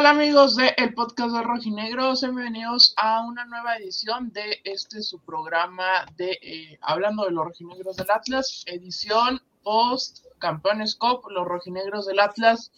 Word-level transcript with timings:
¿Qué 0.00 0.04
tal 0.06 0.16
amigos 0.16 0.56
de 0.56 0.72
el 0.78 0.94
podcast 0.94 1.34
de 1.34 1.42
Rojinegro? 1.42 2.14
Bienvenidos 2.18 2.94
a 2.96 3.20
una 3.20 3.44
nueva 3.44 3.76
edición 3.76 4.32
de 4.32 4.58
este 4.64 5.02
su 5.02 5.18
programa 5.18 6.06
de 6.16 6.38
eh, 6.40 6.78
hablando 6.80 7.26
de 7.26 7.32
los 7.32 7.44
rojinegros 7.44 7.96
del 7.96 8.10
Atlas, 8.10 8.62
edición 8.64 9.42
post 9.62 10.24
Campeones 10.38 10.96
Cup. 10.96 11.28
Los 11.28 11.46
rojinegros 11.46 12.06
del 12.06 12.18
Atlas 12.18 12.72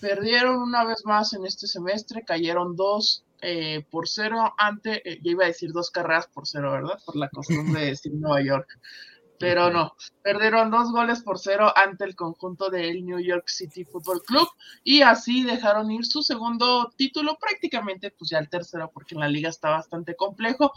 perdieron 0.00 0.56
una 0.62 0.82
vez 0.84 1.04
más 1.04 1.34
en 1.34 1.44
este 1.44 1.66
semestre, 1.66 2.24
cayeron 2.24 2.74
dos 2.74 3.22
eh, 3.42 3.84
por 3.90 4.08
cero 4.08 4.54
ante, 4.56 5.06
eh, 5.06 5.20
yo 5.22 5.32
iba 5.32 5.44
a 5.44 5.48
decir 5.48 5.72
dos 5.72 5.90
carreras 5.90 6.26
por 6.28 6.46
cero, 6.46 6.72
¿verdad? 6.72 6.98
Por 7.04 7.16
la 7.16 7.28
costumbre 7.28 7.82
de 7.82 7.86
decir 7.88 8.14
Nueva 8.14 8.40
York 8.40 8.78
pero 9.38 9.70
no, 9.70 9.94
perdieron 10.22 10.70
dos 10.70 10.92
goles 10.92 11.22
por 11.22 11.38
cero 11.38 11.72
ante 11.74 12.04
el 12.04 12.14
conjunto 12.14 12.70
del 12.70 13.04
New 13.04 13.18
York 13.18 13.48
City 13.48 13.84
Football 13.84 14.22
Club 14.26 14.48
y 14.84 15.02
así 15.02 15.44
dejaron 15.44 15.90
ir 15.90 16.04
su 16.06 16.22
segundo 16.22 16.90
título, 16.96 17.36
prácticamente 17.38 18.10
pues 18.10 18.30
ya 18.30 18.38
el 18.38 18.48
tercero 18.48 18.90
porque 18.92 19.14
en 19.14 19.20
la 19.20 19.28
liga 19.28 19.48
está 19.48 19.70
bastante 19.70 20.14
complejo 20.16 20.72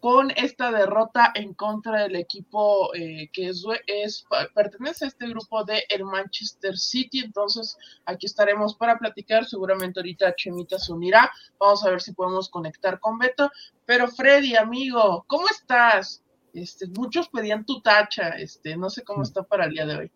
con 0.00 0.30
esta 0.30 0.72
derrota 0.72 1.30
en 1.34 1.52
contra 1.52 2.02
del 2.02 2.16
equipo 2.16 2.92
eh, 2.94 3.28
que 3.32 3.48
es, 3.48 3.62
es, 3.86 4.24
pertenece 4.54 5.04
a 5.04 5.08
este 5.08 5.28
grupo 5.28 5.62
de 5.64 5.84
el 5.90 6.04
Manchester 6.04 6.76
City. 6.76 7.20
Entonces, 7.20 7.76
aquí 8.06 8.26
estaremos 8.26 8.74
para 8.74 8.98
platicar. 8.98 9.44
Seguramente 9.44 10.00
ahorita 10.00 10.34
Chemita 10.34 10.78
se 10.78 10.92
unirá. 10.92 11.30
Vamos 11.58 11.84
a 11.84 11.90
ver 11.90 12.00
si 12.00 12.12
podemos 12.12 12.48
conectar 12.48 12.98
con 12.98 13.18
Beto. 13.18 13.50
Pero 13.84 14.08
Freddy, 14.08 14.56
amigo, 14.56 15.24
¿cómo 15.28 15.46
estás? 15.48 16.22
Este, 16.54 16.86
muchos 16.88 17.28
pedían 17.28 17.64
tu 17.64 17.80
tacha, 17.80 18.30
este, 18.30 18.76
no 18.76 18.90
sé 18.90 19.04
cómo 19.04 19.20
mm. 19.20 19.22
está 19.22 19.42
para 19.42 19.66
el 19.66 19.72
día 19.72 19.86
de 19.86 19.96
hoy. 19.96 20.10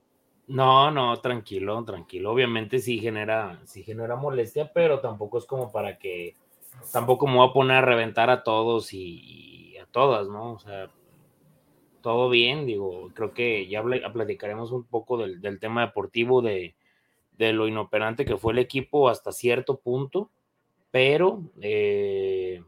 No, 0.47 0.91
no, 0.91 1.17
tranquilo, 1.21 1.83
tranquilo. 1.85 2.31
Obviamente 2.33 2.79
sí 2.79 2.99
genera, 2.99 3.61
sí 3.65 3.83
genera 3.83 4.17
molestia, 4.17 4.71
pero 4.73 5.01
tampoco 5.01 5.39
es 5.39 5.47
como 5.47 5.73
para 5.73 5.99
que, 5.99 6.37
tampoco 6.93 7.27
me 7.27 7.37
voy 7.37 7.49
a 7.49 7.53
poner 7.53 7.77
a 7.79 7.83
reventar 7.83 8.29
a 8.31 8.43
todos 8.43 8.93
y, 8.93 9.77
a 9.79 9.87
todas, 9.87 10.29
¿no? 10.29 10.53
O 10.53 10.59
sea, 10.59 10.91
todo 12.03 12.29
bien, 12.29 12.67
digo, 12.67 13.11
creo 13.15 13.33
que 13.33 13.67
ya 13.67 13.83
platicaremos 14.12 14.71
un 14.71 14.85
poco 14.85 15.17
del, 15.17 15.59
tema 15.59 15.87
deportivo, 15.87 16.43
de, 16.43 16.75
de, 17.39 17.53
lo 17.55 17.67
inoperante 17.67 18.27
que 18.27 18.37
fue 18.37 18.53
el 18.53 18.59
equipo 18.59 19.09
hasta 19.09 19.33
cierto 19.33 19.79
punto, 19.79 20.31
pero 20.91 21.43
eh, 21.62 22.62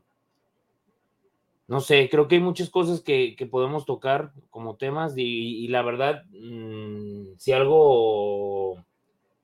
no 1.68 1.80
sé, 1.80 2.08
creo 2.08 2.28
que 2.28 2.36
hay 2.36 2.40
muchas 2.40 2.70
cosas 2.70 3.00
que, 3.00 3.36
podemos 3.50 3.86
tocar 3.86 4.32
como 4.50 4.76
temas 4.76 5.14
y, 5.16 5.66
la 5.68 5.82
verdad, 5.82 6.24
mm, 6.30 7.36
si 7.38 7.52
algo 7.52 8.84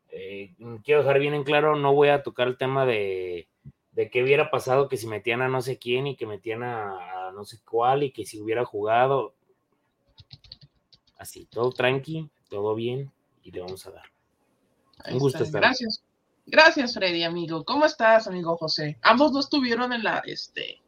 eh, 0.08 0.54
quiero 0.84 1.02
dejar 1.02 1.18
bien 1.18 1.34
en 1.34 1.44
claro, 1.44 1.76
no 1.76 1.94
voy 1.94 2.08
a 2.08 2.22
tocar 2.22 2.46
el 2.46 2.56
tema 2.56 2.86
de, 2.86 3.48
de 3.92 4.10
qué 4.10 4.22
hubiera 4.22 4.50
pasado 4.50 4.88
que 4.88 4.96
si 4.96 5.06
metían 5.06 5.42
a 5.42 5.48
no 5.48 5.62
sé 5.62 5.78
quién 5.78 6.06
y 6.06 6.16
que 6.16 6.26
metían 6.26 6.62
a, 6.62 7.32
no 7.34 7.44
sé 7.44 7.58
cuál 7.64 8.02
y 8.02 8.12
que 8.12 8.24
si 8.24 8.40
hubiera 8.40 8.64
jugado. 8.64 9.34
Así, 11.18 11.46
todo 11.46 11.70
tranqui, 11.70 12.30
todo 12.48 12.74
bien 12.74 13.12
y 13.42 13.50
le 13.50 13.60
vamos 13.60 13.86
a 13.86 13.92
dar. 13.92 14.04
Un 15.10 15.18
gusto 15.18 15.44
estar. 15.44 15.60
Gracias. 15.60 16.02
Gracias, 16.44 16.94
Freddy, 16.94 17.22
amigo. 17.22 17.64
¿Cómo 17.64 17.84
estás, 17.84 18.26
amigo 18.26 18.56
José? 18.56 18.98
Ambos 19.02 19.32
no 19.32 19.40
estuvieron 19.40 19.92
en 19.92 20.02
la, 20.02 20.22
este, 20.26 20.80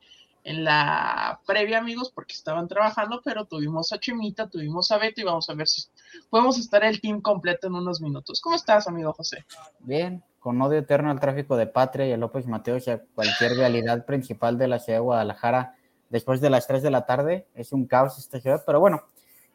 en 0.44 0.62
la 0.62 1.40
previa, 1.46 1.78
amigos, 1.78 2.12
porque 2.14 2.34
estaban 2.34 2.68
trabajando, 2.68 3.22
pero 3.24 3.46
tuvimos 3.46 3.92
a 3.94 3.98
Chimita, 3.98 4.48
tuvimos 4.48 4.92
a 4.92 4.98
Beto 4.98 5.22
y 5.22 5.24
vamos 5.24 5.48
a 5.48 5.54
ver 5.54 5.66
si 5.66 5.88
podemos 6.28 6.58
estar 6.58 6.84
el 6.84 7.00
team 7.00 7.22
completo 7.22 7.66
en 7.66 7.74
unos 7.74 8.02
minutos. 8.02 8.42
¿Cómo 8.42 8.54
estás, 8.54 8.86
amigo 8.86 9.14
José? 9.14 9.46
Bien, 9.80 10.22
con 10.38 10.60
odio 10.60 10.80
eterno 10.80 11.10
al 11.10 11.18
tráfico 11.18 11.56
de 11.56 11.66
Patria 11.66 12.06
y 12.06 12.12
a 12.12 12.18
López 12.18 12.46
Mateos 12.46 12.86
y 12.86 12.90
a 12.90 13.02
cualquier 13.14 13.56
realidad 13.56 14.04
principal 14.04 14.58
de 14.58 14.68
la 14.68 14.78
ciudad 14.78 14.98
de 14.98 15.04
Guadalajara 15.04 15.76
después 16.10 16.42
de 16.42 16.50
las 16.50 16.66
3 16.66 16.82
de 16.82 16.90
la 16.90 17.06
tarde. 17.06 17.46
Es 17.54 17.72
un 17.72 17.86
caos 17.86 18.18
esta 18.18 18.38
ciudad, 18.38 18.62
pero 18.66 18.80
bueno, 18.80 19.02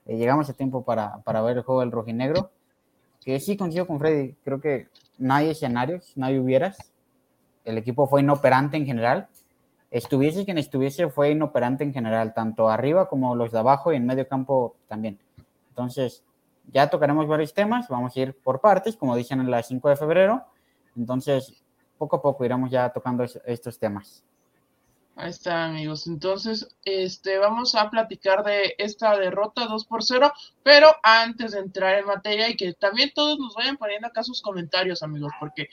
eh, 0.07 0.17
llegamos 0.17 0.49
a 0.49 0.53
tiempo 0.53 0.83
para, 0.83 1.19
para 1.19 1.43
ver 1.43 1.57
el 1.57 1.63
juego 1.63 1.81
del 1.81 1.91
rojinegro. 1.91 2.49
Que 3.23 3.39
sí 3.39 3.57
coincido 3.57 3.85
con 3.85 3.99
Freddy, 3.99 4.33
creo 4.43 4.59
que 4.59 4.87
no 5.19 5.35
hay 5.35 5.49
escenarios, 5.49 6.13
no 6.15 6.25
hay 6.25 6.39
hubieras. 6.39 6.91
El 7.63 7.77
equipo 7.77 8.07
fue 8.07 8.21
inoperante 8.21 8.77
en 8.77 8.87
general 8.87 9.27
estuviese 9.91 10.45
quien 10.45 10.57
estuviese, 10.57 11.09
fue 11.09 11.31
inoperante 11.31 11.83
en 11.83 11.93
general, 11.93 12.33
tanto 12.33 12.69
arriba 12.69 13.09
como 13.09 13.35
los 13.35 13.51
de 13.51 13.59
abajo 13.59 13.91
y 13.91 13.95
en 13.95 14.05
medio 14.05 14.27
campo 14.27 14.75
también. 14.87 15.19
Entonces, 15.69 16.23
ya 16.71 16.89
tocaremos 16.89 17.27
varios 17.27 17.53
temas, 17.53 17.87
vamos 17.87 18.15
a 18.15 18.19
ir 18.19 18.37
por 18.41 18.61
partes, 18.61 18.95
como 18.95 19.15
dicen 19.15 19.39
en 19.39 19.49
la 19.49 19.63
5 19.63 19.89
de 19.89 19.95
febrero. 19.95 20.43
Entonces, 20.95 21.63
poco 21.97 22.17
a 22.17 22.21
poco 22.21 22.45
iremos 22.45 22.69
ya 22.69 22.89
tocando 22.89 23.23
estos 23.45 23.79
temas. 23.79 24.23
Ahí 25.21 25.31
está, 25.31 25.65
amigos. 25.65 26.07
Entonces, 26.07 26.73
este, 26.85 27.39
vamos 27.39 27.75
a 27.75 27.89
platicar 27.89 28.41
de 28.41 28.75
esta 28.77 29.17
derrota 29.17 29.65
2 29.65 29.85
por 29.85 30.01
0, 30.01 30.31
pero 30.63 30.95
antes 31.03 31.51
de 31.51 31.59
entrar 31.59 31.99
en 31.99 32.05
materia 32.05 32.47
y 32.47 32.55
que 32.55 32.71
también 32.73 33.11
todos 33.13 33.37
nos 33.37 33.53
vayan 33.53 33.75
poniendo 33.75 34.07
acá 34.07 34.23
sus 34.23 34.41
comentarios, 34.41 35.03
amigos, 35.03 35.33
porque 35.37 35.67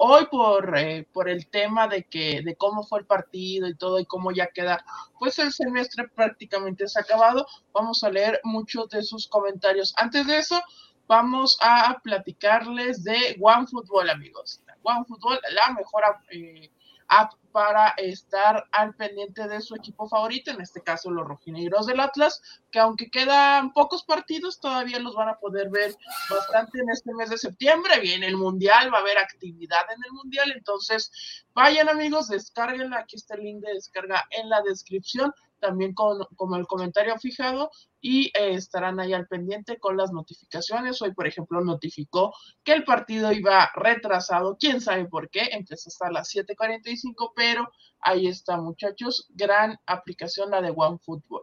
hoy 0.00 0.26
por, 0.28 0.76
eh, 0.76 1.06
por 1.12 1.28
el 1.28 1.46
tema 1.46 1.86
de 1.86 2.02
que 2.02 2.42
de 2.42 2.56
cómo 2.56 2.82
fue 2.82 2.98
el 2.98 3.06
partido 3.06 3.68
y 3.68 3.76
todo 3.76 4.00
y 4.00 4.06
cómo 4.06 4.32
ya 4.32 4.48
queda, 4.48 4.84
pues 5.20 5.38
el 5.38 5.52
semestre 5.52 6.08
prácticamente 6.08 6.88
se 6.88 6.98
ha 6.98 7.02
acabado, 7.02 7.46
vamos 7.72 8.02
a 8.02 8.10
leer 8.10 8.40
muchos 8.42 8.88
de 8.88 9.04
sus 9.04 9.28
comentarios. 9.28 9.94
Antes 9.98 10.26
de 10.26 10.38
eso, 10.38 10.60
vamos 11.06 11.58
a 11.60 12.00
platicarles 12.02 13.04
de 13.04 13.36
OneFootball, 13.40 14.10
amigos. 14.10 14.60
OneFootball, 14.82 15.38
la 15.52 15.74
mejor 15.74 16.02
eh, 16.30 16.72
app 17.10 17.32
para 17.52 17.88
estar 17.96 18.64
al 18.72 18.94
pendiente 18.94 19.48
de 19.48 19.60
su 19.60 19.74
equipo 19.74 20.08
favorito, 20.08 20.50
en 20.50 20.60
este 20.60 20.80
caso 20.82 21.10
los 21.10 21.26
rojinegros 21.26 21.86
del 21.86 22.00
Atlas, 22.00 22.40
que 22.70 22.78
aunque 22.78 23.10
quedan 23.10 23.72
pocos 23.72 24.04
partidos, 24.04 24.60
todavía 24.60 25.00
los 25.00 25.14
van 25.14 25.28
a 25.28 25.38
poder 25.38 25.68
ver 25.68 25.94
bastante 26.30 26.78
en 26.78 26.90
este 26.90 27.12
mes 27.14 27.30
de 27.30 27.38
septiembre. 27.38 28.00
Viene 28.00 28.26
el 28.26 28.36
Mundial, 28.36 28.92
va 28.92 28.98
a 28.98 29.00
haber 29.00 29.18
actividad 29.18 29.82
en 29.94 30.02
el 30.04 30.12
Mundial, 30.12 30.52
entonces 30.52 31.44
vayan 31.52 31.88
amigos, 31.88 32.28
descarguenla, 32.28 32.98
aquí 32.98 33.16
está 33.16 33.34
el 33.34 33.42
link 33.42 33.64
de 33.64 33.74
descarga 33.74 34.26
en 34.30 34.48
la 34.48 34.62
descripción 34.62 35.34
también 35.60 35.94
con, 35.94 36.24
como 36.36 36.56
el 36.56 36.66
comentario 36.66 37.16
fijado 37.18 37.70
y 38.00 38.26
eh, 38.28 38.54
estarán 38.54 38.98
ahí 38.98 39.12
al 39.12 39.28
pendiente 39.28 39.78
con 39.78 39.96
las 39.96 40.12
notificaciones. 40.12 41.00
Hoy, 41.02 41.12
por 41.14 41.26
ejemplo, 41.26 41.60
notificó 41.60 42.34
que 42.64 42.72
el 42.72 42.84
partido 42.84 43.30
iba 43.32 43.70
retrasado, 43.74 44.56
quién 44.58 44.80
sabe 44.80 45.04
por 45.04 45.30
qué, 45.30 45.50
empezó 45.52 45.88
hasta 45.88 46.10
las 46.10 46.34
7:45, 46.34 47.32
pero 47.36 47.70
ahí 48.00 48.26
está, 48.26 48.56
muchachos, 48.56 49.28
gran 49.30 49.78
aplicación 49.86 50.50
la 50.50 50.60
de 50.62 50.72
OneFootball. 50.74 51.42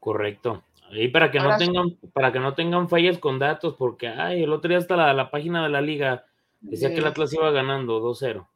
Correcto. 0.00 0.64
Y 0.90 1.08
para 1.08 1.30
que 1.30 1.38
no 1.38 1.56
tengan, 1.58 1.98
para 2.14 2.32
que 2.32 2.40
no 2.40 2.54
tengan 2.54 2.88
fallas 2.88 3.18
con 3.18 3.38
datos, 3.38 3.74
porque 3.76 4.08
ay, 4.08 4.42
el 4.42 4.52
otro 4.52 4.70
día 4.70 4.78
hasta 4.78 4.96
la, 4.96 5.12
la 5.12 5.30
página 5.30 5.62
de 5.62 5.68
la 5.68 5.82
liga 5.82 6.24
decía 6.60 6.88
que 6.88 6.96
el 6.96 7.06
Atlas 7.06 7.32
iba 7.34 7.50
ganando 7.50 8.00
2-0. 8.00 8.46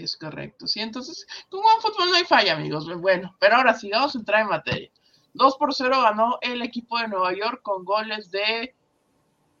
Es 0.00 0.16
correcto. 0.16 0.66
Sí, 0.66 0.80
entonces, 0.80 1.26
con 1.48 1.62
fútbol 1.80 2.10
no 2.10 2.16
hay 2.16 2.24
falla, 2.24 2.54
amigos. 2.54 2.86
Bueno, 3.00 3.34
pero 3.38 3.56
ahora 3.56 3.74
sí, 3.74 3.90
vamos 3.90 4.14
a 4.14 4.18
entrar 4.18 4.42
en 4.42 4.48
materia. 4.48 4.90
2 5.34 5.56
por 5.56 5.74
0 5.74 6.02
ganó 6.02 6.38
el 6.40 6.62
equipo 6.62 6.98
de 6.98 7.08
Nueva 7.08 7.32
York 7.34 7.60
con 7.62 7.84
goles 7.84 8.30
de. 8.30 8.74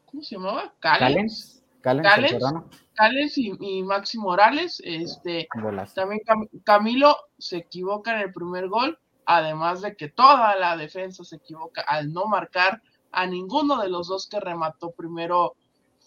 ¿Cómo 0.06 0.22
se 0.22 0.36
llamaba? 0.36 0.72
Callens. 0.80 1.62
Callens, 1.82 3.36
y, 3.36 3.52
y, 3.60 3.82
Maxi 3.82 4.18
Morales. 4.18 4.80
Este, 4.84 5.48
también 5.94 6.20
Camilo 6.64 7.16
se 7.38 7.58
equivoca 7.58 8.14
en 8.14 8.20
el 8.20 8.32
primer 8.32 8.68
gol, 8.68 8.98
además 9.26 9.82
de 9.82 9.96
que 9.96 10.08
toda 10.08 10.56
la 10.56 10.76
defensa 10.76 11.24
se 11.24 11.36
equivoca 11.36 11.82
al 11.82 12.12
no 12.12 12.26
marcar 12.26 12.80
a 13.10 13.26
ninguno 13.26 13.80
de 13.80 13.88
los 13.88 14.08
dos 14.08 14.28
que 14.28 14.40
remató 14.40 14.92
primero 14.92 15.56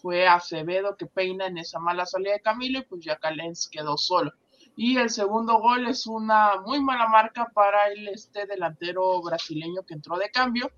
fue 0.08 0.26
Acevedo 0.26 0.96
que 0.96 1.04
peina 1.04 1.48
en 1.48 1.58
esa 1.58 1.78
mala 1.78 2.06
salida 2.06 2.32
de 2.32 2.40
Camilo 2.40 2.78
y 2.78 2.82
pues 2.86 3.04
ya 3.04 3.18
Calens 3.18 3.68
quedó 3.68 3.98
solo. 3.98 4.32
Y 4.74 4.96
el 4.96 5.10
segundo 5.10 5.60
gol 5.60 5.86
es 5.86 6.06
una 6.06 6.62
muy 6.64 6.80
mala 6.80 7.08
marca 7.08 7.50
para 7.52 7.88
el 7.88 8.08
este 8.08 8.46
delantero 8.46 9.20
brasileño 9.20 9.82
que 9.82 9.92
entró 9.92 10.16
de 10.16 10.30
cambio, 10.30 10.70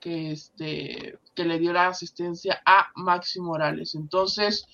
que, 0.00 0.32
este, 0.32 1.16
que 1.32 1.44
le 1.44 1.60
dio 1.60 1.72
la 1.72 1.86
asistencia 1.86 2.60
a 2.66 2.90
Maxi 2.96 3.40
Morales. 3.40 3.94
Entonces, 3.94 4.66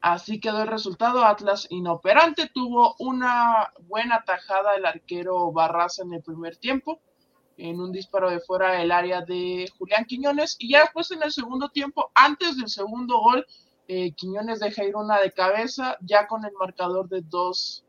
así 0.00 0.40
quedó 0.40 0.62
el 0.62 0.68
resultado. 0.68 1.22
Atlas 1.22 1.66
inoperante, 1.68 2.50
tuvo 2.54 2.94
una 3.00 3.70
buena 3.82 4.24
tajada 4.24 4.76
el 4.76 4.86
arquero 4.86 5.52
Barraza 5.52 6.04
en 6.04 6.14
el 6.14 6.22
primer 6.22 6.56
tiempo 6.56 7.02
en 7.60 7.80
un 7.80 7.92
disparo 7.92 8.30
de 8.30 8.40
fuera 8.40 8.72
del 8.72 8.90
área 8.90 9.20
de 9.20 9.70
Julián 9.78 10.04
Quiñones. 10.06 10.56
Y 10.58 10.72
ya 10.72 10.80
después 10.80 11.10
en 11.10 11.22
el 11.22 11.32
segundo 11.32 11.68
tiempo, 11.68 12.10
antes 12.14 12.56
del 12.56 12.68
segundo 12.68 13.18
gol, 13.20 13.46
eh, 13.88 14.12
Quiñones 14.12 14.60
deja 14.60 14.84
ir 14.84 14.96
una 14.96 15.20
de 15.20 15.32
cabeza, 15.32 15.96
ya 16.00 16.26
con 16.26 16.44
el 16.44 16.52
marcador 16.58 17.08
de 17.08 17.22
dos, 17.22 17.84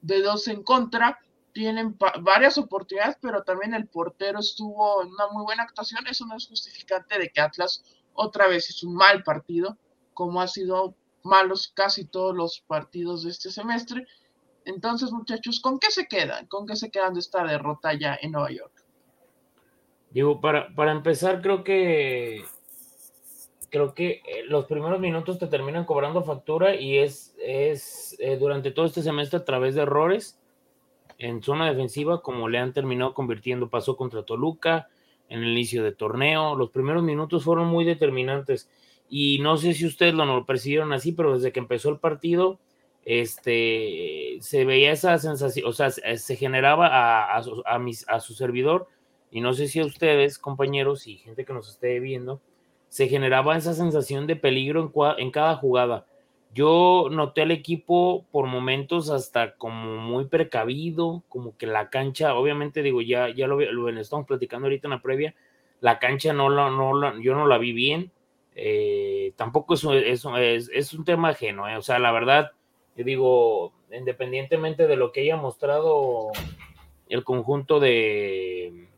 de 0.00 0.22
dos 0.22 0.48
en 0.48 0.62
contra. 0.62 1.18
Tienen 1.52 1.96
varias 2.22 2.58
oportunidades, 2.58 3.16
pero 3.20 3.42
también 3.44 3.74
el 3.74 3.86
portero 3.86 4.40
estuvo 4.40 5.02
en 5.02 5.08
una 5.08 5.28
muy 5.28 5.44
buena 5.44 5.62
actuación. 5.62 6.06
Eso 6.06 6.26
no 6.26 6.36
es 6.36 6.48
justificante 6.48 7.18
de 7.18 7.28
que 7.28 7.40
Atlas 7.40 7.84
otra 8.14 8.48
vez 8.48 8.70
hizo 8.70 8.88
un 8.88 8.94
mal 8.94 9.22
partido, 9.22 9.78
como 10.14 10.40
ha 10.40 10.48
sido 10.48 10.94
malos 11.22 11.72
casi 11.74 12.06
todos 12.06 12.34
los 12.34 12.60
partidos 12.66 13.22
de 13.22 13.30
este 13.30 13.50
semestre. 13.50 14.06
Entonces, 14.64 15.12
muchachos, 15.12 15.60
¿con 15.60 15.78
qué 15.78 15.90
se 15.90 16.06
quedan? 16.06 16.46
¿Con 16.46 16.66
qué 16.66 16.76
se 16.76 16.90
quedan 16.90 17.14
de 17.14 17.20
esta 17.20 17.44
derrota 17.44 17.92
ya 17.94 18.18
en 18.20 18.32
Nueva 18.32 18.50
York? 18.50 18.81
Digo, 20.12 20.40
para, 20.40 20.74
para 20.74 20.92
empezar, 20.92 21.40
creo 21.40 21.64
que 21.64 22.42
creo 23.72 23.94
que 23.94 24.20
eh, 24.26 24.44
los 24.48 24.66
primeros 24.66 25.00
minutos 25.00 25.38
te 25.38 25.46
terminan 25.46 25.86
cobrando 25.86 26.22
factura 26.22 26.74
y 26.76 26.98
es, 26.98 27.34
es 27.42 28.14
eh, 28.20 28.36
durante 28.36 28.70
todo 28.70 28.84
este 28.84 29.02
semestre 29.02 29.38
a 29.38 29.44
través 29.46 29.74
de 29.74 29.82
errores 29.82 30.38
en 31.16 31.42
zona 31.42 31.70
defensiva, 31.70 32.20
como 32.20 32.50
le 32.50 32.58
han 32.58 32.74
terminado 32.74 33.14
convirtiendo, 33.14 33.70
pasó 33.70 33.96
contra 33.96 34.24
Toluca 34.24 34.88
en 35.30 35.42
el 35.42 35.52
inicio 35.52 35.82
de 35.82 35.92
torneo, 35.92 36.54
los 36.54 36.70
primeros 36.70 37.02
minutos 37.02 37.44
fueron 37.44 37.68
muy 37.68 37.86
determinantes 37.86 38.68
y 39.08 39.38
no 39.38 39.56
sé 39.56 39.72
si 39.72 39.86
ustedes 39.86 40.12
lo 40.12 40.44
percibieron 40.44 40.92
así, 40.92 41.12
pero 41.12 41.34
desde 41.34 41.52
que 41.52 41.60
empezó 41.60 41.88
el 41.88 41.98
partido, 41.98 42.58
este, 43.06 44.36
se 44.40 44.66
veía 44.66 44.92
esa 44.92 45.16
sensación, 45.16 45.66
o 45.66 45.72
sea, 45.72 45.90
se 45.90 46.36
generaba 46.36 46.88
a, 46.88 47.38
a, 47.38 47.42
a, 47.64 47.78
mis, 47.78 48.06
a 48.08 48.20
su 48.20 48.34
servidor 48.34 48.86
y 49.32 49.40
no 49.40 49.54
sé 49.54 49.66
si 49.66 49.80
a 49.80 49.86
ustedes, 49.86 50.38
compañeros 50.38 51.06
y 51.06 51.16
gente 51.16 51.46
que 51.46 51.54
nos 51.54 51.70
esté 51.70 51.98
viendo, 52.00 52.42
se 52.90 53.08
generaba 53.08 53.56
esa 53.56 53.72
sensación 53.72 54.26
de 54.26 54.36
peligro 54.36 54.92
en, 55.16 55.30
cada 55.30 55.56
jugada. 55.56 56.06
Yo 56.52 57.08
noté 57.10 57.40
al 57.40 57.50
equipo 57.50 58.26
por 58.30 58.46
momentos 58.46 59.08
hasta 59.08 59.56
como 59.56 59.96
muy 59.96 60.26
precavido, 60.26 61.22
como 61.30 61.56
que 61.56 61.66
la 61.66 61.88
cancha, 61.88 62.34
obviamente 62.34 62.82
digo, 62.82 63.00
ya, 63.00 63.30
ya 63.30 63.46
lo, 63.46 63.58
lo 63.58 63.88
estamos 63.98 64.26
platicando 64.26 64.66
ahorita 64.66 64.88
en 64.88 64.90
la 64.90 65.00
previa, 65.00 65.34
la 65.80 65.98
cancha 65.98 66.34
no 66.34 66.50
la, 66.50 66.68
no 66.68 66.92
la, 66.92 67.14
yo 67.22 67.34
no 67.34 67.46
la 67.46 67.56
vi 67.56 67.72
bien, 67.72 68.12
eh, 68.54 69.32
tampoco 69.36 69.72
es, 69.72 69.84
un 70.94 71.04
tema 71.06 71.30
ajeno, 71.30 71.66
eh, 71.70 71.78
o 71.78 71.82
sea, 71.82 71.98
la 71.98 72.12
verdad, 72.12 72.50
yo 72.96 73.04
digo, 73.04 73.72
independientemente 73.90 74.86
de 74.86 74.96
lo 74.96 75.10
que 75.10 75.22
haya 75.22 75.36
mostrado 75.36 76.32
el 77.08 77.24
conjunto 77.24 77.80
de, 77.80 78.91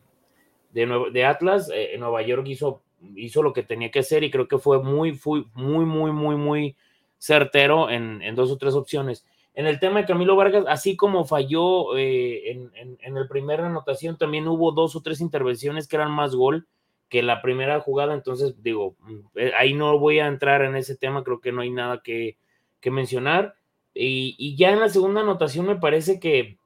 de, 0.75 1.25
Atlas, 1.25 1.71
eh, 1.73 1.95
Nueva 1.97 2.21
York 2.21 2.45
hizo 2.47 2.83
hizo 3.15 3.43
lo 3.43 3.53
que 3.53 3.63
tenía 3.63 3.91
que 3.91 3.99
hacer 3.99 4.23
y 4.23 4.31
creo 4.31 4.47
que 4.47 4.57
fue 4.57 4.81
muy, 4.81 5.19
muy, 5.53 5.85
muy, 5.85 6.11
muy, 6.11 6.35
muy, 6.35 6.75
certero 7.17 7.89
en, 7.89 8.35
dos 8.35 8.51
o 8.51 8.57
tres 8.57 8.75
opciones. 8.75 9.25
En 9.53 9.67
el 9.67 9.79
tema 9.79 10.01
de 10.01 10.05
Camilo 10.05 10.35
Vargas, 10.35 10.65
así 10.67 10.95
como 10.95 11.25
falló 11.25 11.97
eh, 11.97 12.51
en, 12.51 12.71
en, 12.75 12.97
en, 13.01 13.17
el 13.17 13.49
anotación, 13.59 14.17
también 14.17 14.47
hubo 14.47 14.71
dos 14.71 14.95
o 14.95 15.01
tres 15.01 15.21
intervenciones 15.21 15.87
que 15.87 15.95
eran 15.95 16.11
más 16.11 16.35
gol 16.35 16.67
que 17.09 17.23
la 17.23 17.41
primera 17.41 17.79
jugada. 17.79 18.13
Entonces, 18.13 18.61
digo, 18.61 18.95
eh, 19.35 19.53
ahí 19.57 19.73
no 19.73 19.97
voy 19.97 20.19
a 20.19 20.27
entrar 20.27 20.61
en 20.63 20.75
ese 20.75 20.97
tema, 20.97 21.23
creo 21.23 21.39
que 21.39 21.51
no 21.51 21.61
hay 21.61 21.71
nada 21.71 22.01
que, 22.03 22.37
que 22.81 22.91
mencionar. 22.91 23.55
Y, 23.93 24.35
y, 24.37 24.57
ya 24.57 24.71
en 24.71 24.81
la 24.81 24.89
segunda 24.89 25.21
anotación 25.21 25.65
me 25.65 25.77
parece 25.77 26.19
que, 26.19 26.57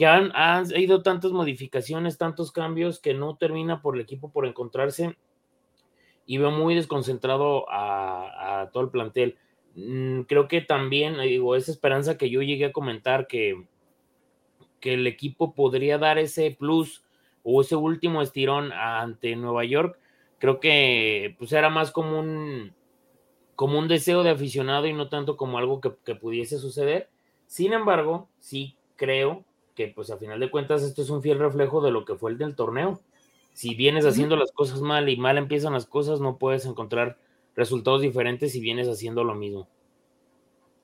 que 0.00 0.06
han, 0.06 0.32
han 0.34 0.64
ido 0.80 1.02
tantas 1.02 1.30
modificaciones, 1.30 2.16
tantos 2.16 2.52
cambios 2.52 3.00
que 3.00 3.12
no 3.12 3.36
termina 3.36 3.82
por 3.82 3.96
el 3.96 4.00
equipo 4.00 4.32
por 4.32 4.46
encontrarse 4.46 5.18
y 6.24 6.38
veo 6.38 6.50
muy 6.50 6.74
desconcentrado 6.74 7.66
a, 7.68 8.70
todo 8.72 8.84
el 8.84 8.88
plantel. 8.88 9.36
Mm, 9.74 10.22
creo 10.22 10.48
que 10.48 10.62
también, 10.62 11.20
digo, 11.20 11.54
esa 11.54 11.70
esperanza 11.70 12.16
que 12.16 12.30
yo 12.30 12.40
llegué 12.40 12.64
a 12.64 12.72
comentar 12.72 13.26
que, 13.26 13.66
que 14.80 14.94
el 14.94 15.06
equipo 15.06 15.54
podría 15.54 15.98
dar 15.98 16.16
ese 16.16 16.56
plus 16.58 17.04
o 17.42 17.60
ese 17.60 17.76
último 17.76 18.22
estirón 18.22 18.72
ante 18.72 19.36
Nueva 19.36 19.66
York, 19.66 19.98
creo 20.38 20.60
que 20.60 21.36
pues 21.38 21.52
era 21.52 21.68
más 21.68 21.90
como 21.90 22.20
un, 22.20 22.72
como 23.54 23.78
un 23.78 23.86
deseo 23.86 24.22
de 24.22 24.30
aficionado 24.30 24.86
y 24.86 24.94
no 24.94 25.10
tanto 25.10 25.36
como 25.36 25.58
algo 25.58 25.82
que, 25.82 25.92
que 26.06 26.14
pudiese 26.14 26.56
suceder. 26.56 27.10
Sin 27.46 27.74
embargo, 27.74 28.30
sí 28.38 28.78
creo 28.96 29.44
que 29.86 29.92
pues 29.94 30.10
a 30.10 30.18
final 30.18 30.40
de 30.40 30.50
cuentas 30.50 30.82
esto 30.82 31.02
es 31.02 31.10
un 31.10 31.22
fiel 31.22 31.38
reflejo 31.38 31.80
de 31.80 31.90
lo 31.90 32.04
que 32.04 32.14
fue 32.14 32.30
el 32.30 32.38
del 32.38 32.54
torneo 32.54 33.00
si 33.52 33.74
vienes 33.74 34.06
haciendo 34.06 34.36
las 34.36 34.52
cosas 34.52 34.80
mal 34.80 35.08
y 35.08 35.16
mal 35.16 35.38
empiezan 35.38 35.72
las 35.72 35.86
cosas, 35.86 36.20
no 36.20 36.38
puedes 36.38 36.64
encontrar 36.66 37.18
resultados 37.54 38.00
diferentes 38.02 38.52
si 38.52 38.60
vienes 38.60 38.88
haciendo 38.88 39.24
lo 39.24 39.34
mismo. 39.34 39.68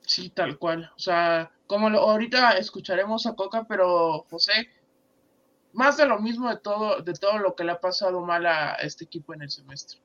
Sí, 0.02 0.30
tal 0.30 0.58
cual. 0.58 0.90
O 0.96 0.98
sea, 0.98 1.50
como 1.66 1.90
lo, 1.90 2.00
ahorita 2.00 2.58
escucharemos 2.58 3.26
a 3.26 3.34
Coca, 3.34 3.64
pero 3.68 4.26
José, 4.30 4.68
más 5.72 5.96
de 5.96 6.06
lo 6.06 6.18
mismo 6.20 6.48
de 6.48 6.58
todo, 6.58 7.00
de 7.02 7.12
todo 7.14 7.38
lo 7.38 7.54
que 7.54 7.64
le 7.64 7.72
ha 7.72 7.80
pasado 7.80 8.20
mal 8.20 8.46
a 8.46 8.74
este 8.74 9.04
equipo 9.04 9.34
en 9.34 9.42
el 9.42 9.50
semestre. 9.50 9.98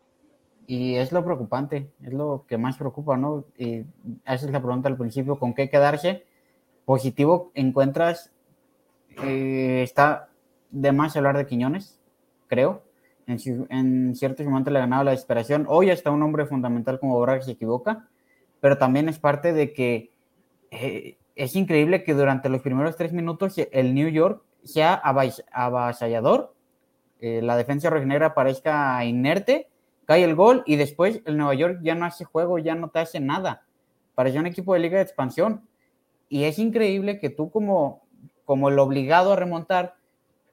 Y 0.67 0.95
es 0.95 1.11
lo 1.11 1.23
preocupante, 1.25 1.91
es 2.01 2.13
lo 2.13 2.45
que 2.47 2.57
más 2.57 2.77
preocupa, 2.77 3.17
¿no? 3.17 3.45
Y 3.57 3.79
esa 4.25 4.45
es 4.45 4.51
la 4.51 4.61
pregunta 4.61 4.87
al 4.87 4.97
principio, 4.97 5.37
¿con 5.37 5.53
qué 5.53 5.69
quedarse? 5.69 6.25
Positivo, 6.85 7.51
encuentras, 7.53 8.31
eh, 9.23 9.81
está 9.83 10.29
de 10.69 10.91
más 10.91 11.15
hablar 11.15 11.37
de 11.37 11.45
Quiñones, 11.45 11.99
creo. 12.47 12.83
En, 13.27 13.37
en 13.69 14.15
ciertos 14.15 14.45
momentos 14.45 14.73
le 14.73 14.79
ha 14.79 14.83
ganado 14.83 15.03
la 15.03 15.11
desesperación. 15.11 15.65
Hoy 15.69 15.89
está 15.89 16.11
un 16.11 16.23
hombre 16.23 16.45
fundamental 16.45 16.99
como 16.99 17.15
Borja 17.15 17.41
se 17.41 17.51
equivoca, 17.51 18.07
pero 18.59 18.77
también 18.77 19.09
es 19.09 19.19
parte 19.19 19.53
de 19.53 19.73
que 19.73 20.11
eh, 20.71 21.17
es 21.35 21.55
increíble 21.55 22.03
que 22.03 22.13
durante 22.13 22.49
los 22.49 22.61
primeros 22.61 22.95
tres 22.95 23.13
minutos 23.13 23.55
el 23.71 23.93
New 23.93 24.09
York 24.09 24.43
sea 24.63 24.93
avasallador, 24.93 26.53
eh, 27.19 27.41
la 27.41 27.55
defensa 27.55 27.89
rojinegra 27.89 28.33
parezca 28.33 29.03
inerte, 29.05 29.69
cae 30.05 30.23
el 30.23 30.35
gol 30.35 30.63
y 30.65 30.75
después 30.75 31.21
el 31.25 31.37
Nueva 31.37 31.53
York 31.53 31.79
ya 31.83 31.95
no 31.95 32.05
hace 32.05 32.25
juego, 32.25 32.57
ya 32.59 32.75
no 32.75 32.89
te 32.89 32.99
hace 32.99 33.19
nada. 33.19 33.63
Parece 34.15 34.39
un 34.39 34.47
equipo 34.47 34.73
de 34.73 34.79
liga 34.79 34.97
de 34.97 35.03
expansión. 35.03 35.67
Y 36.29 36.43
es 36.43 36.59
increíble 36.59 37.19
que 37.19 37.29
tú 37.29 37.51
como, 37.51 38.00
como 38.51 38.67
el 38.67 38.79
obligado 38.79 39.31
a 39.31 39.37
remontar, 39.37 39.95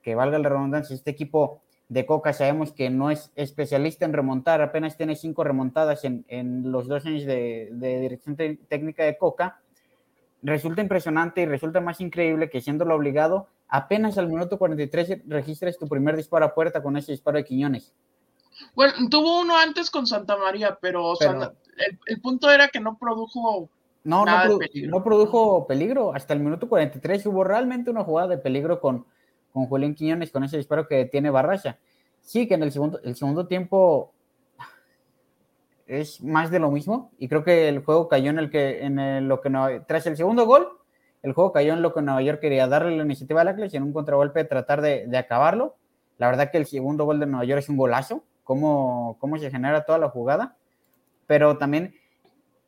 que 0.03 0.15
valga 0.15 0.39
la 0.39 0.49
redundancia, 0.49 0.95
este 0.95 1.11
equipo 1.11 1.63
de 1.89 2.07
Coca 2.07 2.33
sabemos 2.33 2.71
que 2.71 2.91
no 2.91 3.11
es 3.11 3.33
especialista 3.35 4.05
en 4.05 4.13
remontar, 4.13 4.63
apenas 4.63 4.97
tiene 4.97 5.17
cinco 5.17 5.43
remontadas 5.43 6.05
en, 6.05 6.25
en 6.29 6.71
los 6.71 6.87
dos 6.87 7.05
años 7.07 7.25
de, 7.25 7.71
de 7.73 7.99
dirección 7.99 8.37
técnica 8.37 9.03
de 9.03 9.19
Coca. 9.19 9.61
Resulta 10.45 10.81
impresionante 10.81 11.41
y 11.41 11.47
resulta 11.47 11.81
más 11.81 12.01
increíble 12.01 12.49
que 12.49 12.61
siendo 12.61 12.85
lo 12.85 12.95
obligado, 12.95 13.49
apenas 13.67 14.17
al 14.17 14.29
minuto 14.29 14.61
43 14.61 15.23
registres 15.27 15.77
tu 15.77 15.89
primer 15.89 16.17
disparo 16.17 16.45
a 16.45 16.55
puerta 16.55 16.81
con 16.81 16.97
ese 16.97 17.11
disparo 17.11 17.39
de 17.39 17.45
Quiñones. 17.45 17.93
Bueno, 18.77 18.93
tuvo 19.11 19.41
uno 19.41 19.57
antes 19.57 19.91
con 19.91 20.07
Santa 20.07 20.37
María, 20.37 20.79
pero, 20.81 21.15
pero 21.19 21.43
el, 21.43 21.99
el, 22.07 22.21
punto 22.21 22.49
era 22.49 22.69
que 22.69 22.79
no 22.79 22.97
produjo 22.97 23.69
no, 24.05 24.25
no, 24.25 24.43
produ 24.43 24.61
no, 24.87 25.05
produjo 25.05 25.67
peligro. 25.67 26.15
Hasta 26.15 26.35
el 26.35 26.41
minuto 26.41 26.69
43 26.69 27.27
hubo 27.27 27.45
realmente 27.45 27.91
una 27.91 28.05
jugada 28.05 28.29
de 28.29 28.39
peligro 28.39 28.81
con, 28.81 29.07
con 29.53 29.67
Julián 29.67 29.95
Quiñones 29.95 30.31
con 30.31 30.45
ese 30.45 30.57
disparo 30.57 30.87
que 30.87 31.05
tiene 31.07 31.31
Barracha. 31.31 31.79
Sí, 32.21 32.47
que 32.47 32.55
en 32.55 32.63
el 32.63 32.73
segundo, 32.73 33.01
el 33.03 33.17
segundo 33.17 33.47
tiempo 33.47 34.13
es 35.87 36.23
más 36.23 36.51
de 36.51 36.59
lo 36.59 36.71
mismo 36.71 37.11
y 37.19 37.29
creo 37.29 37.43
que 37.43 37.69
el 37.69 37.83
juego 37.83 38.09
cayó 38.09 38.31
en 38.31 38.39
el 38.39 38.51
que 38.51 38.85
en 38.85 38.99
el, 38.99 39.27
lo 39.27 39.41
que 39.41 39.49
no, 39.49 39.67
tras 39.87 40.07
el 40.07 40.19
segundo 40.19 40.45
gol 40.45 40.79
el 41.23 41.33
juego 41.33 41.53
cayó 41.53 41.73
en 41.73 41.83
lo 41.83 41.93
que 41.93 42.03
Nueva 42.03 42.23
York 42.23 42.41
quería 42.41 42.67
darle 42.69 42.97
la 42.97 43.05
iniciativa 43.05 43.41
al 43.41 43.49
Atlas 43.49 43.73
y 43.75 43.77
en 43.77 43.83
un 43.83 43.93
contragolpe 43.93 44.45
tratar 44.45 44.81
de, 44.81 45.07
de, 45.07 45.19
acabarlo. 45.19 45.77
La 46.17 46.29
verdad 46.29 46.51
que 46.51 46.59
el 46.59 46.67
segundo 46.67 47.05
gol 47.05 47.19
de 47.19 47.27
Nueva 47.27 47.45
York 47.45 47.61
es 47.61 47.69
un 47.69 47.77
golazo, 47.77 48.23
cómo, 48.45 49.17
cómo 49.19 49.37
se 49.39 49.51
genera 49.51 49.85
toda 49.85 49.99
la 49.99 50.11
jugada, 50.11 50.57
pero 51.27 51.59
también 51.59 51.95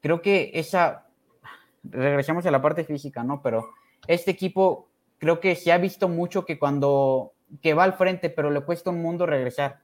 creo 0.00 0.20
que 0.20 0.50
esa, 0.54 1.06
regresamos 1.82 2.46
a 2.46 2.50
la 2.50 2.62
parte 2.62 2.84
física, 2.84 3.22
¿no? 3.24 3.42
Pero 3.42 3.70
este 4.06 4.30
equipo 4.30 4.88
creo 5.18 5.40
que 5.40 5.54
se 5.54 5.72
ha 5.72 5.78
visto 5.78 6.08
mucho 6.08 6.44
que 6.44 6.58
cuando 6.58 7.32
que 7.62 7.74
va 7.74 7.84
al 7.84 7.94
frente, 7.94 8.30
pero 8.30 8.50
le 8.50 8.60
cuesta 8.60 8.90
un 8.90 9.02
mundo 9.02 9.26
regresar. 9.26 9.80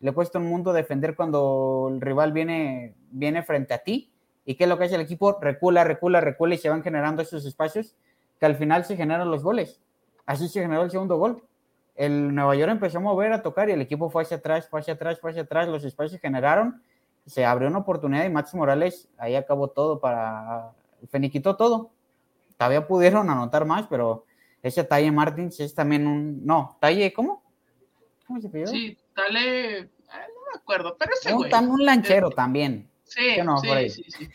Le 0.00 0.12
cuesta 0.12 0.38
un 0.38 0.46
mundo 0.46 0.72
defender 0.72 1.16
cuando 1.16 1.88
el 1.90 2.00
rival 2.00 2.32
viene, 2.32 2.94
viene 3.10 3.42
frente 3.42 3.74
a 3.74 3.78
ti. 3.78 4.12
¿Y 4.44 4.54
qué 4.54 4.64
es 4.64 4.70
lo 4.70 4.78
que 4.78 4.84
hace 4.84 4.94
el 4.94 5.00
equipo? 5.00 5.38
Recula, 5.40 5.84
recula, 5.84 6.20
recula 6.20 6.54
y 6.54 6.58
se 6.58 6.68
van 6.68 6.82
generando 6.82 7.22
esos 7.22 7.44
espacios 7.44 7.96
que 8.38 8.46
al 8.46 8.56
final 8.56 8.84
se 8.84 8.96
generan 8.96 9.30
los 9.30 9.42
goles. 9.42 9.80
Así 10.24 10.48
se 10.48 10.62
generó 10.62 10.82
el 10.82 10.90
segundo 10.90 11.16
gol. 11.16 11.42
El 11.96 12.34
Nueva 12.34 12.54
York 12.54 12.70
empezó 12.70 12.98
a 12.98 13.00
mover, 13.00 13.32
a 13.32 13.42
tocar 13.42 13.68
y 13.68 13.72
el 13.72 13.80
equipo 13.80 14.08
fue 14.08 14.22
hacia 14.22 14.36
atrás, 14.36 14.68
fue 14.68 14.80
hacia 14.80 14.94
atrás, 14.94 15.18
fue 15.18 15.30
hacia 15.30 15.42
atrás. 15.42 15.68
Los 15.68 15.84
espacios 15.84 16.12
se 16.12 16.18
generaron, 16.20 16.80
se 17.26 17.44
abrió 17.44 17.68
una 17.68 17.78
oportunidad 17.78 18.24
y 18.24 18.30
Max 18.30 18.54
Morales 18.54 19.08
ahí 19.18 19.34
acabó 19.34 19.68
todo 19.68 20.00
para. 20.00 20.70
Feniquitó 21.10 21.56
todo. 21.56 21.90
Todavía 22.56 22.86
pudieron 22.86 23.30
anotar 23.30 23.64
más, 23.64 23.86
pero 23.88 24.24
ese 24.62 24.84
Talle 24.84 25.12
Martins 25.12 25.60
es 25.60 25.74
también 25.74 26.06
un. 26.06 26.44
No, 26.44 26.76
Talle, 26.80 27.12
¿cómo? 27.12 27.42
¿Cómo 28.26 28.40
se 28.40 28.48
pidió? 28.48 28.66
Sí, 28.66 28.98
Talle. 29.14 29.82
No 29.82 30.52
me 30.52 30.60
acuerdo, 30.60 30.96
pero 30.98 31.12
ese 31.12 31.32
un, 31.32 31.48
güey. 31.48 31.54
Un 31.54 31.84
lanchero 31.84 32.30
también. 32.30 32.90
Sí, 33.04 33.40
no, 33.42 33.58
sí, 33.58 33.88
sí, 33.88 34.04
sí, 34.08 34.28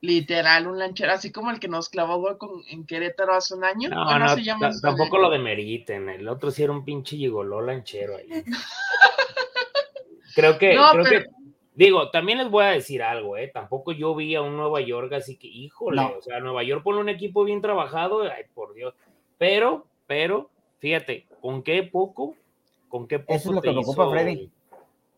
Literal, 0.00 0.68
un 0.68 0.78
lanchero, 0.78 1.12
así 1.12 1.32
como 1.32 1.50
el 1.50 1.58
que 1.58 1.66
nos 1.66 1.88
clavó 1.88 2.18
gol 2.18 2.38
con, 2.38 2.62
en 2.68 2.86
Querétaro 2.86 3.34
hace 3.34 3.54
un 3.54 3.64
año. 3.64 3.90
No, 3.90 4.18
no, 4.18 4.28
se 4.28 4.44
llama 4.44 4.70
tampoco 4.80 5.18
lo 5.18 5.28
demeriten. 5.28 6.08
El 6.08 6.28
otro 6.28 6.52
sí 6.52 6.62
era 6.62 6.72
un 6.72 6.84
pinche 6.84 7.16
gigoló 7.16 7.60
lanchero 7.60 8.16
ahí. 8.16 8.28
creo 10.36 10.56
que, 10.56 10.74
no, 10.74 10.92
creo 10.92 11.04
pero... 11.04 11.24
que 11.24 11.37
Digo, 11.78 12.10
también 12.10 12.38
les 12.38 12.50
voy 12.50 12.64
a 12.64 12.70
decir 12.70 13.04
algo, 13.04 13.36
¿eh? 13.36 13.46
Tampoco 13.54 13.92
yo 13.92 14.12
vi 14.12 14.34
a 14.34 14.42
un 14.42 14.56
Nueva 14.56 14.80
York 14.80 15.12
así 15.12 15.36
que, 15.36 15.46
híjole, 15.46 16.02
o 16.02 16.20
sea, 16.20 16.40
Nueva 16.40 16.64
York 16.64 16.82
pone 16.82 16.98
un 16.98 17.08
equipo 17.08 17.44
bien 17.44 17.60
trabajado, 17.60 18.22
ay, 18.22 18.46
por 18.52 18.74
Dios. 18.74 18.94
Pero, 19.38 19.86
pero, 20.08 20.50
fíjate, 20.80 21.28
¿con 21.40 21.62
qué 21.62 21.84
poco? 21.84 22.34
¿Con 22.88 23.06
qué 23.06 23.20
poco 23.20 23.32
Eso 23.32 23.50
es 23.50 23.54
lo 23.54 23.62
que 23.62 23.70
preocupa, 23.70 24.10
Freddy. 24.10 24.50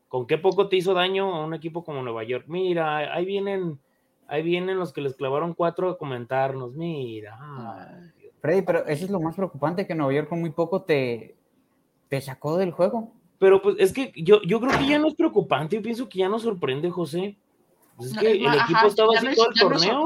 ¿Con 0.09 0.27
qué 0.27 0.37
poco 0.37 0.69
te 0.69 0.77
hizo 0.77 0.93
daño 0.93 1.35
a 1.35 1.47
un 1.47 1.55
equipo 1.55 1.83
como 1.83 2.03
Nueva 2.03 2.25
York? 2.25 2.45
Mira, 2.47 3.15
ahí 3.15 3.25
vienen, 3.25 3.81
ahí 4.27 4.43
vienen 4.43 4.79
los 4.79 4.93
que 4.93 5.01
les 5.01 5.15
clavaron 5.15 5.55
cuatro 5.55 5.89
a 5.89 5.97
comentarnos, 5.97 6.75
mira. 6.75 7.39
Freddy, 8.43 8.61
pero 8.61 8.85
eso 8.85 9.07
es 9.07 9.11
lo 9.11 9.21
más 9.21 9.35
preocupante, 9.35 9.87
que 9.87 9.95
Nueva 9.95 10.13
York 10.13 10.29
con 10.29 10.41
muy 10.41 10.51
poco 10.51 10.83
te, 10.83 11.37
te 12.11 12.21
sacó 12.21 12.59
del 12.59 12.73
juego. 12.73 13.15
Pero 13.41 13.63
pues 13.63 13.77
es 13.79 13.95
que 13.95 14.13
yo, 14.15 14.43
yo 14.43 14.61
creo 14.61 14.79
que 14.79 14.87
ya 14.87 14.99
no 14.99 15.09
es 15.09 15.15
preocupante, 15.15 15.77
yo 15.77 15.83
pienso 15.83 16.11
que 16.11 16.19
ya 16.19 16.29
nos 16.29 16.43
sorprende, 16.43 16.91
José. 16.91 17.39
Pues 17.97 18.11
es 18.13 18.19
que 18.19 18.33
el 18.33 18.55
equipo 18.55 18.81
ha 18.83 18.87
estado 18.87 19.13
así 19.13 19.35
todo 19.35 19.49
el 19.49 19.59
torneo. 19.59 20.05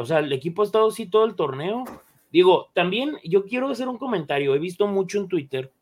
o 0.00 0.06
sea, 0.06 0.20
el 0.20 0.32
equipo 0.32 0.62
ha 0.62 0.66
estado 0.66 0.86
así 0.86 1.06
todo 1.06 1.24
el 1.24 1.34
torneo. 1.34 1.82
Digo, 2.30 2.68
también 2.74 3.16
yo 3.24 3.44
quiero 3.44 3.68
hacer 3.70 3.88
un 3.88 3.98
comentario. 3.98 4.54
He 4.54 4.60
visto 4.60 4.86
mucho 4.86 5.18
en 5.18 5.26
Twitter 5.26 5.72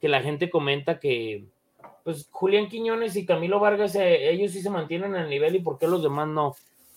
que 0.00 0.08
la 0.08 0.22
gente 0.22 0.48
comenta 0.48 1.00
que, 1.00 1.44
pues, 2.04 2.28
Julián 2.30 2.68
Quiñones 2.68 3.16
y 3.16 3.26
Camilo 3.26 3.58
Vargas, 3.58 3.96
eh, 3.96 4.30
ellos 4.30 4.52
sí 4.52 4.62
se 4.62 4.70
mantienen 4.70 5.16
al 5.16 5.28
nivel 5.28 5.56
y 5.56 5.60
por 5.60 5.78
qué 5.78 5.88
los 5.88 6.04
demás 6.04 6.28
no. 6.28 6.54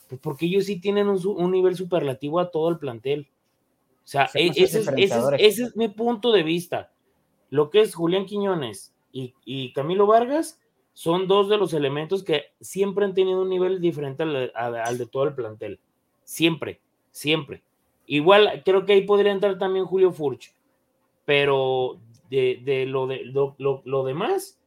Pues 0.08 0.22
porque 0.22 0.46
ellos 0.46 0.66
sí 0.66 0.80
tienen 0.80 1.08
un, 1.08 1.20
un 1.26 1.50
nivel 1.50 1.76
superlativo 1.76 2.40
a 2.40 2.52
todo 2.52 2.70
el 2.70 2.78
plantel. 2.78 3.28
O 4.06 4.08
sea, 4.08 4.30
e, 4.36 4.52
ese 4.56 4.82
es 5.40 5.76
mi 5.76 5.88
punto 5.88 6.32
de 6.32 6.44
vista 6.44 6.92
lo 7.50 7.70
que 7.70 7.82
es 7.82 7.96
Julián 7.96 8.26
Quiñones 8.26 8.94
y, 9.12 9.74
Camilo 9.74 10.06
Vargas 10.06 10.62
son 10.94 11.28
dos 11.28 11.50
de 11.50 11.58
los 11.58 11.74
elementos 11.74 12.24
que 12.24 12.46
siempre 12.60 13.06
han 13.06 13.14
tenido 13.14 13.42
un 13.42 13.50
nivel 13.50 13.82
diferente 13.82 14.24
al, 14.24 14.98
de 14.98 15.06
todo 15.06 15.24
el 15.24 15.36
plantel. 15.36 15.80
Siempre, 16.24 16.82
siempre. 17.12 17.64
Igual 18.06 18.62
creo 18.66 18.86
que 18.86 18.94
ahí 18.94 19.02
podría 19.02 19.32
entrar 19.32 19.58
también 19.58 19.86
Julio 19.86 20.12
Furch, 20.12 20.54
pero 21.26 22.00
de, 22.30 22.86
lo, 22.88 23.08
de 23.08 23.24
lo, 23.26 24.04
demás, 24.04 24.60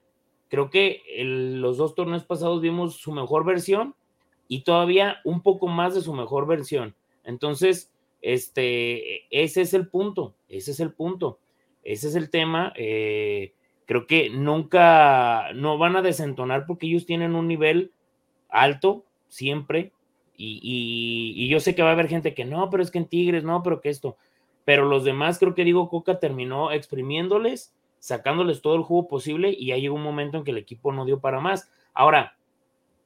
creo 0.48 0.70
que 0.70 1.02
los 1.24 1.76
dos 1.76 1.94
torneos 1.94 2.24
pasados 2.24 2.60
vimos 2.60 2.96
su 2.96 3.12
mejor 3.12 3.44
versión 3.44 3.94
y 4.48 4.62
todavía 4.62 5.18
un 5.24 5.42
poco 5.42 5.68
más 5.68 5.94
de 5.94 6.00
su 6.00 6.12
mejor 6.12 6.46
versión. 6.46 6.94
Entonces, 7.24 7.92
este, 8.22 9.24
ese 9.30 9.62
es 9.62 9.74
el 9.74 9.88
punto, 9.88 10.34
ese 10.48 10.72
es 10.72 10.80
el 10.80 10.92
punto. 10.92 11.38
Ese 11.84 12.08
es 12.08 12.14
el 12.14 12.30
tema. 12.30 12.72
Eh, 12.76 13.54
creo 13.86 14.06
que 14.06 14.30
nunca, 14.30 15.52
no 15.54 15.78
van 15.78 15.96
a 15.96 16.02
desentonar 16.02 16.66
porque 16.66 16.86
ellos 16.86 17.06
tienen 17.06 17.34
un 17.34 17.48
nivel 17.48 17.92
alto 18.48 19.04
siempre. 19.28 19.92
Y, 20.36 21.48
yo 21.48 21.60
sé 21.60 21.74
que 21.74 21.82
va 21.82 21.90
a 21.90 21.92
haber 21.92 22.08
gente 22.08 22.32
que 22.32 22.44
no, 22.44 22.70
pero 22.70 22.82
es 22.82 22.90
que 22.90 22.98
en 22.98 23.06
Tigres, 23.06 23.44
no, 23.44 23.62
pero 23.62 23.80
que 23.80 23.90
esto. 23.90 24.16
Pero 24.64 24.86
los 24.86 25.04
demás, 25.04 25.38
creo 25.38 25.54
que 25.54 25.64
digo, 25.64 25.88
Coca 25.88 26.18
terminó 26.18 26.72
exprimiéndoles, 26.72 27.74
sacándoles 27.98 28.62
todo 28.62 28.76
el 28.76 28.82
jugo 28.82 29.08
posible 29.08 29.50
y 29.50 29.66
ya 29.66 29.76
llegó 29.76 29.96
un 29.96 30.02
momento 30.02 30.38
en 30.38 30.44
que 30.44 30.52
el 30.52 30.58
equipo 30.58 30.92
no 30.92 31.04
dio 31.04 31.20
para 31.20 31.40
más. 31.40 31.70
Ahora, 31.92 32.36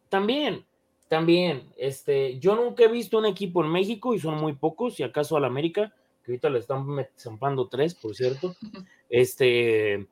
también, 0.09 0.65
también, 1.09 1.65
este, 1.77 2.39
yo 2.39 2.55
nunca 2.55 2.85
he 2.85 2.89
visto 2.89 3.19
un 3.19 3.27
equipo 3.27 3.65
en 3.65 3.71
México 3.71 4.15
y 4.15 4.21
son 4.21 4.37
muy 4.37 4.53
pocos, 4.53 4.95
si 4.95 5.03
acaso 5.03 5.37
al 5.37 5.45
América, 5.45 5.93
que 6.25 6.33
ahorita 6.33 6.51
le 6.51 6.59
están 6.59 6.87
zampando 7.19 7.69
tres, 7.69 7.95
por 7.95 8.15
cierto. 8.15 8.55
Este, 9.11 10.09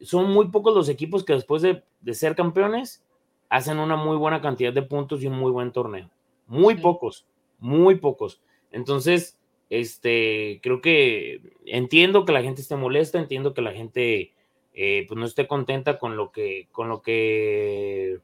son 0.00 0.30
muy 0.30 0.48
pocos 0.48 0.74
los 0.74 0.88
equipos 0.88 1.24
que 1.24 1.32
después 1.32 1.62
de, 1.62 1.82
ser 2.14 2.36
campeones 2.36 3.04
hacen 3.48 3.78
una 3.78 3.96
muy 3.96 4.16
buena 4.16 4.40
cantidad 4.40 4.72
de 4.72 4.82
puntos 4.82 5.22
y 5.22 5.26
un 5.26 5.36
muy 5.36 5.50
buen 5.50 5.72
torneo. 5.72 6.10
Muy 6.46 6.76
pocos, 6.76 7.26
muy 7.58 7.96
pocos. 7.96 8.40
Entonces, 8.70 9.38
este, 9.70 10.60
creo 10.62 10.80
que 10.80 11.40
entiendo 11.64 12.24
que 12.24 12.32
la 12.32 12.42
gente 12.42 12.62
esté 12.62 12.76
molesta, 12.76 13.18
entiendo 13.18 13.54
que 13.54 13.62
la 13.62 13.72
gente 13.72 14.32
eh, 14.72 15.04
pues 15.08 15.18
no 15.18 15.26
esté 15.26 15.48
contenta 15.48 15.98
con 15.98 16.16
lo 16.16 16.30
que, 16.30 16.68
con 16.70 16.88
lo 16.88 17.02
que, 17.02 18.20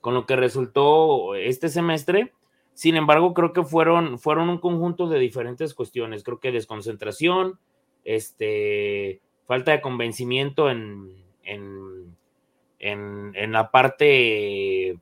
con 0.00 0.14
lo 0.14 0.24
que 0.24 0.36
resultó 0.36 1.34
este 1.34 1.68
semestre, 1.68 2.32
sin 2.74 2.96
embargo, 2.96 3.34
creo 3.34 3.52
que 3.52 3.62
fueron, 3.62 4.18
fueron 4.18 4.48
un 4.48 4.58
conjunto 4.58 5.08
de 5.08 5.18
diferentes 5.18 5.74
cuestiones. 5.74 6.22
Creo 6.22 6.40
que 6.40 6.52
desconcentración, 6.52 7.58
este, 8.04 9.20
falta 9.46 9.72
de 9.72 9.80
convencimiento 9.80 10.70
en, 10.70 11.24
en, 11.44 12.14
en, 12.78 13.52
la 13.52 13.70
parte, 13.70 14.98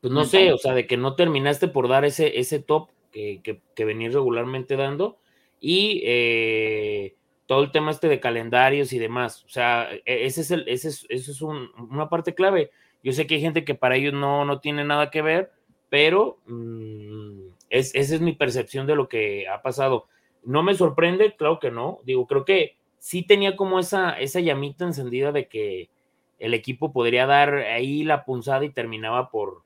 pues 0.00 0.12
no 0.12 0.24
sé, 0.24 0.52
o 0.52 0.58
sea, 0.58 0.74
de 0.74 0.86
que 0.86 0.96
no 0.96 1.16
terminaste 1.16 1.68
por 1.68 1.88
dar 1.88 2.04
ese, 2.04 2.38
ese 2.38 2.60
top 2.60 2.90
que, 3.10 3.40
que, 3.42 3.60
que 3.74 3.84
venías 3.84 4.14
regularmente 4.14 4.76
dando 4.76 5.18
y 5.60 6.02
eh, 6.04 7.14
todo 7.46 7.62
el 7.64 7.70
tema 7.70 7.90
este 7.90 8.08
de 8.08 8.20
calendarios 8.20 8.92
y 8.92 8.98
demás. 8.98 9.44
O 9.44 9.48
sea, 9.48 9.88
e, 9.92 10.26
ese 10.26 10.40
es, 10.42 10.50
el, 10.50 10.68
ese 10.68 10.88
es, 10.88 11.06
eso 11.08 11.32
es 11.32 11.42
una 11.42 12.08
parte 12.08 12.34
clave. 12.34 12.70
Yo 13.02 13.12
sé 13.12 13.26
que 13.26 13.36
hay 13.36 13.40
gente 13.40 13.64
que 13.64 13.74
para 13.74 13.96
ellos 13.96 14.14
no, 14.14 14.44
no 14.44 14.60
tiene 14.60 14.84
nada 14.84 15.10
que 15.10 15.22
ver, 15.22 15.52
pero 15.90 16.38
mm, 16.46 17.50
esa 17.68 17.98
es 17.98 18.20
mi 18.20 18.32
percepción 18.32 18.86
de 18.86 18.94
lo 18.96 19.08
que 19.08 19.46
ha 19.48 19.60
pasado. 19.60 20.06
No 20.44 20.62
me 20.62 20.74
sorprende, 20.74 21.36
claro 21.36 21.60
que 21.60 21.70
no. 21.70 21.98
Digo, 22.04 22.26
creo 22.26 22.44
que 22.44 22.76
sí 22.98 23.22
tenía 23.22 23.56
como 23.56 23.78
esa, 23.78 24.18
esa 24.18 24.40
llamita 24.40 24.84
encendida 24.84 25.32
de 25.32 25.48
que 25.48 25.90
el 26.38 26.54
equipo 26.54 26.92
podría 26.92 27.26
dar 27.26 27.54
ahí 27.54 28.04
la 28.04 28.24
punzada 28.24 28.64
y 28.64 28.70
terminaba 28.70 29.30
por, 29.30 29.62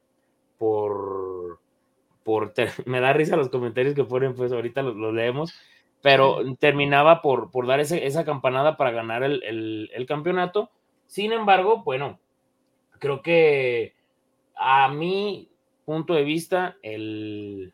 por, 0.59 1.61
por, 2.25 2.53
me 2.87 3.01
da 3.01 3.13
risa 3.13 3.37
los 3.37 3.51
comentarios 3.51 3.95
que 3.95 4.05
ponen, 4.05 4.35
pues 4.35 4.51
ahorita 4.51 4.83
los, 4.83 5.15
leemos, 5.15 5.55
pero 6.03 6.39
terminaba 6.59 7.23
por, 7.23 7.51
por 7.51 7.67
dar 7.67 7.81
esa 7.81 8.25
campanada 8.25 8.77
para 8.77 8.91
ganar 8.91 9.23
el, 9.23 9.91
el 9.93 10.07
campeonato. 10.07 10.71
Sin 11.07 11.33
embargo, 11.33 11.83
bueno, 11.85 12.19
creo 12.99 13.23
que 13.23 13.95
a 14.57 14.89
mí 14.89 15.49
punto 15.85 16.15
de 16.15 16.25
vista, 16.25 16.77
el, 16.83 17.73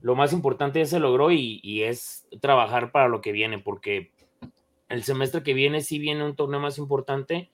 lo 0.00 0.14
más 0.14 0.32
importante 0.32 0.78
ya 0.78 0.86
se 0.86 1.00
logró 1.00 1.30
y, 1.32 1.82
es 1.82 2.26
trabajar 2.40 2.92
para 2.92 3.08
lo 3.08 3.20
que 3.20 3.32
viene, 3.32 3.58
porque 3.58 4.10
el 4.88 5.02
semestre 5.02 5.42
que 5.42 5.54
viene 5.54 5.80
sí 5.80 5.98
viene 5.98 6.24
un 6.24 6.36
torneo 6.36 6.60
más 6.60 6.78
importante 6.78 7.50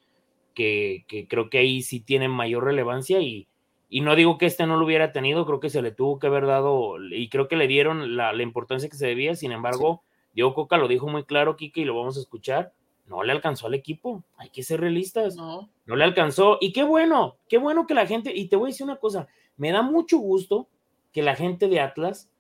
que, 0.54 1.04
creo 1.28 1.50
que 1.50 1.58
ahí 1.58 1.82
sí 1.82 2.00
tiene 2.00 2.28
mayor 2.28 2.64
relevancia 2.64 3.20
y, 3.20 3.48
no 3.90 4.16
digo 4.16 4.38
que 4.38 4.46
este 4.46 4.66
no 4.66 4.76
lo 4.76 4.84
hubiera 4.84 5.12
tenido, 5.12 5.46
creo 5.46 5.60
que 5.60 5.70
se 5.70 5.80
le 5.80 5.92
tuvo 5.92 6.18
que 6.18 6.26
haber 6.26 6.46
dado 6.46 6.96
y 7.10 7.28
creo 7.28 7.46
que 7.46 7.56
le 7.56 7.68
dieron 7.68 8.16
la, 8.16 8.34
importancia 8.42 8.88
que 8.88 8.96
se 8.96 9.06
debía, 9.06 9.36
sin 9.36 9.52
embargo, 9.52 10.02
Diego 10.34 10.52
Coca 10.52 10.78
lo 10.78 10.88
dijo 10.88 11.06
muy 11.06 11.24
claro, 11.24 11.56
Kike, 11.56 11.82
y 11.82 11.84
lo 11.84 11.96
vamos 11.96 12.16
a 12.16 12.20
escuchar, 12.20 12.72
no 13.06 13.22
le 13.22 13.32
alcanzó 13.32 13.68
al 13.68 13.74
equipo, 13.74 14.24
hay 14.36 14.50
que 14.50 14.64
ser 14.64 14.80
realistas, 14.80 15.36
no, 15.36 15.70
no 15.86 15.96
le 15.96 16.04
alcanzó 16.04 16.58
y 16.60 16.72
qué 16.72 16.82
bueno, 16.82 17.36
qué 17.48 17.56
bueno 17.56 17.86
que 17.86 17.94
la 17.94 18.06
gente, 18.06 18.32
y 18.34 18.48
te 18.48 18.56
voy 18.56 18.70
a 18.70 18.72
decir 18.72 18.84
una 18.84 18.96
cosa, 18.96 19.28
me 19.56 19.72
da 19.72 19.82
mucho 19.82 20.18
gusto 20.18 20.68
que 21.12 21.22
la 21.22 21.36
gente 21.36 21.68
de 21.68 21.80
Atlas 21.80 22.30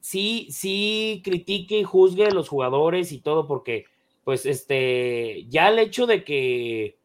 sí, 0.00 0.48
sí 0.50 1.22
critique 1.24 1.78
y 1.78 1.84
juzgue 1.84 2.26
a 2.26 2.30
los 2.30 2.48
jugadores 2.48 3.10
y 3.10 3.20
todo, 3.20 3.46
porque, 3.46 3.86
pues, 4.22 4.44
este, 4.46 5.46
ya 5.48 5.68
el 5.70 5.78
hecho 5.78 6.06
de 6.06 6.24
que, 6.24 6.98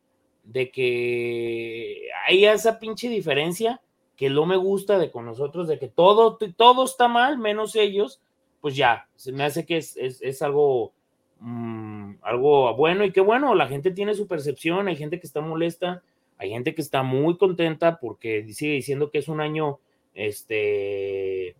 de 0.44 0.70
que 0.70 2.10
hay 2.28 2.46
esa 2.46 2.80
pinche 2.80 3.08
diferencia 3.08 3.82
que 4.18 4.30
no 4.30 4.46
me 4.46 4.58
gusta 4.58 5.00
de 5.00 5.12
con 5.12 5.26
nosotros, 5.26 5.70
de 5.70 5.80
que 5.80 5.88
todo, 5.88 6.38
todo 6.58 6.84
está 6.84 7.08
mal, 7.08 7.38
menos 7.38 7.78
ellos, 7.78 8.20
pues 8.60 8.76
ya, 8.76 9.08
se 9.16 9.32
me 9.32 9.46
hace 9.46 9.66
que 9.66 9.78
es, 9.78 10.42
algo, 10.42 10.92
mm, 11.40 12.16
algo 12.22 12.76
bueno 12.76 13.06
y 13.06 13.14
qué 13.14 13.22
bueno, 13.22 13.56
la 13.56 13.68
gente 13.68 13.92
tiene 13.92 14.14
su 14.14 14.28
percepción, 14.28 14.90
hay 14.90 14.98
gente 14.98 15.22
que 15.22 15.28
está 15.28 15.40
molesta, 15.40 16.04
hay 16.40 16.50
gente 16.50 16.74
que 16.74 16.82
está 16.82 17.04
muy 17.04 17.38
contenta 17.38 18.00
porque 18.00 18.52
sigue 18.54 18.74
diciendo 18.74 19.12
que 19.12 19.20
es 19.20 19.28
un 19.28 19.42
año 19.42 19.80
este, 20.16 21.56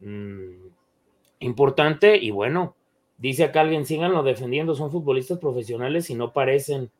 mm, 0.00 0.66
importante 1.40 2.18
y 2.18 2.30
bueno, 2.30 2.76
dice 3.16 3.44
acá 3.44 3.62
alguien, 3.62 3.86
síganlo 3.86 4.22
defendiendo, 4.22 4.74
son 4.74 4.90
futbolistas 4.90 5.38
profesionales 5.38 6.10
y 6.10 6.14
no 6.14 6.32
parecen. 6.32 6.90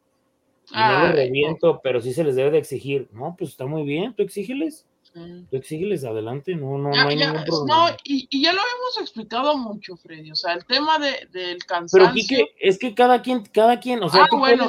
Y 0.71 0.79
no 0.79 1.05
les 1.05 1.15
reviento, 1.15 1.81
pero 1.83 2.00
sí 2.00 2.12
se 2.12 2.25
les 2.25 2.37
debe 2.37 2.53
de 2.53 2.59
exigir. 2.59 3.09
No, 3.12 3.35
pues 3.37 3.50
está 3.50 3.67
muy 3.67 3.83
bien, 3.83 4.15
tú 4.15 4.23
exígeles. 4.23 4.87
Tú 5.12 5.57
exígeles 5.57 6.05
adelante, 6.05 6.55
no, 6.55 6.79
no, 6.79 6.90
no 6.90 7.09
hay 7.09 7.17
ningún 7.17 7.45
problema. 7.45 7.90
No, 7.90 7.97
y, 8.05 8.29
ya 8.40 8.52
lo 8.52 8.61
hemos 8.61 9.00
explicado 9.00 9.57
mucho, 9.57 9.97
Freddy. 9.97 10.31
O 10.31 10.37
sea, 10.37 10.55
el 10.55 10.64
tema 10.64 10.99
de, 11.00 11.26
del 11.33 11.64
cansancio. 11.64 12.25
Pero 12.29 12.49
es 12.61 12.79
que 12.79 12.95
cada 12.95 13.21
quien, 13.21 13.43
cada 13.45 13.81
quien, 13.81 14.02
o 14.05 14.09
sea, 14.09 14.25
ah, 14.31 14.37
bueno, 14.37 14.69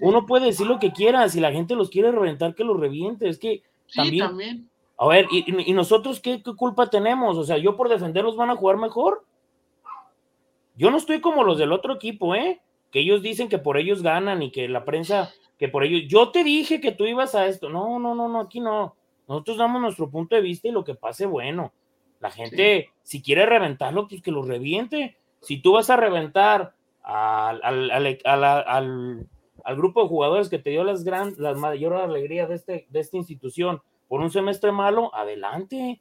uno 0.00 0.24
puede 0.24 0.46
decir 0.46 0.66
lo 0.66 0.78
que 0.78 0.92
quiera, 0.92 1.28
si 1.28 1.40
la 1.40 1.52
gente 1.52 1.74
los 1.74 1.90
quiere 1.90 2.10
reventar, 2.10 2.54
que 2.54 2.64
los 2.64 2.80
reviente. 2.80 3.28
Es 3.28 3.38
que 3.38 3.62
también. 3.94 4.70
A 5.00 5.06
ver, 5.06 5.26
y, 5.30 5.72
nosotros 5.72 6.18
qué, 6.20 6.42
culpa 6.42 6.88
tenemos? 6.88 7.36
O 7.36 7.44
sea, 7.44 7.58
yo 7.58 7.76
por 7.76 7.88
defenderlos 7.88 8.36
van 8.36 8.50
a 8.50 8.56
jugar 8.56 8.78
mejor. 8.78 9.24
Yo 10.76 10.90
no 10.90 10.96
estoy 10.96 11.20
como 11.20 11.44
los 11.44 11.58
del 11.58 11.72
otro 11.72 11.94
equipo, 11.94 12.34
¿eh? 12.34 12.60
Que 12.90 13.00
ellos 13.00 13.22
dicen 13.22 13.48
que 13.48 13.58
por 13.58 13.76
ellos 13.76 14.02
ganan 14.02 14.42
y 14.42 14.50
que 14.50 14.66
la 14.66 14.84
prensa 14.84 15.30
que 15.58 15.68
por 15.68 15.84
ello, 15.84 15.98
yo 16.06 16.30
te 16.30 16.44
dije 16.44 16.80
que 16.80 16.92
tú 16.92 17.04
ibas 17.04 17.34
a 17.34 17.46
esto. 17.46 17.68
No, 17.68 17.98
no, 17.98 18.14
no, 18.14 18.28
no, 18.28 18.40
aquí 18.40 18.60
no. 18.60 18.94
Nosotros 19.28 19.58
damos 19.58 19.82
nuestro 19.82 20.10
punto 20.10 20.34
de 20.34 20.42
vista 20.42 20.68
y 20.68 20.72
lo 20.72 20.84
que 20.84 20.94
pase, 20.94 21.26
bueno. 21.26 21.72
La 22.18 22.30
gente, 22.30 22.90
si 23.02 23.22
quiere 23.22 23.46
reventarlo, 23.46 24.08
pues 24.08 24.22
que 24.22 24.32
lo 24.32 24.42
reviente. 24.42 25.16
Si 25.40 25.60
tú 25.60 25.72
vas 25.72 25.90
a 25.90 25.96
reventar 25.96 26.74
al, 27.02 27.60
al, 28.24 29.76
grupo 29.76 30.02
de 30.02 30.08
jugadores 30.08 30.48
que 30.48 30.58
te 30.58 30.70
dio 30.70 30.82
las, 30.82 31.04
gran, 31.04 31.34
las 31.38 31.56
mayor 31.56 31.94
alegría 31.94 32.46
de, 32.46 32.56
este, 32.56 32.86
de 32.88 33.00
esta 33.00 33.18
institución 33.18 33.82
por 34.08 34.20
un 34.20 34.30
semestre 34.30 34.72
malo, 34.72 35.14
adelante. 35.14 36.00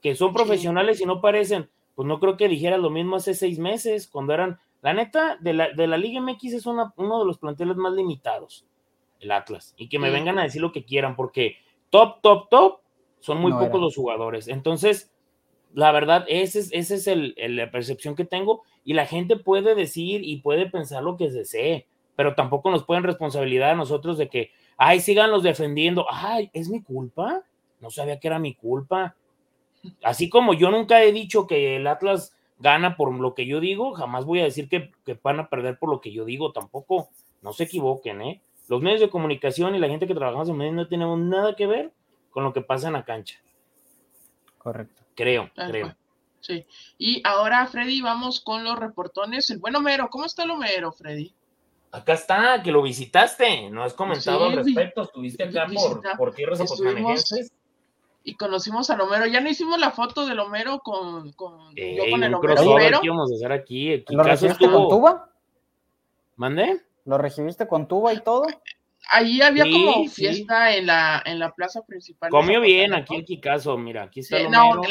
Que 0.00 0.14
son 0.14 0.32
profesionales 0.32 1.00
y 1.00 1.04
no 1.04 1.20
parecen. 1.20 1.68
Pues 1.96 2.06
no 2.06 2.20
creo 2.20 2.36
que 2.36 2.46
dijera 2.46 2.78
lo 2.78 2.90
mismo 2.90 3.16
hace 3.16 3.34
seis 3.34 3.58
meses, 3.58 4.06
cuando 4.06 4.32
eran. 4.32 4.60
La 4.80 4.94
neta, 4.94 5.36
de 5.40 5.52
la, 5.52 5.72
de 5.72 5.88
la 5.88 5.98
Liga 5.98 6.20
MX 6.20 6.44
es 6.52 6.66
uno 6.66 6.94
de 6.96 7.24
los 7.24 7.38
planteles 7.38 7.76
más 7.76 7.92
limitados, 7.94 8.64
el 9.18 9.32
Atlas. 9.32 9.74
Y 9.76 9.88
que 9.88 9.98
me 9.98 10.10
vengan 10.10 10.38
a 10.38 10.44
decir 10.44 10.62
lo 10.62 10.70
que 10.70 10.84
quieran, 10.84 11.16
porque 11.16 11.56
top, 11.90 12.20
top, 12.22 12.48
top, 12.48 12.80
son 13.20 13.40
muy 13.40 13.52
pocos 13.52 13.80
los 13.80 13.96
jugadores. 13.96 14.48
Entonces, 14.48 15.10
la 15.74 15.92
verdad, 15.92 16.24
esa 16.28 16.58
es, 16.58 16.72
ese 16.72 16.94
es 16.94 17.06
el, 17.06 17.34
la 17.36 17.70
percepción 17.70 18.14
que 18.14 18.24
tengo 18.24 18.62
y 18.84 18.94
la 18.94 19.06
gente 19.06 19.36
puede 19.36 19.74
decir 19.74 20.22
y 20.24 20.40
puede 20.40 20.68
pensar 20.70 21.02
lo 21.02 21.16
que 21.16 21.30
desee, 21.30 21.86
pero 22.16 22.34
tampoco 22.34 22.70
nos 22.70 22.84
pueden 22.84 23.04
responsabilidad 23.04 23.70
a 23.70 23.76
nosotros 23.76 24.18
de 24.18 24.28
que, 24.28 24.50
ay, 24.76 25.00
síganlos 25.00 25.42
defendiendo, 25.42 26.06
ay, 26.10 26.50
es 26.52 26.68
mi 26.68 26.82
culpa, 26.82 27.42
no 27.80 27.90
sabía 27.90 28.18
que 28.18 28.28
era 28.28 28.38
mi 28.38 28.54
culpa. 28.54 29.14
Así 30.02 30.28
como 30.28 30.54
yo 30.54 30.70
nunca 30.70 31.02
he 31.02 31.12
dicho 31.12 31.46
que 31.46 31.76
el 31.76 31.86
Atlas 31.86 32.34
gana 32.58 32.96
por 32.96 33.12
lo 33.14 33.34
que 33.34 33.46
yo 33.46 33.60
digo, 33.60 33.92
jamás 33.92 34.24
voy 34.24 34.40
a 34.40 34.44
decir 34.44 34.68
que, 34.68 34.90
que 35.04 35.18
van 35.22 35.38
a 35.38 35.48
perder 35.48 35.78
por 35.78 35.90
lo 35.90 36.00
que 36.00 36.12
yo 36.12 36.24
digo, 36.24 36.52
tampoco, 36.52 37.10
no 37.42 37.52
se 37.52 37.64
equivoquen, 37.64 38.22
¿eh? 38.22 38.42
Los 38.68 38.82
medios 38.82 39.00
de 39.00 39.10
comunicación 39.10 39.74
y 39.74 39.78
la 39.78 39.88
gente 39.88 40.06
que 40.06 40.14
trabajamos 40.14 40.48
en 40.48 40.56
medios 40.56 40.74
no 40.74 40.88
tenemos 40.88 41.18
nada 41.18 41.56
que 41.56 41.66
ver 41.66 41.92
con 42.30 42.44
lo 42.44 42.52
que 42.52 42.60
pasa 42.60 42.88
en 42.88 42.92
la 42.92 43.04
cancha. 43.04 43.40
Correcto. 44.58 45.02
Creo, 45.14 45.50
creo. 45.54 45.94
Sí. 46.40 46.64
Y 46.98 47.22
ahora, 47.24 47.66
Freddy, 47.66 48.00
vamos 48.00 48.40
con 48.40 48.62
los 48.64 48.78
reportones. 48.78 49.50
El 49.50 49.58
buen 49.58 49.74
Homero, 49.74 50.08
¿cómo 50.10 50.26
está 50.26 50.44
el 50.44 50.50
Homero, 50.50 50.92
Freddy? 50.92 51.34
Acá 51.90 52.12
está, 52.12 52.62
que 52.62 52.70
lo 52.70 52.82
visitaste, 52.82 53.70
no 53.70 53.82
has 53.82 53.94
comentado 53.94 54.44
al 54.44 54.56
respecto, 54.56 55.02
estuviste 55.02 55.44
acá 55.44 55.66
por, 55.66 56.02
por, 56.18 56.34
tierras 56.34 56.60
Y 58.22 58.34
conocimos 58.34 58.90
al 58.90 59.00
Homero, 59.00 59.26
ya 59.26 59.40
no 59.40 59.48
hicimos 59.48 59.80
la 59.80 59.90
foto 59.90 60.26
del 60.26 60.38
Homero 60.38 60.80
con, 60.80 61.32
con 61.32 61.74
yo 61.74 62.04
con 62.10 62.22
el 62.22 62.34
Homero. 62.34 63.00
¿Qué 63.00 63.08
vamos 63.08 63.32
a 63.32 63.34
hacer 63.36 63.52
aquí? 63.52 63.94
aquí 63.94 64.14
¿Lo 64.14 64.22
recibiste 64.22 64.70
con 64.70 64.88
tuba? 64.88 65.30
¿Mandé? 66.36 66.82
¿Lo 67.08 67.16
recibiste 67.16 67.66
con 67.66 67.88
tuba 67.88 68.12
y 68.12 68.20
todo? 68.20 68.44
Ahí 69.10 69.40
había 69.40 69.64
como 69.64 70.06
fiesta 70.10 70.76
en, 70.76 70.84
la, 70.84 71.22
en 71.24 71.38
la 71.38 71.54
plaza 71.54 71.82
principal. 71.86 72.28
Comió 72.28 72.60
bien 72.60 72.92
aquí 72.92 73.14
en 73.14 73.24
Kikazo, 73.24 73.78
mira, 73.78 74.02
aquí 74.02 74.20
está. 74.20 74.46
no, 74.50 74.82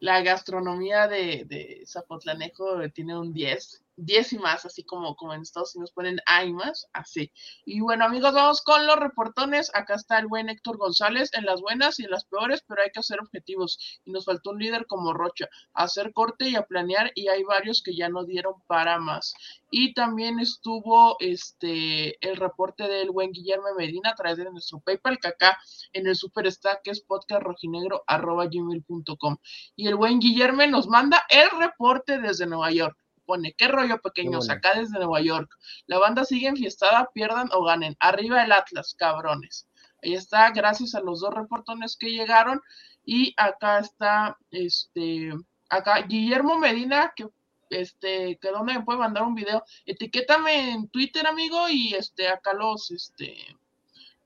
la, 0.00 0.20
gastronomía 0.22 1.06
de, 1.06 1.44
de 1.46 1.84
Zapotlanejo 1.86 2.90
tiene 2.92 3.16
un 3.16 3.32
10 3.32 3.84
10 3.98 4.32
y 4.34 4.38
más, 4.38 4.64
así 4.64 4.84
como, 4.84 5.16
como 5.16 5.34
en 5.34 5.42
Estados 5.42 5.74
Unidos 5.74 5.90
ponen 5.92 6.20
hay 6.24 6.52
más, 6.52 6.86
así. 6.92 7.32
Y 7.64 7.80
bueno, 7.80 8.04
amigos, 8.04 8.32
vamos 8.32 8.62
con 8.62 8.86
los 8.86 8.94
reportones. 8.96 9.72
Acá 9.74 9.96
está 9.96 10.20
el 10.20 10.28
buen 10.28 10.48
Héctor 10.48 10.76
González 10.78 11.30
en 11.34 11.44
las 11.44 11.60
buenas 11.60 11.98
y 11.98 12.04
en 12.04 12.12
las 12.12 12.24
peores, 12.24 12.62
pero 12.66 12.80
hay 12.82 12.90
que 12.90 13.00
hacer 13.00 13.20
objetivos. 13.20 14.00
Y 14.04 14.12
nos 14.12 14.24
faltó 14.24 14.50
un 14.50 14.60
líder 14.60 14.86
como 14.86 15.12
Rocha, 15.12 15.48
a 15.74 15.82
hacer 15.84 16.12
corte 16.12 16.48
y 16.48 16.54
a 16.54 16.62
planear, 16.62 17.10
y 17.14 17.26
hay 17.28 17.42
varios 17.42 17.82
que 17.82 17.96
ya 17.96 18.08
no 18.08 18.24
dieron 18.24 18.54
para 18.68 19.00
más. 19.00 19.34
Y 19.70 19.92
también 19.94 20.38
estuvo 20.38 21.16
este 21.18 22.16
el 22.26 22.36
reporte 22.36 22.84
del 22.84 23.10
buen 23.10 23.32
Guillermo 23.32 23.66
Medina 23.76 24.10
a 24.10 24.14
través 24.14 24.38
de 24.38 24.48
nuestro 24.50 24.80
PayPal, 24.80 25.18
que 25.18 25.28
acá 25.28 25.58
en 25.92 26.06
el 26.06 26.14
Superstack 26.14 26.82
que 26.82 26.92
es 26.92 27.00
podcastrojinegro.gmail.com. 27.02 29.36
Y 29.74 29.88
el 29.88 29.96
buen 29.96 30.20
Guillermo 30.20 30.64
nos 30.66 30.86
manda 30.86 31.24
el 31.28 31.50
reporte 31.58 32.20
desde 32.20 32.46
Nueva 32.46 32.70
York 32.70 32.96
pone, 33.28 33.52
qué 33.52 33.68
rollo 33.68 34.00
pequeños, 34.00 34.48
acá 34.48 34.72
desde 34.74 34.98
Nueva 34.98 35.20
York. 35.20 35.50
La 35.86 35.98
banda 35.98 36.24
sigue 36.24 36.48
enfiestada, 36.48 37.10
pierdan 37.12 37.50
o 37.52 37.62
ganen. 37.62 37.94
Arriba 38.00 38.42
el 38.42 38.52
Atlas, 38.52 38.94
cabrones. 38.96 39.68
Ahí 40.02 40.14
está, 40.14 40.50
gracias 40.50 40.94
a 40.94 41.00
los 41.00 41.20
dos 41.20 41.34
reportones 41.34 41.96
que 42.00 42.10
llegaron. 42.10 42.60
Y 43.04 43.34
acá 43.36 43.80
está, 43.80 44.38
este, 44.50 45.32
acá 45.68 46.00
Guillermo 46.08 46.58
Medina, 46.58 47.12
que 47.14 47.26
este, 47.70 48.38
que 48.40 48.50
donde 48.50 48.74
me 48.74 48.84
puede 48.84 48.98
mandar 48.98 49.24
un 49.24 49.34
video. 49.34 49.62
Etiquétame 49.84 50.72
en 50.72 50.88
Twitter, 50.88 51.26
amigo, 51.26 51.68
y 51.68 51.94
este, 51.94 52.28
acá 52.28 52.54
los, 52.54 52.90
este, 52.90 53.36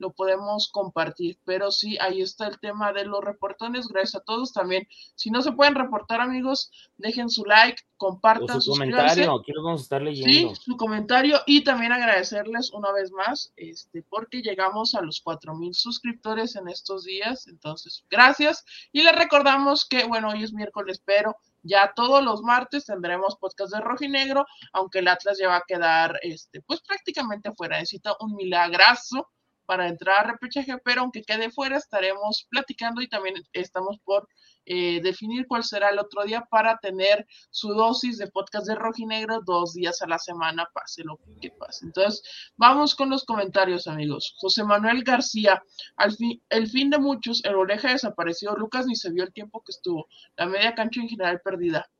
lo 0.02 0.12
podemos 0.12 0.68
compartir. 0.68 1.38
Pero 1.44 1.70
sí, 1.70 1.96
ahí 2.00 2.20
está 2.20 2.48
el 2.48 2.58
tema 2.58 2.92
de 2.92 3.06
los 3.06 3.24
reportones. 3.24 3.88
Gracias 3.88 4.20
a 4.20 4.24
todos 4.24 4.52
también. 4.52 4.86
Si 5.14 5.30
no 5.30 5.40
se 5.40 5.52
pueden 5.52 5.76
reportar, 5.76 6.20
amigos, 6.20 6.70
dejen 6.96 7.30
su 7.30 7.44
like, 7.44 7.80
compartan 7.96 8.60
su 8.60 8.72
comentario. 8.72 9.40
Aquí 9.40 9.52
vamos 9.56 9.80
a 9.80 9.82
estar 9.84 10.02
leyendo. 10.02 10.54
Sí, 10.54 10.60
su 10.60 10.76
comentario 10.76 11.38
y 11.46 11.62
también 11.62 11.92
agradecerles 11.92 12.72
una 12.72 12.92
vez 12.92 13.12
más, 13.12 13.52
este, 13.56 14.02
porque 14.02 14.42
llegamos 14.42 14.94
a 14.96 15.02
los 15.02 15.20
cuatro 15.20 15.54
mil 15.54 15.72
suscriptores 15.72 16.56
en 16.56 16.68
estos 16.68 17.04
días. 17.04 17.46
Entonces, 17.46 18.04
gracias. 18.10 18.64
Y 18.90 19.02
les 19.02 19.14
recordamos 19.14 19.86
que, 19.86 20.04
bueno, 20.04 20.30
hoy 20.30 20.42
es 20.42 20.52
miércoles, 20.52 21.00
pero 21.04 21.36
ya 21.62 21.92
todos 21.94 22.24
los 22.24 22.42
martes 22.42 22.86
tendremos 22.86 23.36
podcast 23.36 23.72
de 23.72 23.80
rojo 23.80 24.04
y 24.04 24.08
negro, 24.08 24.44
aunque 24.72 24.98
el 24.98 25.06
Atlas 25.06 25.38
ya 25.38 25.46
va 25.46 25.58
a 25.58 25.64
quedar, 25.66 26.18
este, 26.22 26.60
pues 26.62 26.80
prácticamente 26.80 27.52
fuera. 27.52 27.78
Necesita 27.78 28.16
un 28.18 28.34
milagrazo 28.34 29.28
para 29.66 29.88
entrar 29.88 30.20
a 30.20 30.32
repechaje, 30.32 30.76
pero 30.84 31.02
aunque 31.02 31.22
quede 31.22 31.50
fuera, 31.50 31.76
estaremos 31.76 32.46
platicando 32.50 33.00
y 33.00 33.08
también 33.08 33.34
estamos 33.52 33.98
por 34.04 34.28
eh, 34.64 35.00
definir 35.02 35.46
cuál 35.48 35.64
será 35.64 35.90
el 35.90 35.98
otro 35.98 36.22
día 36.22 36.46
para 36.48 36.78
tener 36.78 37.26
su 37.50 37.74
dosis 37.74 38.18
de 38.18 38.28
podcast 38.28 38.66
de 38.66 38.76
rojinegro 38.76 39.40
dos 39.44 39.74
días 39.74 40.00
a 40.02 40.06
la 40.06 40.18
semana, 40.18 40.68
pase 40.72 41.02
lo 41.02 41.18
que 41.40 41.50
pase. 41.50 41.86
Entonces, 41.86 42.22
vamos 42.56 42.94
con 42.94 43.10
los 43.10 43.24
comentarios, 43.24 43.88
amigos. 43.88 44.34
José 44.38 44.62
Manuel 44.62 45.02
García, 45.02 45.62
al 45.96 46.12
fin, 46.12 46.40
el 46.48 46.68
fin 46.68 46.90
de 46.90 46.98
muchos, 46.98 47.44
el 47.44 47.56
oreja 47.56 47.92
desapareció, 47.92 48.54
Lucas 48.54 48.86
ni 48.86 48.94
se 48.94 49.10
vio 49.10 49.24
el 49.24 49.32
tiempo 49.32 49.62
que 49.64 49.72
estuvo, 49.72 50.06
la 50.36 50.46
media 50.46 50.74
cancha 50.74 51.00
en 51.00 51.08
general 51.08 51.40
perdida. 51.42 51.90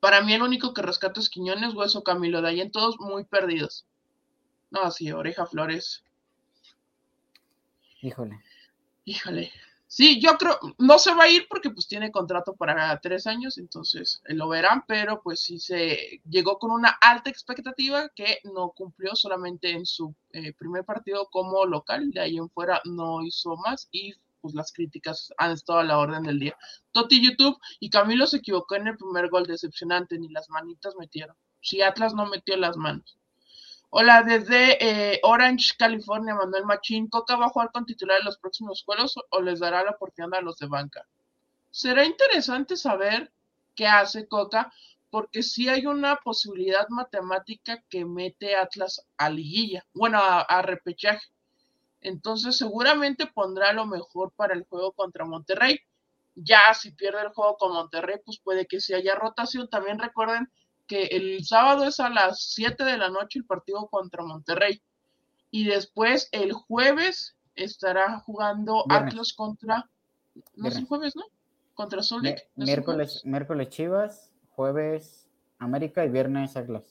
Para 0.00 0.22
mí 0.22 0.32
el 0.32 0.42
único 0.42 0.72
que 0.72 0.80
rescato 0.80 1.20
es 1.20 1.28
Quiñones, 1.28 1.74
Hueso, 1.74 2.02
Camilo, 2.02 2.40
de 2.40 2.48
ahí 2.48 2.60
en 2.62 2.70
todos 2.70 2.98
muy 2.98 3.24
perdidos. 3.24 3.86
No, 4.70 4.90
sí, 4.90 5.12
Oreja 5.12 5.44
Flores. 5.44 6.04
Híjole. 8.02 8.40
Híjole. 9.04 9.50
Sí, 9.92 10.20
yo 10.20 10.38
creo, 10.38 10.56
no 10.78 11.00
se 11.00 11.12
va 11.14 11.24
a 11.24 11.28
ir 11.28 11.48
porque 11.48 11.70
pues 11.70 11.88
tiene 11.88 12.12
contrato 12.12 12.54
para 12.54 13.00
tres 13.00 13.26
años, 13.26 13.58
entonces 13.58 14.22
eh, 14.28 14.34
lo 14.34 14.48
verán, 14.48 14.84
pero 14.86 15.20
pues 15.20 15.40
sí 15.40 15.58
se 15.58 16.20
llegó 16.28 16.60
con 16.60 16.70
una 16.70 16.90
alta 17.00 17.28
expectativa 17.28 18.08
que 18.10 18.38
no 18.44 18.70
cumplió 18.70 19.16
solamente 19.16 19.72
en 19.72 19.84
su 19.84 20.14
eh, 20.32 20.52
primer 20.52 20.84
partido 20.84 21.28
como 21.32 21.66
local, 21.66 22.12
de 22.12 22.20
ahí 22.20 22.36
en 22.36 22.48
fuera 22.50 22.80
no 22.84 23.20
hizo 23.22 23.56
más 23.56 23.88
y 23.90 24.14
pues 24.40 24.54
las 24.54 24.72
críticas 24.72 25.32
han 25.38 25.50
estado 25.50 25.80
a 25.80 25.84
la 25.84 25.98
orden 25.98 26.22
del 26.22 26.38
día. 26.38 26.56
Toti 26.92 27.20
YouTube 27.20 27.58
y 27.80 27.90
Camilo 27.90 28.28
se 28.28 28.36
equivocó 28.36 28.76
en 28.76 28.86
el 28.86 28.96
primer 28.96 29.28
gol 29.28 29.44
decepcionante, 29.44 30.20
ni 30.20 30.28
las 30.28 30.48
manitas 30.50 30.94
metieron. 30.96 31.36
Si 31.62 31.82
Atlas 31.82 32.14
no 32.14 32.26
metió 32.26 32.56
las 32.56 32.76
manos. 32.76 33.19
Hola, 33.92 34.22
desde 34.22 35.14
eh, 35.14 35.20
Orange, 35.24 35.72
California, 35.76 36.32
Manuel 36.32 36.64
Machín. 36.64 37.08
¿Coca 37.08 37.34
va 37.34 37.46
a 37.46 37.48
jugar 37.48 37.72
con 37.72 37.84
titular 37.84 38.20
en 38.20 38.24
los 38.24 38.38
próximos 38.38 38.84
juegos 38.84 39.16
o 39.30 39.42
les 39.42 39.58
dará 39.58 39.82
la 39.82 39.90
oportunidad 39.90 40.38
a 40.38 40.42
los 40.42 40.58
de 40.58 40.68
banca? 40.68 41.08
Será 41.72 42.04
interesante 42.04 42.76
saber 42.76 43.32
qué 43.74 43.88
hace 43.88 44.28
Coca, 44.28 44.72
porque 45.10 45.42
sí 45.42 45.68
hay 45.68 45.86
una 45.86 46.14
posibilidad 46.16 46.88
matemática 46.88 47.82
que 47.88 48.04
mete 48.04 48.54
Atlas 48.54 49.04
a 49.16 49.28
liguilla, 49.28 49.84
bueno, 49.92 50.20
a, 50.22 50.62
repechaje. 50.62 51.26
Entonces, 52.00 52.56
seguramente 52.56 53.26
pondrá 53.26 53.72
lo 53.72 53.86
mejor 53.86 54.30
para 54.36 54.54
el 54.54 54.62
juego 54.66 54.92
contra 54.92 55.24
Monterrey. 55.24 55.80
Ya 56.36 56.72
si 56.74 56.92
pierde 56.92 57.22
el 57.22 57.30
juego 57.30 57.56
con 57.56 57.72
Monterrey, 57.72 58.20
pues 58.24 58.38
puede 58.38 58.66
que 58.68 58.80
si 58.80 58.94
haya 58.94 59.16
rotación. 59.16 59.68
También 59.68 59.98
recuerden 59.98 60.48
que 60.90 61.04
el 61.04 61.44
sábado 61.44 61.84
es 61.84 62.00
a 62.00 62.10
las 62.10 62.42
7 62.54 62.82
de 62.82 62.98
la 62.98 63.10
noche 63.10 63.38
el 63.38 63.44
partido 63.44 63.86
contra 63.86 64.24
Monterrey. 64.24 64.82
Y 65.52 65.64
después 65.64 66.28
el 66.32 66.52
jueves 66.52 67.36
estará 67.54 68.18
jugando 68.18 68.84
Atlas 68.88 69.32
contra. 69.32 69.88
No 70.56 70.68
es 70.68 70.74
el 70.74 70.86
jueves, 70.86 71.14
¿no? 71.14 71.22
Contra 71.74 72.02
Salt 72.02 72.26
miércoles, 72.56 73.24
miércoles 73.24 73.68
Chivas, 73.68 74.32
jueves 74.50 75.28
América 75.60 76.04
y 76.04 76.08
viernes 76.08 76.56
Atlas. 76.56 76.82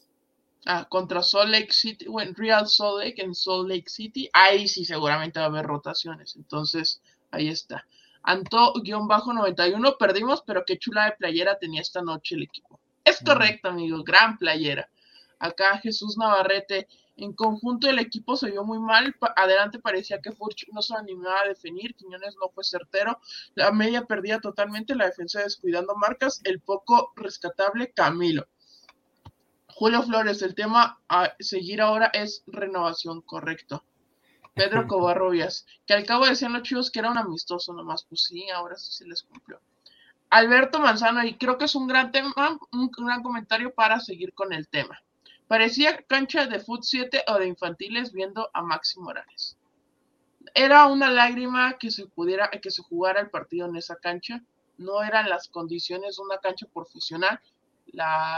Ah, 0.66 0.88
contra 0.90 1.22
Salt 1.22 1.52
Lake 1.52 1.74
City, 1.74 2.08
bueno, 2.08 2.32
Real 2.38 2.70
Salt 2.70 3.04
Lake 3.04 3.22
en 3.22 3.36
Salt 3.36 3.68
Lake 3.68 3.90
City. 3.90 4.30
Ahí 4.32 4.70
sí 4.70 4.86
seguramente 4.86 5.40
va 5.40 5.48
a 5.48 5.50
haber 5.50 5.66
rotaciones. 5.66 6.38
Entonces, 6.38 7.02
ahí 7.32 7.50
está. 7.50 7.86
Anto-91, 8.24 9.98
perdimos, 9.98 10.42
pero 10.48 10.64
qué 10.66 10.78
chula 10.78 11.06
de 11.06 11.12
playera 11.18 11.60
tenía 11.60 11.82
esta 11.82 12.02
noche 12.02 12.36
el 12.36 12.44
equipo. 12.44 12.79
Es 13.04 13.20
correcto, 13.26 13.70
amigo, 13.70 14.04
gran 14.04 14.38
playera. 14.38 14.90
Acá 15.40 15.78
Jesús 15.78 16.18
Navarrete, 16.18 16.88
En 17.16 17.34
conjunto 17.34 17.90
el 17.90 18.00
equipo 18.00 18.38
se 18.38 18.52
vio 18.52 18.64
muy 18.64 18.80
mal. 18.80 19.16
Adelante 19.36 19.80
parecía 19.80 20.22
que 20.22 20.32
Furch 20.32 20.68
no 20.72 20.82
se 20.82 20.96
animaba 20.96 21.42
a 21.42 21.48
definir. 21.48 21.96
Quiñones 21.96 22.36
no 22.42 22.50
fue 22.50 22.64
certero. 22.64 23.20
La 23.56 23.72
media 23.72 24.06
perdía 24.06 24.40
totalmente. 24.40 24.96
La 24.96 25.06
defensa 25.06 25.42
descuidando 25.42 25.96
marcas. 25.96 26.42
El 26.46 26.62
poco 26.62 27.12
rescatable 27.16 27.92
Camilo. 27.92 28.48
Julio 29.80 30.04
Flores, 30.04 30.42
el 30.42 30.56
tema 30.56 31.00
a 31.08 31.34
seguir 31.40 31.82
ahora 31.82 32.08
es 32.08 32.44
renovación, 32.48 33.22
correcto. 33.22 33.84
Pedro 34.54 34.88
Covarrubias, 34.88 35.66
que 35.86 35.94
al 35.94 36.06
cabo 36.06 36.26
decían 36.26 36.52
los 36.52 36.64
chivos 36.64 36.92
que 36.92 37.00
era 37.00 37.12
un 37.12 37.18
amistoso 37.18 37.74
nomás. 37.74 38.04
Pues 38.04 38.24
sí, 38.24 38.50
ahora 38.50 38.76
sí 38.76 38.92
se 38.92 39.08
les 39.08 39.24
cumplió. 39.24 39.62
Alberto 40.30 40.80
Manzano, 40.80 41.24
y 41.24 41.36
creo 41.36 41.58
que 41.58 41.66
es 41.66 41.76
un 41.76 41.88
gran 41.88 42.12
tema, 42.12 42.60
un 42.72 42.92
gran 42.92 43.24
comentario 43.24 43.74
para 43.74 44.00
seguir 44.00 44.34
con 44.34 44.54
el 44.54 44.68
tema. 44.68 45.02
Parecía 45.48 46.04
cancha 46.04 46.46
de 46.46 46.60
Foot 46.60 46.84
7 46.84 47.24
o 47.28 47.40
de 47.40 47.48
infantiles 47.48 48.14
viendo 48.14 48.52
a 48.54 48.62
Maxi 48.62 49.00
Morales. 49.00 49.58
Era 50.54 50.86
una 50.86 51.10
lágrima 51.10 51.80
que 51.80 51.90
se 51.90 52.06
pudiera, 52.06 52.52
que 52.52 52.70
se 52.70 52.84
jugara 52.84 53.20
el 53.20 53.32
partido 53.32 53.68
en 53.68 53.76
esa 53.76 53.96
cancha. 53.96 54.44
No 54.78 55.02
eran 55.02 55.28
las 55.28 55.48
condiciones 55.48 56.18
de 56.18 56.24
una 56.24 56.38
cancha 56.38 56.68
profesional. 56.72 57.40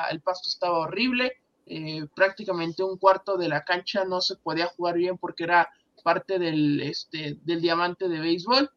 el 0.09 0.21
pasto 0.21 0.47
estaba 0.47 0.79
horrible. 0.79 1.41
Eh, 1.65 2.07
prácticamente 2.15 2.81
un 2.81 2.97
cuarto 2.97 3.37
de 3.37 3.49
la 3.49 3.65
cancha 3.65 4.05
no 4.05 4.21
se 4.21 4.37
podía 4.37 4.67
jugar 4.67 4.95
bien 4.95 5.17
porque 5.17 5.43
era 5.43 5.69
parte 6.03 6.39
del, 6.39 6.81
este, 6.81 7.37
del 7.43 7.61
diamante 7.61 8.07
de 8.07 8.19
béisbol. 8.21 8.71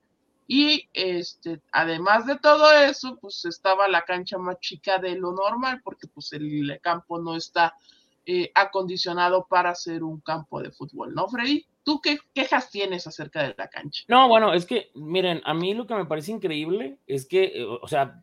Y 0.46 0.88
este, 0.92 1.61
además 1.72 2.26
de 2.26 2.38
todo 2.38 2.70
eso, 2.72 3.18
pues 3.20 3.44
estaba 3.46 3.88
la 3.88 4.02
cancha 4.02 4.37
más 4.38 4.59
chica 4.61 4.98
de 4.98 5.16
lo 5.16 5.33
normal, 5.33 5.80
porque 5.83 6.07
pues 6.07 6.33
el 6.33 6.78
campo 6.83 7.18
no 7.18 7.35
está 7.35 7.74
eh, 8.26 8.50
acondicionado 8.54 9.46
para 9.46 9.74
ser 9.74 10.02
un 10.02 10.20
campo 10.20 10.62
de 10.62 10.70
fútbol, 10.70 11.14
¿no, 11.14 11.28
Freddy? 11.28 11.66
¿Tú 11.83 12.00
qué 12.00 12.18
quejas 12.33 12.70
tienes 12.70 13.07
acerca 13.07 13.42
de 13.42 13.54
la 13.59 13.68
cancha? 13.68 14.04
No, 14.09 14.28
bueno, 14.28 14.54
es 14.54 14.64
que, 14.64 14.90
miren, 14.94 15.42
a 15.44 15.52
mí 15.52 15.74
lo 15.74 15.87
que 15.87 15.94
me 15.94 16.07
parece 16.07 16.33
increíble 16.33 16.96
es 17.07 17.26
que, 17.26 17.44
eh, 17.44 17.66
o 17.66 17.87
sea, 17.87 18.22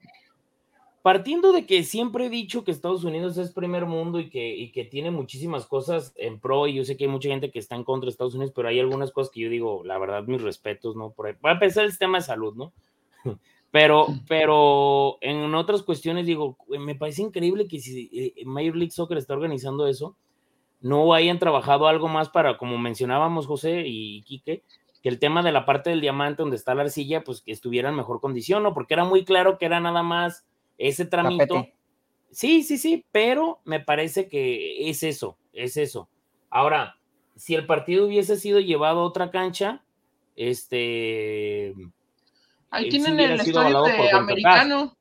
partiendo 1.01 1.51
de 1.51 1.65
que 1.65 1.83
siempre 1.83 2.27
he 2.27 2.29
dicho 2.29 2.63
que 2.63 2.71
Estados 2.71 3.03
Unidos 3.03 3.37
es 3.37 3.51
primer 3.51 3.85
mundo 3.85 4.19
y 4.19 4.29
que, 4.29 4.55
y 4.55 4.71
que 4.71 4.85
tiene 4.85 5.11
muchísimas 5.11 5.65
cosas 5.65 6.13
en 6.15 6.39
pro, 6.39 6.67
y 6.67 6.75
yo 6.75 6.85
sé 6.85 6.97
que 6.97 7.05
hay 7.05 7.09
mucha 7.09 7.29
gente 7.29 7.51
que 7.51 7.59
está 7.59 7.75
en 7.75 7.83
contra 7.83 8.05
de 8.05 8.11
Estados 8.11 8.35
Unidos, 8.35 8.53
pero 8.55 8.67
hay 8.67 8.79
algunas 8.79 9.11
cosas 9.11 9.31
que 9.31 9.41
yo 9.41 9.49
digo, 9.49 9.83
la 9.83 9.97
verdad, 9.97 10.23
mis 10.23 10.41
respetos, 10.41 10.95
¿no? 10.95 11.11
Por 11.11 11.35
para 11.37 11.55
empezar 11.55 11.85
el 11.85 11.91
sistema 11.91 12.19
de 12.19 12.23
salud, 12.23 12.55
¿no? 12.55 12.73
Pero, 13.71 14.07
pero 14.27 15.17
en 15.21 15.55
otras 15.55 15.81
cuestiones 15.81 16.25
digo, 16.25 16.57
me 16.67 16.93
parece 16.93 17.21
increíble 17.21 17.69
que 17.69 17.79
si 17.79 18.09
eh, 18.11 18.43
Major 18.43 18.75
League 18.75 18.91
Soccer 18.91 19.17
está 19.17 19.33
organizando 19.33 19.87
eso, 19.87 20.17
no 20.81 21.13
hayan 21.13 21.39
trabajado 21.39 21.87
algo 21.87 22.09
más 22.09 22.27
para, 22.27 22.57
como 22.57 22.77
mencionábamos 22.77 23.47
José 23.47 23.83
y 23.85 24.23
Quique, 24.23 24.63
que 25.01 25.07
el 25.07 25.19
tema 25.19 25.41
de 25.41 25.53
la 25.53 25.65
parte 25.65 25.89
del 25.89 26.01
diamante 26.01 26.41
donde 26.41 26.57
está 26.57 26.75
la 26.75 26.81
arcilla, 26.81 27.23
pues 27.23 27.39
que 27.39 27.53
estuviera 27.53 27.87
en 27.87 27.95
mejor 27.95 28.19
condición, 28.19 28.61
¿no? 28.63 28.73
Porque 28.73 28.93
era 28.93 29.05
muy 29.05 29.23
claro 29.23 29.57
que 29.57 29.67
era 29.67 29.79
nada 29.79 30.03
más 30.03 30.45
ese 30.77 31.05
tramito. 31.05 31.67
Sí, 32.31 32.63
sí, 32.63 32.77
sí, 32.77 33.05
pero 33.11 33.59
me 33.65 33.79
parece 33.79 34.27
que 34.27 34.89
es 34.89 35.03
eso, 35.03 35.37
es 35.53 35.77
eso. 35.77 36.07
Ahora, 36.49 36.97
si 37.35 37.55
el 37.55 37.65
partido 37.65 38.05
hubiese 38.05 38.37
sido 38.37 38.59
llevado 38.59 39.01
a 39.01 39.05
otra 39.05 39.31
cancha, 39.31 39.83
este, 40.35 41.73
Ahí 42.71 42.87
tienen 42.89 43.19
el 43.19 43.39
estadio 43.39 43.83
de 43.83 44.11
americano. 44.11 44.97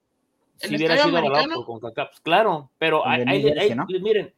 Si 0.57 0.77
hubiera 0.77 0.99
sido 0.99 1.17
avalado 1.17 1.55
por 1.55 1.65
CONCACAF, 1.65 2.21
claro, 2.21 2.71
pero 2.79 3.07
hay, 3.07 3.25
miren, 4.01 4.35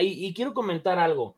y 0.00 0.34
quiero 0.34 0.52
comentar 0.52 0.98
algo. 0.98 1.36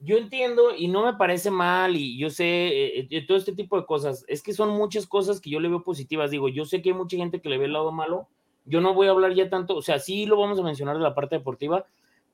Yo 0.00 0.16
entiendo 0.16 0.74
y 0.76 0.88
no 0.88 1.04
me 1.04 1.14
parece 1.14 1.50
mal 1.50 1.96
y 1.96 2.16
yo 2.18 2.30
sé 2.30 2.44
eh, 2.44 3.08
eh, 3.10 3.26
todo 3.26 3.36
este 3.36 3.52
tipo 3.52 3.78
de 3.78 3.84
cosas. 3.84 4.24
Es 4.28 4.42
que 4.42 4.52
son 4.52 4.70
muchas 4.70 5.08
cosas 5.08 5.40
que 5.40 5.50
yo 5.50 5.58
le 5.58 5.68
veo 5.68 5.82
positivas. 5.82 6.30
Digo, 6.30 6.48
yo 6.48 6.64
sé 6.64 6.80
que 6.80 6.90
hay 6.90 6.94
mucha 6.94 7.16
gente 7.16 7.40
que 7.40 7.48
le 7.48 7.58
ve 7.58 7.64
el 7.64 7.72
lado 7.72 7.90
malo. 7.90 8.28
Yo 8.68 8.80
no 8.80 8.94
voy 8.94 9.08
a 9.08 9.10
hablar 9.10 9.34
ya 9.34 9.48
tanto, 9.48 9.76
o 9.76 9.82
sea, 9.82 9.98
sí 9.98 10.26
lo 10.26 10.38
vamos 10.38 10.58
a 10.58 10.62
mencionar 10.62 10.96
de 10.96 11.02
la 11.02 11.14
parte 11.14 11.36
deportiva, 11.36 11.86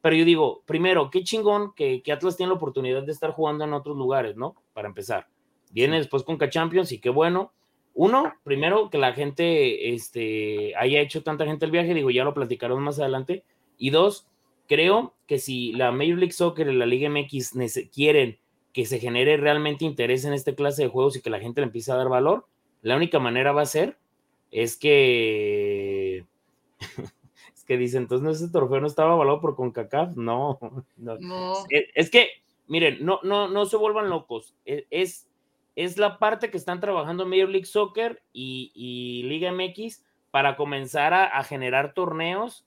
pero 0.03 0.17
yo 0.17 0.25
digo, 0.25 0.63
primero, 0.67 1.11
qué 1.11 1.23
chingón 1.23 1.73
que, 1.75 2.03
que 2.03 2.13
Atlas 2.13 2.37
tiene 2.37 2.51
la 2.51 2.57
oportunidad 2.57 3.03
de 3.03 3.13
estar 3.13 3.31
jugando 3.31 3.65
en 3.65 3.73
otros 3.73 3.97
lugares, 3.97 4.37
¿no? 4.37 4.55
Para 4.73 4.89
empezar. 4.89 5.29
Viene 5.71 5.97
después 5.97 6.23
con 6.23 6.37
K-Champions 6.37 6.93
y 6.93 6.99
qué 7.01 7.09
bueno 7.09 7.53
uno, 7.95 8.35
primero, 8.43 8.91
que 8.91 8.99
la 8.99 9.13
gente 9.13 9.95
este, 9.95 10.75
haya 10.77 11.01
hecho 11.01 11.23
tanta 11.23 11.47
gente 11.47 11.65
el 11.65 11.71
viaje, 11.71 11.95
digo, 11.95 12.11
ya 12.11 12.25
lo 12.25 12.35
platicaremos 12.35 12.83
más 12.83 12.99
adelante. 12.99 13.45
Y 13.79 13.91
dos, 13.91 14.27
creo 14.67 15.15
que 15.29 15.39
si 15.39 15.73
la 15.73 15.93
Major 15.93 16.19
League 16.19 16.33
Soccer 16.33 16.67
y 16.67 16.75
la 16.75 16.87
Liga 16.87 17.09
MX 17.09 17.53
quieren 17.93 18.39
que 18.73 18.85
se 18.85 18.99
genere 18.99 19.37
realmente 19.37 19.85
interés 19.85 20.25
en 20.25 20.33
esta 20.33 20.57
clase 20.57 20.83
de 20.83 20.89
juegos 20.89 21.17
y 21.17 21.23
que 21.23 21.31
la 21.31 21.39
gente 21.39 21.61
le 21.61 21.69
empiece 21.69 21.93
a 21.93 21.97
dar 21.97 22.09
valor, 22.09 22.47
la 22.83 22.97
única 22.97 23.21
manera 23.21 23.53
va 23.53 23.63
a 23.63 23.67
ser 23.67 23.97
es 24.51 24.77
que 24.77 25.94
que 27.67 27.77
dicen, 27.77 28.03
entonces 28.03 28.43
ese 28.43 28.53
trofeo 28.53 28.81
no 28.81 28.87
estaba 28.87 29.13
avalado 29.13 29.41
por 29.41 29.57
CONCACAF, 29.57 30.11
no, 30.17 30.59
no. 30.97 31.19
no. 31.19 31.55
Es, 31.71 31.85
es, 31.95 32.11
que, 32.11 32.29
miren, 32.67 33.05
no, 33.05 33.21
no, 33.23 33.49
no 33.49 33.67
se 33.67 33.77
vuelvan 33.77 34.11
locos, 34.11 34.55
e, 34.65 34.87
es 34.91 35.29
es 35.77 35.99
la 35.99 36.19
parte 36.19 36.51
que 36.51 36.57
están 36.57 36.81
trabajando 36.81 37.27
Major 37.27 37.49
League 37.49 37.67
Soccer 37.67 38.23
y, 38.33 39.23
Liga 39.27 39.53
MX 39.53 40.05
para 40.31 40.57
comenzar 40.57 41.15
a, 41.15 41.43
generar 41.45 41.95
torneos 41.95 42.65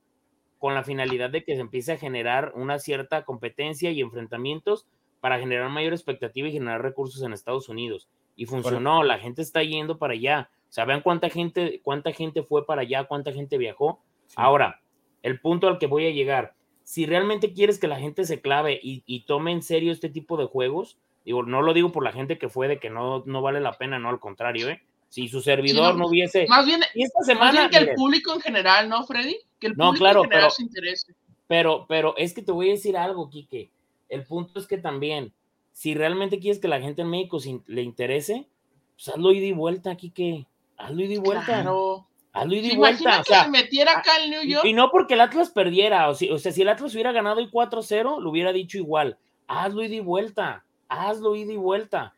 con 0.60 0.74
la 0.74 0.84
finalidad 0.84 1.30
de 1.30 1.44
que 1.44 1.56
se 1.56 1.62
empiece 1.62 1.94
a 1.94 1.98
generar 1.98 2.54
una 2.56 2.80
cierta 2.80 3.24
competencia 3.24 3.92
y 3.92 4.02
enfrentamientos 4.02 4.88
para 5.20 5.40
generar 5.40 5.70
mayor 5.70 5.94
expectativa 5.94 6.48
y 6.48 6.54
generar 6.54 6.82
recursos 6.82 7.22
en 7.24 7.34
Estados 7.34 7.70
Unidos. 7.70 8.08
Y 8.36 8.46
funcionó, 8.46 9.04
la 9.04 9.20
gente 9.20 9.42
está 9.42 9.64
yendo 9.64 9.98
para 9.98 10.14
allá. 10.14 10.50
O 10.70 10.74
sea, 10.74 10.86
vean 10.86 11.02
cuánta 11.02 11.30
gente, 11.30 11.82
cuánta 11.84 12.12
gente 12.12 12.44
fue 12.44 12.66
para 12.66 12.82
allá, 12.82 13.06
cuánta 13.06 13.32
gente 13.32 13.58
viajó. 13.58 14.02
Ahora, 14.36 14.82
el 15.24 15.40
punto 15.40 15.68
al 15.68 15.78
que 15.78 15.88
voy 15.88 16.06
a 16.06 16.12
llegar, 16.12 16.54
si 16.84 17.06
realmente 17.06 17.54
quieres 17.54 17.80
que 17.80 17.88
la 17.88 18.00
gente 18.00 18.26
se 18.26 18.42
clave 18.42 18.80
y, 18.82 19.04
y 19.06 19.26
tome 19.26 19.52
en 19.52 19.62
serio 19.62 19.92
este 19.92 20.10
tipo 20.10 20.38
de 20.38 20.46
juegos, 20.46 20.98
Digo, 21.28 21.44
no 21.44 21.62
lo 21.62 21.74
digo 21.74 21.92
por 21.92 22.06
la 22.06 22.14
gente 22.14 22.38
que 22.38 22.48
fue 22.48 22.70
de 22.70 22.80
que 22.80 22.90
no, 22.90 23.22
no 23.26 23.42
vale 23.42 23.60
la 23.60 23.74
pena, 23.74 24.00
no, 24.00 24.08
al 24.08 24.18
contrario, 24.18 24.70
¿eh? 24.70 24.82
Si 25.10 25.28
su 25.28 25.42
servidor 25.42 25.98
no, 25.98 26.08
hubiese. 26.08 26.46
Más 26.48 26.66
bien, 26.66 26.80
esta 26.96 27.22
semana. 27.26 27.70
que 27.70 27.80
el 27.80 27.96
público 27.96 28.34
en 28.34 28.40
general, 28.40 28.88
¿no, 28.88 29.06
Freddy? 29.06 29.38
Que 29.60 29.68
el 29.68 29.74
público 29.74 29.92
no, 29.92 30.00
claro, 30.00 30.24
en 30.24 30.30
general 30.30 30.44
pero, 30.44 30.52
se 30.52 30.64
interese. 30.64 31.16
Pero, 31.48 31.86
pero 31.90 32.16
es 32.16 32.34
que 32.34 32.42
te 32.42 32.54
voy 32.54 32.70
a 32.70 32.72
decir 32.72 32.96
algo, 32.96 33.30
Quique. 33.30 33.70
El 34.08 34.24
punto 34.24 34.58
es 34.58 34.68
que 34.68 34.78
también, 34.78 35.34
si 35.74 35.94
realmente 35.96 36.40
quieres 36.40 36.62
que 36.62 36.70
la 36.70 36.80
gente 36.80 37.02
en 37.02 37.10
México 37.10 37.40
le 37.66 37.82
interese, 37.82 38.48
pues 38.96 39.10
hazlo 39.10 39.34
ida 39.34 39.48
y 39.48 39.52
vuelta, 39.52 39.98
Quique. 39.98 40.48
Hazlo 40.78 41.04
ida 41.04 41.16
y 41.16 41.18
vuelta. 41.18 41.44
Claro. 41.46 42.08
Hazlo 42.42 42.56
y 42.56 42.76
vuelta. 42.76 43.22
O 43.22 43.24
sea, 43.24 43.40
que 43.40 43.46
se 43.46 43.50
metiera 43.50 44.00
acá 44.00 44.18
el 44.24 44.30
New 44.30 44.44
York. 44.44 44.66
Y 44.66 44.74
no 44.74 44.90
porque 44.92 45.16
el 45.16 45.22
Atlas 45.22 45.50
perdiera. 45.50 46.10
O, 46.10 46.12
o 46.12 46.38
sea, 46.38 46.52
si 46.52 46.62
el 46.62 46.70
Atlas 46.70 46.94
hubiera 46.94 47.12
ganado 47.12 47.40
el 47.40 47.52
4-0, 47.52 48.22
lo 48.22 48.30
hubiera 48.30 48.54
dicho 48.54 48.78
igual. 48.78 49.18
Hazlo 49.48 49.84
y 49.84 50.00
vuelta 50.00 50.64
hazlo 50.90 51.36
y 51.36 51.58
vuelta. 51.58 52.14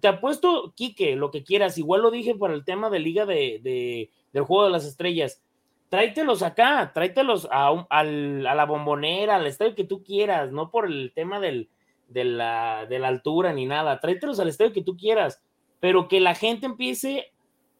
Te 0.00 0.08
apuesto, 0.08 0.72
Quique, 0.76 1.16
lo 1.16 1.30
que 1.30 1.44
quieras. 1.44 1.78
Igual 1.78 2.02
lo 2.02 2.10
dije 2.10 2.34
para 2.34 2.54
el 2.54 2.64
tema 2.64 2.90
de 2.90 2.98
Liga 2.98 3.26
de, 3.26 4.10
del 4.32 4.42
Juego 4.44 4.64
de 4.64 4.70
las 4.70 4.84
Estrellas. 4.84 5.42
Tráetelos 5.88 6.42
acá, 6.42 6.90
tráetelos 6.94 7.48
a, 7.50 7.86
a 7.88 8.02
la 8.02 8.64
bombonera, 8.64 9.36
al 9.36 9.46
estadio 9.46 9.74
que 9.74 9.84
tú 9.84 10.02
quieras, 10.02 10.50
no 10.50 10.70
por 10.70 10.86
el 10.86 11.12
tema 11.14 11.38
del, 11.38 11.68
de, 12.08 12.24
la, 12.24 12.86
de 12.86 12.98
la 12.98 13.08
altura 13.08 13.52
ni 13.52 13.66
nada. 13.66 14.00
Tráetelos 14.00 14.40
al 14.40 14.48
estadio 14.48 14.72
que 14.72 14.82
tú 14.82 14.96
quieras, 14.96 15.42
pero 15.80 16.08
que 16.08 16.20
la 16.20 16.34
gente 16.34 16.66
empiece 16.66 17.32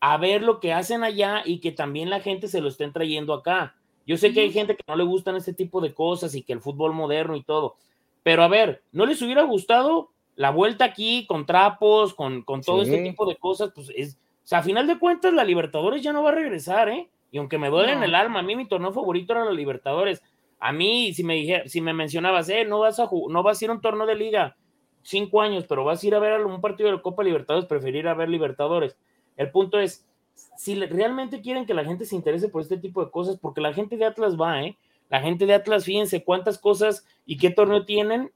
a 0.05 0.17
ver 0.17 0.43
lo 0.43 0.59
que 0.59 0.73
hacen 0.73 1.05
allá 1.05 1.43
y 1.45 1.61
que 1.61 1.71
también 1.71 2.11
la 2.11 2.19
gente 2.19 2.49
se 2.49 2.61
lo 2.61 2.67
estén 2.67 2.93
trayendo 2.93 3.33
acá. 3.35 3.77
Yo 4.05 4.17
sé 4.17 4.33
que 4.33 4.41
hay 4.41 4.51
gente 4.51 4.75
que 4.75 4.83
no 4.89 4.97
le 4.97 5.05
gustan 5.05 5.37
este 5.37 5.55
tipo 5.55 5.81
de 5.81 5.95
cosas 5.95 6.35
y 6.35 6.43
que 6.43 6.53
el 6.53 6.61
fútbol 6.61 6.93
moderno 6.93 7.37
y 7.37 7.45
todo, 7.45 7.77
pero 8.25 8.43
a 8.43 8.49
ver, 8.49 8.83
¿no 8.91 9.07
les 9.07 9.23
hubiera 9.23 9.45
gustado 9.45 10.11
la 10.35 10.51
vuelta 10.51 10.85
aquí 10.85 11.25
con 11.29 11.47
trapos, 11.47 12.15
con, 12.15 12.43
con 12.43 12.63
todo 12.63 12.83
este 12.83 13.01
tipo 13.05 13.25
de 13.27 13.37
cosas, 13.37 13.71
pues 13.73 13.93
es, 13.95 14.19
o 14.43 14.47
sea, 14.47 14.59
a 14.59 14.63
final 14.65 14.89
de 14.89 14.99
cuentas 14.99 15.33
la 15.35 15.45
Libertadores 15.45 16.03
ya 16.03 16.13
no 16.13 16.25
va 16.25 16.31
a 16.31 16.35
regresar, 16.35 16.89
¿eh? 16.89 17.09
Y 17.31 17.39
aunque 17.39 17.59
me 17.59 17.71
duele 17.71 17.93
en 17.93 18.03
el 18.03 18.17
alma, 18.17 18.41
a 18.41 18.43
mí 18.43 18.57
mi 18.57 18.67
torneo 18.67 18.93
favorito 18.93 19.35
era 19.35 19.45
la 19.45 19.53
Libertadores. 19.53 20.21
A 20.59 20.73
mí, 20.73 21.15
si 21.15 21.23
me 21.23 21.35
dije, 21.37 21.69
si 21.69 21.81
me 21.81 21.95
mencionabas, 21.95 22.49
eh, 22.49 22.65
no 22.65 22.81
vas 22.81 22.99
a 22.99 23.09
no 23.29 23.43
vas 23.45 23.63
a 23.63 23.65
ir 23.65 23.71
a 23.71 23.75
un 23.75 23.81
torneo 23.81 24.07
de 24.07 24.17
liga, 24.17 24.57
cinco 25.03 25.43
años, 25.43 25.65
pero 25.69 25.85
vas 25.85 26.03
a 26.03 26.07
ir 26.09 26.17
a 26.17 26.19
ver 26.19 26.45
un 26.45 26.61
partido 26.61 26.91
de 26.91 26.97
la 26.97 27.03
Copa 27.03 27.23
Libertadores, 27.23 27.69
preferir 27.69 28.09
a 28.09 28.15
ver 28.15 28.29
Libertadores. 28.29 28.97
El 29.37 29.51
punto 29.51 29.79
es, 29.79 30.07
si 30.57 30.75
realmente 30.75 31.41
quieren 31.41 31.67
que 31.67 31.75
la 31.75 31.85
gente 31.85 32.05
se 32.05 32.17
interese 32.17 32.49
por 32.49 32.63
este 32.63 32.77
tipo 32.77 33.05
de 33.05 33.11
cosas, 33.11 33.39
porque 33.39 33.61
la 33.61 33.73
gente 33.73 33.97
de 33.97 34.05
Atlas 34.05 34.41
va, 34.41 34.63
¿eh? 34.63 34.77
La 35.09 35.21
gente 35.21 35.47
de 35.47 35.55
Atlas, 35.55 35.85
fíjense 35.85 36.25
cuántas 36.25 36.59
cosas 36.59 37.07
y 37.27 37.37
qué 37.37 37.51
torneo 37.51 37.85
tienen 37.85 38.33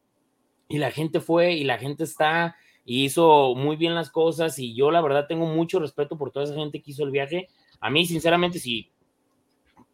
y 0.68 0.78
la 0.78 0.90
gente 0.90 1.20
fue 1.20 1.54
y 1.54 1.64
la 1.64 1.78
gente 1.78 2.04
está 2.04 2.56
y 2.84 3.04
hizo 3.04 3.54
muy 3.54 3.76
bien 3.76 3.94
las 3.94 4.10
cosas 4.10 4.58
y 4.58 4.74
yo 4.74 4.90
la 4.90 5.00
verdad 5.00 5.26
tengo 5.26 5.46
mucho 5.46 5.78
respeto 5.78 6.18
por 6.18 6.30
toda 6.30 6.44
esa 6.44 6.54
gente 6.54 6.82
que 6.82 6.90
hizo 6.90 7.04
el 7.04 7.10
viaje. 7.10 7.48
A 7.80 7.88
mí 7.88 8.04
sinceramente 8.04 8.58
si 8.58 8.90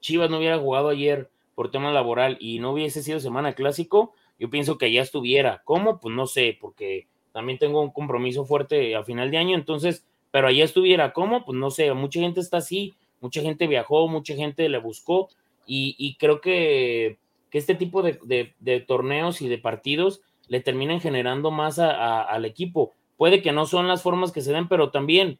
Chivas 0.00 0.28
no 0.28 0.38
hubiera 0.38 0.58
jugado 0.58 0.88
ayer 0.88 1.30
por 1.54 1.70
tema 1.70 1.92
laboral 1.92 2.36
y 2.40 2.58
no 2.58 2.72
hubiese 2.72 3.02
sido 3.02 3.20
semana 3.20 3.54
clásico, 3.54 4.12
yo 4.38 4.50
pienso 4.50 4.76
que 4.76 4.92
ya 4.92 5.02
estuviera. 5.02 5.62
¿Cómo? 5.64 6.00
Pues 6.00 6.14
no 6.14 6.26
sé, 6.26 6.58
porque 6.60 7.06
también 7.32 7.58
tengo 7.58 7.80
un 7.80 7.92
compromiso 7.92 8.44
fuerte 8.44 8.96
a 8.96 9.04
final 9.04 9.30
de 9.30 9.38
año, 9.38 9.54
entonces, 9.54 10.06
pero 10.32 10.48
allá 10.48 10.64
estuviera. 10.64 11.12
¿Cómo? 11.12 11.44
Pues 11.44 11.56
no 11.56 11.70
sé, 11.70 11.92
mucha 11.94 12.18
gente 12.18 12.40
está 12.40 12.56
así, 12.56 12.94
mucha 13.20 13.40
gente 13.40 13.68
viajó, 13.68 14.08
mucha 14.08 14.34
gente 14.34 14.68
le 14.68 14.78
buscó 14.78 15.28
y, 15.64 16.16
creo 16.18 16.40
que, 16.40 17.18
este 17.52 17.76
tipo 17.76 18.02
de, 18.02 18.84
torneos 18.88 19.40
y 19.42 19.48
de 19.48 19.58
partidos 19.58 20.22
le 20.48 20.60
terminan 20.60 21.00
generando 21.00 21.52
más 21.52 21.78
al 21.78 22.44
equipo. 22.44 22.92
Puede 23.16 23.42
que 23.42 23.52
no 23.52 23.66
son 23.66 23.86
las 23.86 24.02
formas 24.02 24.32
que 24.32 24.40
se 24.40 24.52
den, 24.52 24.68
pero 24.68 24.90
también 24.90 25.38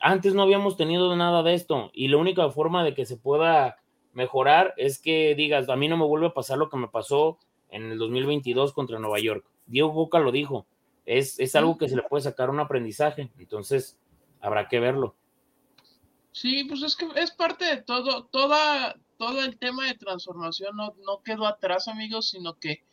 antes 0.00 0.34
no 0.34 0.42
habíamos 0.42 0.76
tenido 0.76 1.14
nada 1.16 1.42
de 1.42 1.54
esto 1.54 1.90
y 1.92 2.08
la 2.08 2.18
única 2.18 2.50
forma 2.50 2.84
de 2.84 2.94
que 2.94 3.06
se 3.06 3.16
pueda 3.16 3.78
mejorar 4.12 4.74
es 4.76 5.00
que 5.00 5.34
digas, 5.34 5.68
a 5.68 5.76
mí 5.76 5.88
no 5.88 5.96
me 5.96 6.04
vuelve 6.04 6.26
a 6.26 6.34
pasar 6.34 6.58
lo 6.58 6.68
que 6.68 6.76
me 6.76 6.88
pasó 6.88 7.38
en 7.70 7.90
el 7.90 7.98
2022 7.98 8.72
contra 8.72 8.98
Nueva 8.98 9.18
York. 9.20 9.44
Diego 9.66 9.90
Boca 9.92 10.18
lo 10.18 10.32
dijo, 10.32 10.66
es, 11.06 11.40
es 11.40 11.56
algo 11.56 11.78
que 11.78 11.88
se 11.88 11.96
le 11.96 12.02
puede 12.02 12.22
sacar 12.22 12.50
un 12.50 12.60
aprendizaje, 12.60 13.30
entonces 13.38 13.98
habrá 14.40 14.68
que 14.68 14.80
verlo. 14.80 15.16
Sí, 16.32 16.64
pues 16.64 16.82
es 16.82 16.94
que 16.96 17.08
es 17.16 17.32
parte 17.32 17.64
de 17.64 17.82
todo, 17.82 18.26
toda, 18.26 18.96
todo 19.16 19.42
el 19.42 19.58
tema 19.58 19.86
de 19.86 19.94
transformación 19.94 20.76
no, 20.76 20.94
no 21.04 21.22
quedó 21.22 21.46
atrás, 21.46 21.88
amigos, 21.88 22.30
sino 22.30 22.54
que 22.54 22.84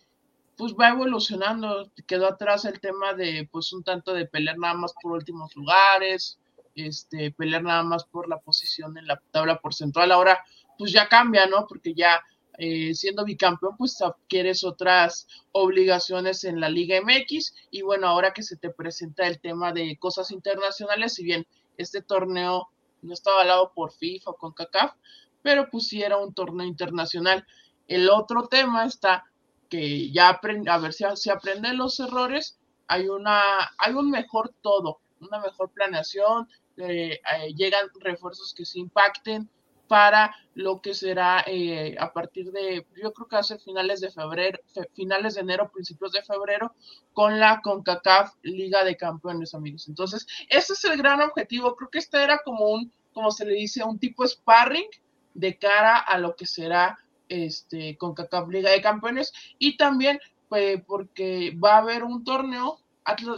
pues 0.58 0.74
va 0.74 0.90
evolucionando, 0.90 1.92
quedó 2.08 2.28
atrás 2.28 2.66
el 2.66 2.80
tema 2.80 3.14
de 3.14 3.48
pues 3.52 3.74
un 3.74 3.84
tanto 3.84 4.14
de 4.14 4.26
pelear 4.26 4.58
nada 4.58 4.74
más 4.74 4.94
por 5.02 5.12
últimos 5.12 5.56
lugares, 5.56 6.40
este, 6.76 7.32
pelear 7.32 7.64
nada 7.64 7.84
más 7.84 8.06
por 8.06 8.28
la 8.28 8.40
posición 8.40 8.98
en 8.98 9.08
la 9.08 9.22
tabla 9.32 9.60
porcentual, 9.60 10.12
ahora 10.12 10.44
pues 10.78 10.92
ya 10.92 11.08
cambia, 11.08 11.46
¿no? 11.46 11.68
Porque 11.68 11.94
ya 11.94 12.22
eh, 12.58 12.94
siendo 12.94 13.26
bicampeón, 13.26 13.76
pues 13.78 14.02
adquieres 14.02 14.64
otras 14.64 15.28
obligaciones 15.52 16.44
en 16.44 16.60
la 16.60 16.70
Liga 16.70 17.00
MX 17.02 17.54
y 17.72 17.82
bueno, 17.82 18.08
ahora 18.08 18.34
que 18.34 18.44
se 18.44 18.58
te 18.58 18.70
presenta 18.70 19.28
el 19.28 19.40
tema 19.40 19.74
de 19.74 19.98
cosas 19.98 20.32
internacionales, 20.32 21.14
si 21.16 21.24
bien 21.24 21.46
este 21.78 22.02
torneo 22.02 22.70
no 23.02 23.14
estaba 23.14 23.38
avalado 23.38 23.72
por 23.74 23.92
FIFA 23.92 24.32
o 24.32 24.36
con 24.36 24.54
CACAF, 24.54 24.94
pero 25.42 25.70
pues 25.70 25.88
sí 25.88 26.02
era 26.02 26.18
un 26.18 26.34
torneo 26.34 26.66
internacional. 26.66 27.46
El 27.88 28.10
otro 28.10 28.48
tema 28.48 28.86
está 28.86 29.26
que 29.70 30.12
ya 30.12 30.30
aprende, 30.30 30.72
a 30.72 30.78
ver 30.78 30.94
si 30.94 31.04
se 31.16 31.32
aprenden 31.32 31.78
los 31.78 32.00
errores, 32.00 32.58
hay 32.88 33.08
una, 33.08 33.42
hay 33.78 33.94
un 33.94 34.10
mejor 34.10 34.54
todo, 34.62 35.00
una 35.20 35.40
mejor 35.40 35.72
planeación, 35.72 36.48
eh, 36.78 37.20
eh, 37.20 37.54
llegan 37.56 37.88
refuerzos 38.00 38.54
que 38.54 38.66
se 38.66 38.80
impacten 38.80 39.50
para 39.88 40.36
lo 40.54 40.82
que 40.82 40.94
será 40.94 41.44
eh, 41.48 41.96
a 42.00 42.14
partir 42.14 42.52
de, 42.52 42.86
yo 42.96 43.14
creo 43.14 43.28
que 43.28 43.36
hace 43.36 43.60
finales 43.60 44.02
de 44.02 44.12
febrero, 44.12 44.60
finales 44.94 45.36
de 45.36 45.42
enero, 45.42 45.72
principios 45.72 46.12
de 46.14 46.24
febrero, 46.24 46.74
con 47.14 47.40
la 47.40 47.62
CONCACAF 47.62 48.34
Liga 48.42 48.84
de 48.84 48.96
Campeones, 48.96 49.54
amigos. 49.54 49.88
Entonces, 49.88 50.26
ese 50.50 50.74
es 50.74 50.84
el 50.86 50.98
gran 50.98 51.22
objetivo. 51.22 51.76
Creo 51.76 51.90
que 51.90 52.00
este 52.00 52.24
era 52.24 52.40
como 52.44 52.70
un, 52.70 52.92
como 53.14 53.32
se 53.32 53.46
le 53.46 53.54
dice, 53.54 53.84
un 53.84 54.00
tipo 54.00 54.26
sparring 54.26 54.88
de 55.34 55.58
cara 55.58 55.98
a 55.98 56.18
lo 56.18 56.36
que 56.36 56.46
será 56.46 56.98
este 57.28 57.98
CONCACAF 57.98 58.50
Liga 58.50 58.72
de 58.72 58.82
Campeones 58.82 59.34
y 59.60 59.78
también 59.78 60.20
pues, 60.48 60.82
porque 60.86 61.58
va 61.62 61.76
a 61.76 61.80
haber 61.80 62.04
un 62.04 62.24
torneo, 62.24 62.80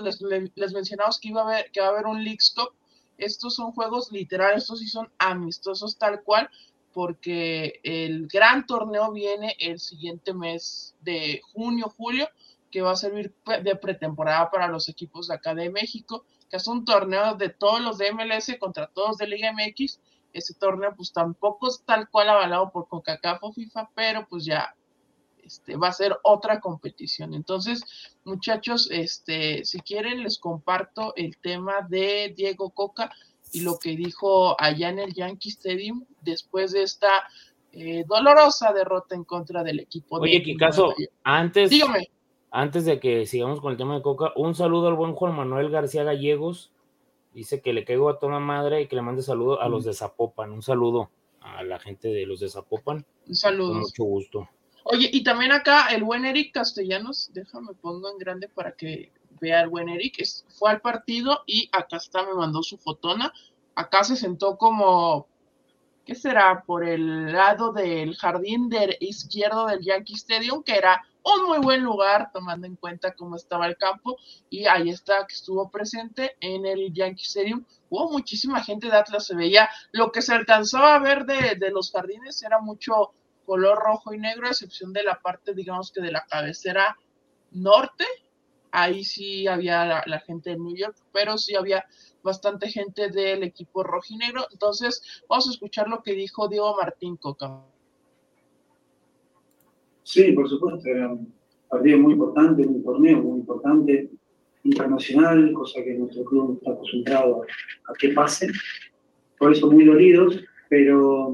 les, 0.03 0.21
les, 0.21 0.73
mencionamos 0.73 1.19
que 1.19 1.29
iba 1.29 1.41
a 1.41 1.45
haber, 1.45 1.71
que 1.71 1.81
va 1.81 1.88
a 1.88 1.89
haber 1.89 2.05
un 2.05 2.23
League 2.23 2.39
Stop 2.39 2.73
estos 3.17 3.56
son 3.56 3.71
juegos 3.71 4.12
literales, 4.12 4.63
estos 4.63 4.80
sí 4.80 4.88
son 4.88 5.12
amistosos 5.17 5.97
tal 5.97 6.23
cual, 6.23 6.49
porque 6.93 7.80
el 7.84 8.27
gran 8.27 8.65
torneo 8.65 9.12
viene 9.12 9.56
el 9.60 9.80
siguiente 9.80 10.34
mes 10.34 10.95
de 11.01 11.41
junio, 11.53 11.93
julio, 11.95 12.27
que 12.71 12.82
va 12.82 12.91
a 12.91 12.95
servir 12.95 13.34
de 13.63 13.75
pretemporada 13.75 14.49
para 14.51 14.67
los 14.67 14.89
equipos 14.89 15.27
de 15.27 15.36
acá 15.36 15.53
de 15.56 15.69
México, 15.69 16.25
que 16.49 16.58
es 16.58 16.67
un 16.67 16.86
torneo 16.86 17.36
de 17.36 17.49
todos 17.49 17.82
los 17.82 17.97
de 17.97 18.12
MLS 18.13 18.56
contra 18.60 18.88
todos 18.88 19.17
de 19.17 19.27
Liga 19.27 19.51
MX. 19.51 19.99
Ese 20.34 20.53
torneo 20.53 20.93
pues 20.95 21.13
tampoco 21.13 21.67
es 21.67 21.84
tal 21.86 22.10
cual 22.10 22.30
avalado 22.30 22.71
por 22.71 22.88
CONCACAF 22.88 23.43
o 23.43 23.53
FIFA, 23.53 23.89
pero 23.95 24.27
pues 24.27 24.45
ya 24.45 24.75
este, 25.47 25.77
va 25.77 25.88
a 25.88 25.93
ser 25.93 26.17
otra 26.23 26.60
competición. 26.60 27.33
Entonces, 27.33 27.83
muchachos, 28.25 28.89
este, 28.91 29.63
si 29.63 29.79
quieren, 29.79 30.23
les 30.23 30.38
comparto 30.38 31.13
el 31.15 31.38
tema 31.38 31.88
de 31.89 32.33
Diego 32.36 32.69
Coca 32.71 33.10
y 33.53 33.62
lo 33.62 33.79
que 33.79 33.95
dijo 33.95 34.60
allá 34.62 34.89
en 34.89 34.99
el 34.99 35.13
Yankee 35.13 35.49
Stadium 35.49 36.05
después 36.21 36.73
de 36.73 36.83
esta 36.83 37.10
eh, 37.71 38.03
dolorosa 38.07 38.73
derrota 38.73 39.15
en 39.15 39.23
contra 39.23 39.63
del 39.63 39.79
equipo. 39.79 40.17
Oye, 40.17 40.43
de 40.45 40.55
caso 40.57 40.93
antes, 41.23 41.69
Dígame. 41.69 42.10
antes 42.51 42.83
de 42.83 42.99
que 42.99 43.25
sigamos 43.25 43.62
con 43.62 43.71
el 43.71 43.77
tema 43.77 43.95
de 43.95 44.01
Coca, 44.01 44.33
un 44.36 44.53
saludo 44.53 44.89
al 44.89 44.95
buen 44.95 45.13
Juan 45.13 45.36
Manuel 45.36 45.69
García 45.69 46.03
Gallegos. 46.03 46.71
Dice 47.33 47.62
que 47.62 47.71
le 47.71 47.86
caigo 47.86 48.10
a 48.10 48.19
toda 48.19 48.39
madre 48.39 48.81
y 48.81 48.88
que 48.88 48.97
le 48.97 49.01
mande 49.01 49.21
saludo 49.21 49.62
a 49.62 49.69
los 49.69 49.86
de 49.86 49.93
Zapopan. 49.93 50.51
Un 50.51 50.62
saludo 50.62 51.10
a 51.39 51.63
la 51.63 51.79
gente 51.79 52.10
de 52.10 52.25
los 52.25 52.41
de 52.41 52.49
Zapopan. 52.49 53.05
Un 53.27 53.36
saludo. 53.36 53.69
Con 53.69 53.79
mucho 53.79 54.03
gusto. 54.03 54.49
Oye, 54.89 55.10
y 55.12 55.21
también 55.21 55.52
acá 55.52 55.88
el 55.88 56.06
buen 56.06 56.23
Eric 56.23 56.54
Castellanos, 56.54 57.30
déjame 57.34 57.73
pongo 57.73 58.10
en 58.10 58.17
grande 58.17 58.47
para 58.47 58.71
que 58.71 59.12
vea 59.41 59.60
el 59.60 59.67
buen 59.67 59.89
Eric, 59.89 60.23
fue 60.58 60.71
al 60.71 60.80
partido 60.80 61.43
y 61.45 61.69
acá 61.73 61.97
está, 61.97 62.23
me 62.23 62.34
mandó 62.34 62.63
su 62.63 62.78
fotona. 62.78 63.34
Acá 63.76 64.06
se 64.06 64.15
sentó 64.15 64.58
como, 64.58 65.28
¿qué 66.06 66.15
será? 66.15 66.63
Por 66.65 66.86
el 66.86 67.34
lado 67.34 67.73
del 67.73 68.15
jardín 68.15 68.69
de 68.69 68.95
izquierdo 69.02 69.65
del 69.65 69.82
Yankee 69.82 70.13
Stadium, 70.13 70.63
que 70.63 70.78
era 70.78 71.06
un 71.21 71.47
muy 71.47 71.58
buen 71.58 71.84
lugar, 71.84 72.32
tomando 72.32 72.65
en 72.65 72.78
cuenta 72.78 73.13
cómo 73.13 73.36
estaba 73.36 73.67
el 73.67 73.76
campo. 73.76 74.15
Y 74.50 74.67
ahí 74.67 74.89
está, 74.89 75.28
que 75.28 75.34
estuvo 75.34 75.69
presente 75.69 76.38
en 76.39 76.65
el 76.65 76.93
Yankee 76.93 77.26
Stadium. 77.26 77.65
Hubo 77.89 78.10
muchísima 78.10 78.63
gente 78.63 78.88
de 78.88 78.95
Atlas, 78.95 79.26
se 79.26 79.36
veía. 79.36 79.69
Lo 79.91 80.13
que 80.13 80.21
se 80.21 80.34
alcanzaba 80.34 80.95
a 80.95 81.00
ver 81.00 81.26
de, 81.26 81.56
de 81.56 81.71
los 81.71 81.91
jardines 81.91 82.41
era 82.41 82.62
mucho 82.62 83.12
color 83.47 83.79
rojo 83.79 84.13
y 84.13 84.19
negro, 84.19 84.45
a 84.45 84.51
excepción 84.51 84.91
de 84.91 85.03
la 85.03 85.21
parte, 85.21 85.53
digamos 85.55 85.91
que 85.93 86.01
de 86.01 86.12
la 86.12 86.25
cabecera 86.29 86.97
norte. 87.51 88.03
Ahí 88.71 89.05
sí 89.05 89.47
había 89.47 90.03
la, 90.05 90.19
gente 90.19 90.49
de 90.51 90.57
New 90.57 90.75
York, 90.75 90.97
pero 91.13 91.38
sí 91.38 91.55
había 91.55 91.86
bastante 92.21 92.69
gente 92.69 93.10
del 93.10 93.43
equipo 93.43 93.83
rojo 93.83 94.07
y 94.10 94.17
negro. 94.17 94.45
Entonces, 94.51 95.23
vamos 95.29 95.47
a 95.47 95.51
escuchar 95.51 95.88
lo 95.88 96.03
que 96.03 96.12
dijo 96.12 96.49
Diego 96.49 96.75
Martín 96.75 97.15
Coca. 97.15 97.63
Sí, 100.03 100.33
por 100.33 100.49
supuesto, 100.49 100.88
era 100.89 101.07
un 101.10 101.33
partido 101.69 101.99
muy 101.99 102.13
importante, 102.13 102.67
un 102.67 102.83
torneo 102.83 103.19
muy 103.19 103.39
importante, 103.39 104.12
internacional, 104.63 105.53
cosa 105.53 105.81
que 105.81 105.93
nuestro 105.93 106.25
club 106.25 106.49
no 106.49 106.53
está 106.55 106.71
acostumbrado 106.71 107.43
a 107.88 107.93
que 107.93 108.10
pase. 108.10 108.49
Por 109.39 109.53
eso 109.53 109.71
muy 109.71 109.86
dolidos, 109.86 110.38
pero 110.69 111.33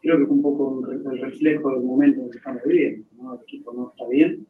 creo 0.00 0.16
que 0.16 0.24
es 0.24 0.30
un 0.30 0.42
poco 0.42 0.82
el 0.88 1.20
reflejo 1.20 1.70
del 1.70 1.82
momento 1.82 2.22
en 2.22 2.30
que 2.30 2.38
estamos 2.38 2.62
viviendo. 2.64 3.06
El 3.34 3.42
equipo 3.42 3.72
no 3.72 3.90
está 3.90 4.08
bien, 4.08 4.46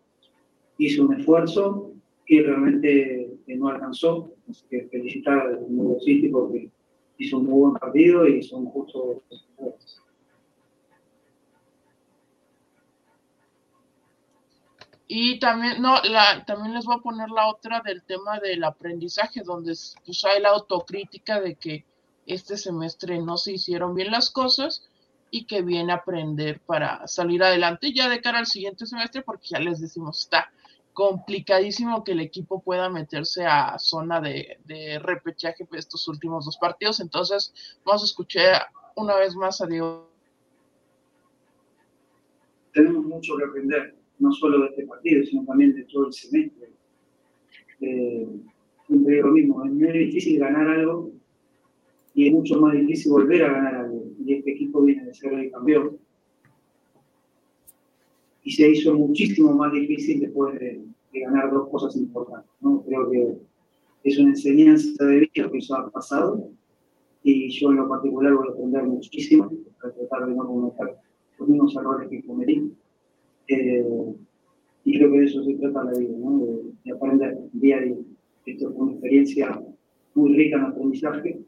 hizo 0.79 1.05
un 1.05 1.15
esfuerzo 1.15 1.93
y 2.27 2.41
realmente 2.41 3.39
no 3.49 3.69
alcanzó. 3.69 4.33
Así 4.49 4.65
que 4.71 4.89
felicitar 4.89 5.39
al 5.39 5.75
nuevo 5.75 5.99
City 6.01 6.29
porque 6.29 6.71
hizo 7.19 7.39
un 7.39 7.47
muy 7.47 7.61
buen 7.61 7.75
partido 7.75 8.27
y 8.27 8.43
son 8.43 8.67
justo 8.67 9.23
Y 15.13 15.41
también, 15.41 15.83
no, 15.83 15.97
la, 16.05 16.45
también 16.45 16.73
les 16.73 16.85
voy 16.85 16.95
a 16.95 17.03
poner 17.03 17.31
la 17.31 17.49
otra 17.49 17.83
del 17.85 18.05
tema 18.05 18.39
del 18.39 18.63
aprendizaje, 18.63 19.43
donde 19.43 19.75
pues, 20.07 20.25
hay 20.25 20.41
la 20.41 20.51
autocrítica 20.51 21.41
de 21.41 21.57
que 21.57 21.85
este 22.27 22.57
semestre 22.57 23.21
no 23.21 23.37
se 23.37 23.55
hicieron 23.55 23.97
bien 23.97 24.13
las 24.13 24.31
cosas 24.31 24.89
y 25.31 25.45
que 25.45 25.63
viene 25.63 25.93
a 25.93 25.97
aprender 25.97 26.61
para 26.61 27.07
salir 27.07 27.43
adelante 27.43 27.93
ya 27.93 28.09
de 28.09 28.21
cara 28.21 28.39
al 28.39 28.47
siguiente 28.47 28.87
semestre, 28.87 29.23
porque 29.23 29.49
ya 29.51 29.61
les 29.61 29.81
decimos, 29.81 30.21
está 30.21 30.51
complicadísimo 30.93 32.03
que 32.03 32.13
el 32.13 32.21
equipo 32.21 32.61
pueda 32.61 32.89
meterse 32.89 33.47
a 33.47 33.79
zona 33.79 34.21
de, 34.21 34.59
de 34.65 34.99
repechaje 34.99 35.67
de 35.71 35.79
estos 35.79 36.09
últimos 36.09 36.45
dos 36.45 36.59
partidos. 36.59 37.01
Entonces, 37.01 37.55
vamos 37.85 38.03
a 38.03 38.07
escuchar 38.07 38.67
una 38.97 39.17
vez 39.17 39.35
más 39.37 39.61
a 39.61 39.67
Diego. 39.67 40.09
Tenemos 42.73 43.05
mucho 43.05 43.37
que 43.37 43.45
aprender, 43.45 43.95
no 44.19 44.33
solo 44.33 44.61
de 44.63 44.67
este 44.71 44.87
partido, 44.87 45.25
sino 45.25 45.45
también 45.45 45.75
de 45.75 45.85
todo 45.85 46.09
el 46.09 46.13
semestre. 46.13 46.71
Eh, 47.81 48.29
siempre 48.87 49.15
digo 49.15 49.29
lo 49.29 49.33
mismo, 49.33 49.65
es 49.65 49.73
muy 49.73 49.93
difícil 49.93 50.39
ganar 50.39 50.69
algo 50.69 51.11
y 52.15 52.27
es 52.27 52.33
mucho 52.33 52.61
más 52.61 52.75
difícil 52.75 53.13
volver 53.13 53.45
a 53.45 53.53
ganar 53.53 53.75
algo 53.77 54.10
y 54.25 54.35
este 54.35 54.53
equipo 54.53 54.83
viene 54.83 55.05
de 55.05 55.15
ser 55.15 55.33
el 55.33 55.51
campeón. 55.51 55.99
Y 58.43 58.53
se 58.53 58.71
hizo 58.71 58.95
muchísimo 58.95 59.53
más 59.53 59.73
difícil 59.73 60.21
después 60.21 60.59
de, 60.59 60.83
ganar 61.13 61.51
dos 61.51 61.69
cosas 61.69 61.97
importantes. 61.97 62.51
¿no? 62.61 62.83
Creo 62.87 63.11
que 63.11 63.37
es 64.05 64.19
una 64.19 64.31
enseñanza 64.31 65.05
de 65.05 65.17
vida 65.21 65.51
que 65.51 65.59
eso 65.59 65.75
ha 65.75 65.91
pasado 65.91 66.51
y 67.23 67.51
yo 67.51 67.71
en 67.71 67.77
lo 67.77 67.89
particular 67.89 68.33
voy 68.35 68.49
a 68.49 68.53
aprender 68.53 68.85
muchísimo 68.85 69.51
para 69.81 69.93
tratar 69.93 70.27
de 70.27 70.35
no 70.35 70.47
cometer 70.47 70.97
los 71.39 71.49
mismos 71.49 71.77
errores 71.77 72.09
que 72.09 72.23
cometí. 72.23 72.73
Eh, 73.49 73.85
y 74.85 74.99
creo 74.99 75.13
que 75.13 75.19
de 75.19 75.25
eso 75.27 75.45
se 75.45 75.55
trata 75.55 75.85
la 75.85 75.99
vida, 75.99 76.17
¿no? 76.17 76.47
de, 76.85 76.93
aprender 76.93 77.39
día 77.53 77.77
a 77.77 77.81
día. 77.81 77.97
Esto 78.47 78.71
es 78.71 78.77
una 78.77 78.93
experiencia 78.93 79.63
muy 80.15 80.35
rica 80.35 80.57
en 80.57 80.65
aprendizaje 80.65 81.41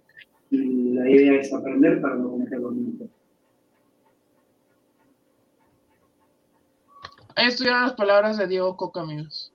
y 0.52 0.92
la 0.92 1.08
idea 1.08 1.40
es 1.40 1.52
aprender 1.52 2.00
para 2.00 2.16
no 2.16 2.30
cometer 2.30 2.58
los 2.58 2.72
mismos. 2.72 3.08
Estuvieron 7.36 7.82
las 7.82 7.94
palabras 7.94 8.36
de 8.36 8.46
Diego 8.46 8.76
Coca, 8.76 9.00
amigos. 9.00 9.52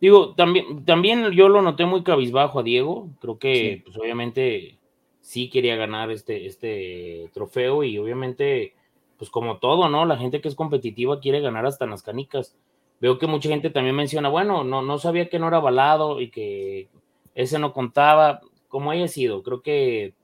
Digo, 0.00 0.34
también, 0.34 0.84
también 0.84 1.30
yo 1.30 1.48
lo 1.48 1.62
noté 1.62 1.86
muy 1.86 2.02
cabizbajo 2.02 2.60
a 2.60 2.62
Diego. 2.62 3.08
Creo 3.20 3.38
que, 3.38 3.82
pues 3.84 3.96
obviamente, 3.96 4.78
sí 5.20 5.48
quería 5.48 5.76
ganar 5.76 6.10
este, 6.10 6.46
este 6.46 7.30
trofeo 7.32 7.84
y 7.84 7.96
obviamente, 7.98 8.74
pues 9.16 9.30
como 9.30 9.58
todo, 9.58 9.88
¿no? 9.88 10.04
La 10.04 10.18
gente 10.18 10.40
que 10.40 10.48
es 10.48 10.54
competitiva 10.54 11.20
quiere 11.20 11.40
ganar 11.40 11.64
hasta 11.64 11.84
en 11.84 11.92
las 11.92 12.02
canicas. 12.02 12.56
Veo 13.00 13.18
que 13.18 13.26
mucha 13.26 13.48
gente 13.48 13.70
también 13.70 13.96
menciona, 13.96 14.28
bueno, 14.28 14.64
no, 14.64 14.82
no 14.82 14.98
sabía 14.98 15.28
que 15.28 15.38
no 15.38 15.48
era 15.48 15.56
avalado 15.56 16.20
y 16.20 16.30
que 16.30 16.88
ese 17.34 17.58
no 17.58 17.72
contaba, 17.72 18.40
como 18.72 18.90
haya 18.90 19.06
sido. 19.06 19.42
Creo 19.42 19.60
que 19.60 20.14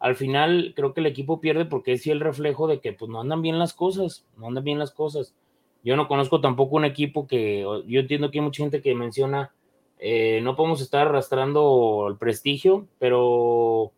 al 0.00 0.16
final, 0.16 0.72
creo 0.74 0.94
que 0.94 1.00
el 1.00 1.06
equipo 1.06 1.42
pierde 1.42 1.66
porque 1.66 1.92
es 1.92 2.06
el 2.06 2.20
reflejo 2.20 2.66
de 2.66 2.80
que 2.80 2.94
pues 2.94 3.10
no 3.10 3.20
andan 3.20 3.42
bien 3.42 3.58
las 3.58 3.74
cosas, 3.74 4.26
no 4.38 4.46
andan 4.46 4.64
bien 4.64 4.78
las 4.78 4.92
cosas. 4.92 5.34
Yo 5.84 5.94
no 5.94 6.08
conozco 6.08 6.40
tampoco 6.40 6.76
un 6.76 6.86
equipo 6.86 7.26
que, 7.26 7.60
yo 7.86 8.00
entiendo 8.00 8.30
que 8.30 8.38
hay 8.38 8.44
mucha 8.44 8.62
gente 8.62 8.80
que 8.80 8.94
menciona, 8.94 9.52
eh, 9.98 10.40
no 10.42 10.56
podemos 10.56 10.80
estar 10.80 11.06
arrastrando 11.06 12.06
el 12.08 12.16
prestigio, 12.16 12.86
pero 12.98 13.92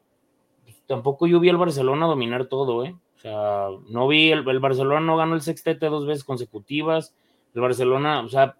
tampoco 0.86 1.28
yo 1.28 1.38
vi 1.38 1.48
al 1.48 1.56
Barcelona 1.56 2.06
dominar 2.06 2.46
todo, 2.46 2.84
¿eh? 2.84 2.96
O 3.16 3.20
sea, 3.20 3.68
no 3.88 4.08
vi, 4.08 4.32
el, 4.32 4.42
Barcelona 4.58 5.00
no 5.00 5.16
ganó 5.16 5.36
el 5.36 5.42
sextete 5.42 5.86
dos 5.86 6.04
veces 6.04 6.24
consecutivas, 6.24 7.14
el 7.54 7.60
Barcelona, 7.60 8.22
o 8.22 8.28
sea, 8.28 8.56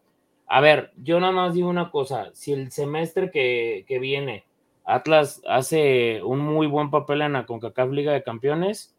a 0.46 0.60
ver, 0.60 0.92
yo 0.96 1.18
nada 1.18 1.32
más 1.32 1.54
digo 1.54 1.68
una 1.68 1.90
cosa, 1.90 2.30
si 2.34 2.52
el 2.52 2.70
semestre 2.70 3.32
que, 3.32 3.84
que 3.88 3.98
viene 3.98 4.44
Atlas 4.84 5.42
hace 5.46 6.22
un 6.22 6.40
muy 6.40 6.66
buen 6.66 6.90
papel 6.90 7.22
en 7.22 7.34
la 7.34 7.46
CONCACAF 7.46 7.90
Liga 7.90 8.12
de 8.12 8.22
Campeones, 8.22 8.94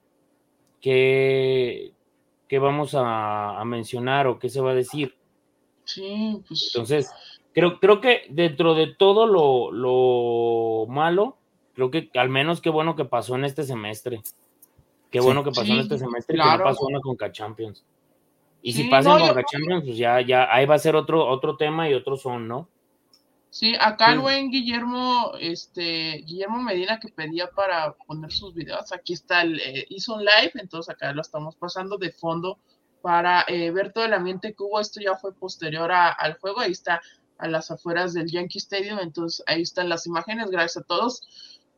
que, 0.80 1.94
qué 2.48 2.60
vamos 2.60 2.96
a, 2.98 3.62
mencionar 3.66 4.28
o 4.28 4.40
qué 4.40 4.50
se 4.50 4.62
va 4.62 4.72
a 4.72 4.76
decir. 4.76 5.16
Sí, 5.84 6.42
pues. 6.48 6.72
Entonces, 6.74 7.12
creo, 7.54 7.80
creo 7.80 8.02
que 8.02 8.24
dentro 8.30 8.76
de 8.76 8.88
todo 8.88 9.26
lo, 9.28 10.88
malo, 10.88 11.38
creo 11.74 11.92
que 11.92 12.10
al 12.16 12.30
menos 12.30 12.62
qué 12.62 12.70
bueno 12.70 12.96
que 12.96 13.06
pasó 13.06 13.36
en 13.36 13.46
este 13.46 13.64
semestre. 13.64 14.22
Qué 15.10 15.20
bueno 15.20 15.44
que 15.44 15.52
pasó 15.52 15.74
en 15.74 15.80
este 15.80 15.98
semestre 15.98 16.38
que 16.38 16.44
no 16.44 16.64
pasó 16.64 16.86
una 16.86 17.02
Conca 17.02 17.32
Champions. 17.32 17.84
Y 18.62 18.74
si 18.74 18.86
pasa 18.86 19.20
en 19.20 19.28
Conca 19.28 19.44
Champions, 19.44 19.84
pues 19.86 19.98
ya, 19.98 20.22
ya 20.22 20.54
ahí 20.54 20.66
va 20.66 20.76
a 20.76 20.80
ser 20.80 20.96
otro, 20.96 21.28
otro 21.28 21.58
tema 21.58 21.90
y 21.90 21.94
otro 21.94 22.16
son, 22.16 22.48
¿no? 22.48 22.70
Sí, 23.52 23.76
acá 23.78 24.14
el 24.14 24.20
buen 24.20 24.50
Guillermo, 24.50 25.34
este, 25.38 26.24
Guillermo 26.26 26.64
Medina 26.64 27.02
que 27.02 27.10
pedía 27.10 27.50
para 27.50 27.92
poner 28.08 28.32
sus 28.32 28.54
videos, 28.54 28.94
aquí 28.94 29.12
está, 29.12 29.42
el, 29.42 29.60
eh, 29.60 29.86
hizo 29.90 30.16
un 30.16 30.22
live, 30.22 30.54
entonces 30.54 30.96
acá 30.96 31.12
lo 31.12 31.22
estamos 31.22 31.58
pasando 31.58 31.98
de 31.98 32.14
fondo 32.14 32.60
para 33.02 33.44
eh, 33.50 33.70
ver 33.72 33.92
todo 33.92 34.06
el 34.06 34.14
ambiente 34.14 34.54
que 34.54 34.64
hubo, 34.64 34.80
esto 34.80 35.02
ya 35.02 35.18
fue 35.18 35.34
posterior 35.34 35.92
al 35.92 36.38
juego, 36.40 36.62
ahí 36.62 36.72
está 36.72 37.02
a 37.40 37.50
las 37.50 37.70
afueras 37.72 38.14
del 38.14 38.32
Yankee 38.32 38.60
Stadium, 38.60 39.00
entonces 39.00 39.44
ahí 39.48 39.64
están 39.64 39.90
las 39.90 40.08
imágenes, 40.08 40.50
gracias 40.50 40.86
a 40.86 40.88
todos 40.88 41.22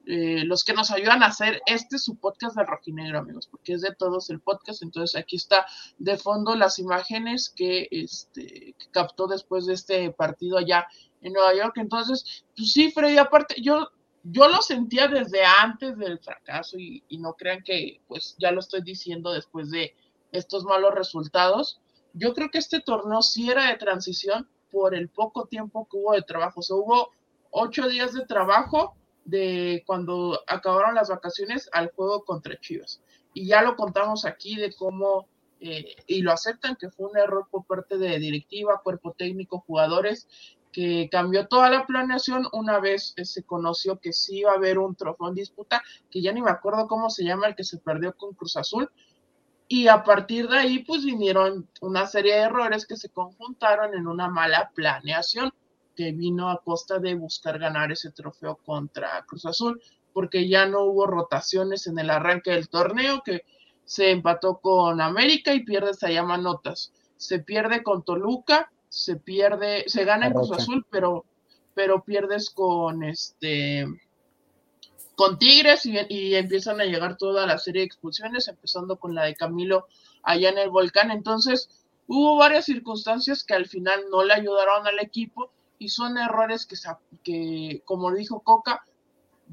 eh, 0.05 0.43
los 0.43 0.63
que 0.63 0.73
nos 0.73 0.91
ayudan 0.91 1.23
a 1.23 1.27
hacer 1.27 1.62
este 1.65 1.97
su 1.97 2.17
podcast 2.17 2.55
de 2.55 2.65
rojinegro, 2.65 3.17
amigos, 3.17 3.47
porque 3.47 3.73
es 3.73 3.81
de 3.81 3.95
todos 3.95 4.29
el 4.29 4.41
podcast, 4.41 4.83
entonces 4.83 5.19
aquí 5.19 5.38
está 5.38 5.65
de 5.97 6.17
fondo 6.17 6.55
las 6.55 6.77
imágenes 6.77 7.49
que, 7.49 7.88
este, 7.89 8.75
que 8.77 8.91
captó 8.91 9.25
después 9.27 9.65
de 9.65 9.73
este 9.73 10.12
partido 10.12 10.57
allá 10.57 10.86
en 11.23 11.33
Nueva 11.33 11.55
York. 11.55 11.73
Entonces, 11.77 12.45
pues 12.55 12.71
sí, 12.71 12.91
Freddy, 12.91 13.17
aparte, 13.17 13.55
yo, 13.62 13.89
yo 14.23 14.47
lo 14.47 14.62
sentía 14.62 15.07
desde 15.07 15.43
antes 15.43 15.97
del 15.97 16.19
fracaso 16.19 16.77
y, 16.77 17.03
no 17.17 17.33
crean 17.33 17.63
que 17.63 18.01
pues 18.07 18.36
ya 18.38 18.51
lo 18.51 18.59
estoy 18.59 18.81
diciendo 18.81 19.31
después 19.33 19.71
de 19.71 19.95
estos 20.31 20.65
malos 20.65 20.93
resultados. 20.93 21.79
Yo 22.13 22.33
creo 22.33 22.49
que 22.51 22.59
este 22.59 22.79
torneo 22.79 23.21
sí 23.21 23.49
era 23.49 23.69
de 23.69 23.77
transición 23.77 24.47
por 24.71 24.93
el 24.93 25.09
poco 25.09 25.45
tiempo 25.45 25.88
que 25.89 25.97
hubo 25.97 26.13
de 26.13 26.21
trabajo. 26.21 26.59
O 26.59 26.63
sea, 26.63 26.75
hubo 26.75 27.12
ocho 27.51 27.88
días 27.88 28.13
de 28.13 28.25
trabajo 28.25 28.95
de 29.25 29.83
cuando 29.86 30.39
acabaron 30.47 30.95
las 30.95 31.09
vacaciones 31.09 31.69
al 31.71 31.91
juego 31.91 32.23
contra 32.25 32.59
Chivas. 32.59 33.01
Y 33.33 33.47
ya 33.47 33.62
lo 33.62 33.75
contamos 33.75 34.25
aquí 34.25 34.55
de 34.55 34.73
cómo, 34.73 35.27
eh, 35.59 35.95
y 36.07 36.21
lo 36.21 36.31
aceptan 36.31 36.75
que 36.75 36.89
fue 36.89 37.09
un 37.09 37.17
error 37.17 37.47
por 37.49 37.65
parte 37.65 37.97
de 37.97 38.19
directiva, 38.19 38.81
cuerpo 38.83 39.13
técnico, 39.17 39.63
jugadores, 39.65 40.27
que 40.73 41.07
cambió 41.09 41.47
toda 41.47 41.69
la 41.69 41.86
planeación 41.86 42.47
una 42.51 42.79
vez 42.79 43.13
eh, 43.15 43.23
se 43.23 43.43
conoció 43.43 43.99
que 43.99 44.12
sí 44.12 44.39
iba 44.39 44.51
a 44.51 44.55
haber 44.55 44.79
un 44.79 44.95
trofeo 44.95 45.29
en 45.29 45.36
disputa, 45.36 45.81
que 46.09 46.21
ya 46.21 46.33
ni 46.33 46.41
me 46.41 46.51
acuerdo 46.51 46.88
cómo 46.88 47.09
se 47.09 47.23
llama 47.23 47.47
el 47.47 47.55
que 47.55 47.63
se 47.63 47.77
perdió 47.77 48.17
con 48.17 48.33
Cruz 48.33 48.57
Azul. 48.57 48.89
Y 49.67 49.88
a 49.88 50.03
partir 50.03 50.49
de 50.49 50.57
ahí, 50.57 50.79
pues 50.79 51.05
vinieron 51.05 51.69
una 51.79 52.05
serie 52.07 52.36
de 52.36 52.41
errores 52.41 52.86
que 52.86 52.97
se 52.97 53.09
conjuntaron 53.09 53.93
en 53.93 54.07
una 54.07 54.27
mala 54.27 54.71
planeación 54.75 55.51
que 55.95 56.12
vino 56.12 56.49
a 56.49 56.62
costa 56.62 56.99
de 56.99 57.13
buscar 57.13 57.59
ganar 57.59 57.91
ese 57.91 58.12
trofeo 58.12 58.57
contra 58.65 59.23
Cruz 59.25 59.45
Azul, 59.45 59.81
porque 60.12 60.49
ya 60.49 60.65
no 60.65 60.83
hubo 60.83 61.05
rotaciones 61.07 61.88
en 61.88 61.99
el 61.99 62.09
arranque 62.09 62.51
del 62.51 62.67
torneo, 62.67 63.21
que 63.23 63.43
se 63.86 64.12
empató 64.12 64.59
con 64.59 65.01
América 65.01 65.53
y 65.53 65.63
pierde 65.63 65.93
se 65.93 66.13
llama 66.13 66.38
notas. 66.38 66.91
Se 67.17 67.39
pierde 67.39 67.83
con 67.83 68.03
Toluca 68.03 68.71
se 68.93 69.15
pierde, 69.15 69.86
se 69.88 70.06
gana 70.06 70.27
en 70.27 70.34
Cruz 70.34 70.51
Azul, 70.51 70.86
pero, 70.91 71.25
pero 71.73 72.03
pierdes 72.03 72.51
con 72.51 73.03
este 73.03 73.88
con 75.15 75.39
Tigres 75.39 75.88
y, 75.88 75.97
y, 76.10 76.36
empiezan 76.36 76.79
a 76.79 76.86
llegar 76.86 77.17
toda 77.17 77.47
la 77.47 77.58
serie 77.58 77.82
de 77.82 77.88
expulsiones, 77.88 78.47
empezando 78.47 78.97
con 78.97 79.15
la 79.15 79.23
de 79.23 79.36
Camilo 79.36 79.88
allá 80.21 80.49
en 80.49 80.60
el 80.60 80.69
volcán. 80.69 81.10
Entonces, 81.10 81.84
hubo 82.06 82.38
varias 82.38 82.65
circunstancias 82.65 83.43
que 83.43 83.56
al 83.56 83.67
final 83.67 84.06
no 84.12 84.23
le 84.23 84.34
ayudaron 84.34 84.86
al 84.86 84.99
equipo 84.99 85.51
y 85.79 85.89
son 85.89 86.19
errores 86.19 86.67
que, 86.67 86.75
que 87.23 87.82
como 87.86 88.12
dijo 88.12 88.41
Coca, 88.41 88.86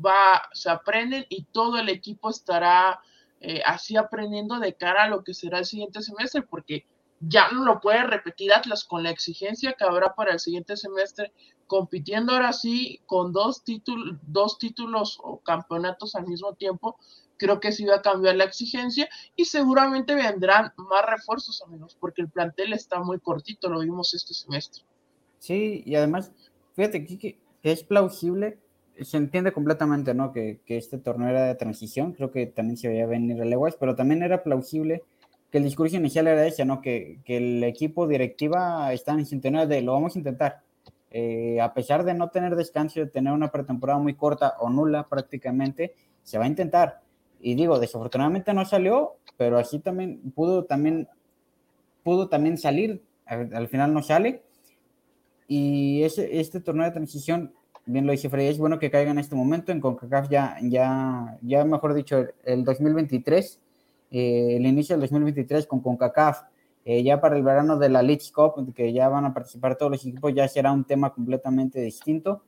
va, 0.04 0.50
se 0.52 0.68
aprenden 0.68 1.24
y 1.30 1.44
todo 1.44 1.78
el 1.78 1.88
equipo 1.88 2.28
estará 2.28 3.00
eh, 3.40 3.62
así 3.64 3.96
aprendiendo 3.96 4.58
de 4.58 4.74
cara 4.74 5.04
a 5.04 5.08
lo 5.08 5.24
que 5.24 5.32
será 5.32 5.60
el 5.60 5.64
siguiente 5.64 6.02
semestre, 6.02 6.42
porque 6.42 6.84
ya 7.20 7.50
no 7.52 7.64
lo 7.64 7.80
puede 7.80 8.02
repetir 8.04 8.52
Atlas 8.52 8.84
con 8.84 9.02
la 9.02 9.10
exigencia 9.10 9.74
que 9.74 9.84
habrá 9.84 10.14
para 10.14 10.32
el 10.32 10.40
siguiente 10.40 10.76
semestre, 10.76 11.32
compitiendo 11.66 12.32
ahora 12.32 12.52
sí 12.52 13.00
con 13.06 13.32
dos, 13.32 13.62
títulos, 13.62 14.16
dos 14.22 14.58
títulos 14.58 15.18
o 15.22 15.38
campeonatos 15.38 16.14
al 16.14 16.26
mismo 16.26 16.54
tiempo. 16.54 16.96
Creo 17.36 17.60
que 17.60 17.72
sí 17.72 17.84
va 17.84 17.96
a 17.96 18.02
cambiar 18.02 18.36
la 18.36 18.44
exigencia 18.44 19.08
y 19.36 19.44
seguramente 19.44 20.14
vendrán 20.14 20.72
más 20.76 21.06
refuerzos, 21.06 21.62
amigos, 21.62 21.96
porque 22.00 22.22
el 22.22 22.28
plantel 22.28 22.72
está 22.72 23.00
muy 23.00 23.18
cortito, 23.20 23.68
lo 23.68 23.80
vimos 23.80 24.12
este 24.14 24.34
semestre. 24.34 24.82
Sí, 25.38 25.82
y 25.86 25.94
además, 25.94 26.32
fíjate 26.74 27.04
que, 27.04 27.38
que 27.62 27.72
es 27.72 27.82
plausible, 27.82 28.58
se 29.00 29.16
entiende 29.16 29.52
completamente, 29.52 30.12
¿no? 30.12 30.32
Que, 30.32 30.60
que, 30.66 30.76
este 30.76 30.98
torneo 30.98 31.28
era 31.28 31.44
de 31.44 31.54
transición, 31.54 32.12
creo 32.12 32.30
que 32.30 32.46
también 32.46 32.76
se 32.76 32.88
veía 32.88 33.06
venir 33.06 33.40
a 33.40 33.46
Leguas, 33.46 33.76
pero 33.80 33.94
también 33.94 34.22
era 34.22 34.42
plausible 34.42 35.02
que 35.50 35.58
el 35.58 35.64
discurso 35.64 35.96
inicial 35.96 36.26
era 36.26 36.46
ese, 36.46 36.64
¿no? 36.64 36.80
Que, 36.80 37.18
que 37.24 37.36
el 37.36 37.64
equipo 37.64 38.06
directiva 38.06 38.92
está 38.92 39.12
en 39.12 39.26
sintonía 39.26 39.66
de 39.66 39.82
lo 39.82 39.92
vamos 39.92 40.14
a 40.14 40.18
intentar. 40.18 40.62
Eh, 41.12 41.60
a 41.60 41.74
pesar 41.74 42.04
de 42.04 42.14
no 42.14 42.28
tener 42.30 42.54
descanso, 42.54 43.00
de 43.00 43.06
tener 43.06 43.32
una 43.32 43.50
pretemporada 43.50 43.98
muy 43.98 44.14
corta 44.14 44.54
o 44.60 44.70
nula 44.70 45.08
prácticamente, 45.08 45.94
se 46.22 46.38
va 46.38 46.44
a 46.44 46.48
intentar. 46.48 47.00
Y 47.40 47.54
digo, 47.54 47.78
desafortunadamente 47.80 48.54
no 48.54 48.64
salió, 48.64 49.16
pero 49.36 49.58
así 49.58 49.80
también 49.80 50.20
pudo 50.34 50.64
también, 50.64 51.08
pudo 52.04 52.28
también 52.28 52.58
salir. 52.58 53.02
Al, 53.26 53.68
final 53.68 53.92
no 53.92 54.02
sale. 54.02 54.42
Y 55.48 56.02
ese, 56.02 56.40
este 56.40 56.60
torneo 56.60 56.84
de 56.84 56.92
transición, 56.92 57.52
bien 57.86 58.06
lo 58.06 58.12
dice 58.12 58.28
Freddy, 58.28 58.48
es 58.48 58.58
bueno 58.58 58.78
que 58.78 58.90
caiga 58.90 59.10
en 59.10 59.18
este 59.18 59.34
momento. 59.34 59.72
En 59.72 59.80
CONCACAF 59.80 60.28
ya, 60.28 60.58
ya, 60.62 61.38
ya 61.42 61.64
mejor 61.64 61.94
dicho, 61.94 62.24
el 62.44 62.64
2023 62.64 63.60
eh, 64.10 64.56
el 64.56 64.66
inicio 64.66 64.94
del 64.94 65.02
2023 65.02 65.66
con 65.66 65.80
CONCACAF, 65.80 66.42
eh, 66.84 67.02
ya 67.02 67.20
para 67.20 67.36
el 67.36 67.42
verano 67.42 67.78
de 67.78 67.88
la 67.88 68.02
League 68.02 68.24
Cup, 68.34 68.74
que 68.74 68.92
ya 68.92 69.08
van 69.08 69.24
a 69.24 69.34
participar 69.34 69.76
todos 69.76 69.92
los 69.92 70.04
equipos, 70.04 70.34
ya 70.34 70.48
será 70.48 70.72
un 70.72 70.84
tema 70.84 71.12
completamente 71.12 71.80
distinto. 71.80 72.42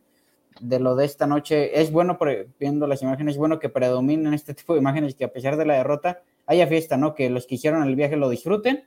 De 0.60 0.78
lo 0.80 0.96
de 0.96 1.06
esta 1.06 1.26
noche, 1.26 1.80
es 1.80 1.90
bueno, 1.90 2.18
viendo 2.58 2.86
las 2.86 3.02
imágenes, 3.02 3.34
es 3.34 3.38
bueno 3.38 3.58
que 3.58 3.68
predominen 3.68 4.34
este 4.34 4.54
tipo 4.54 4.74
de 4.74 4.80
imágenes, 4.80 5.14
que 5.14 5.24
a 5.24 5.32
pesar 5.32 5.56
de 5.56 5.66
la 5.66 5.74
derrota 5.74 6.22
haya 6.46 6.66
fiesta, 6.66 6.96
¿no? 6.96 7.14
Que 7.14 7.30
los 7.30 7.46
que 7.46 7.54
hicieron 7.54 7.82
el 7.84 7.96
viaje 7.96 8.16
lo 8.16 8.28
disfruten. 8.28 8.84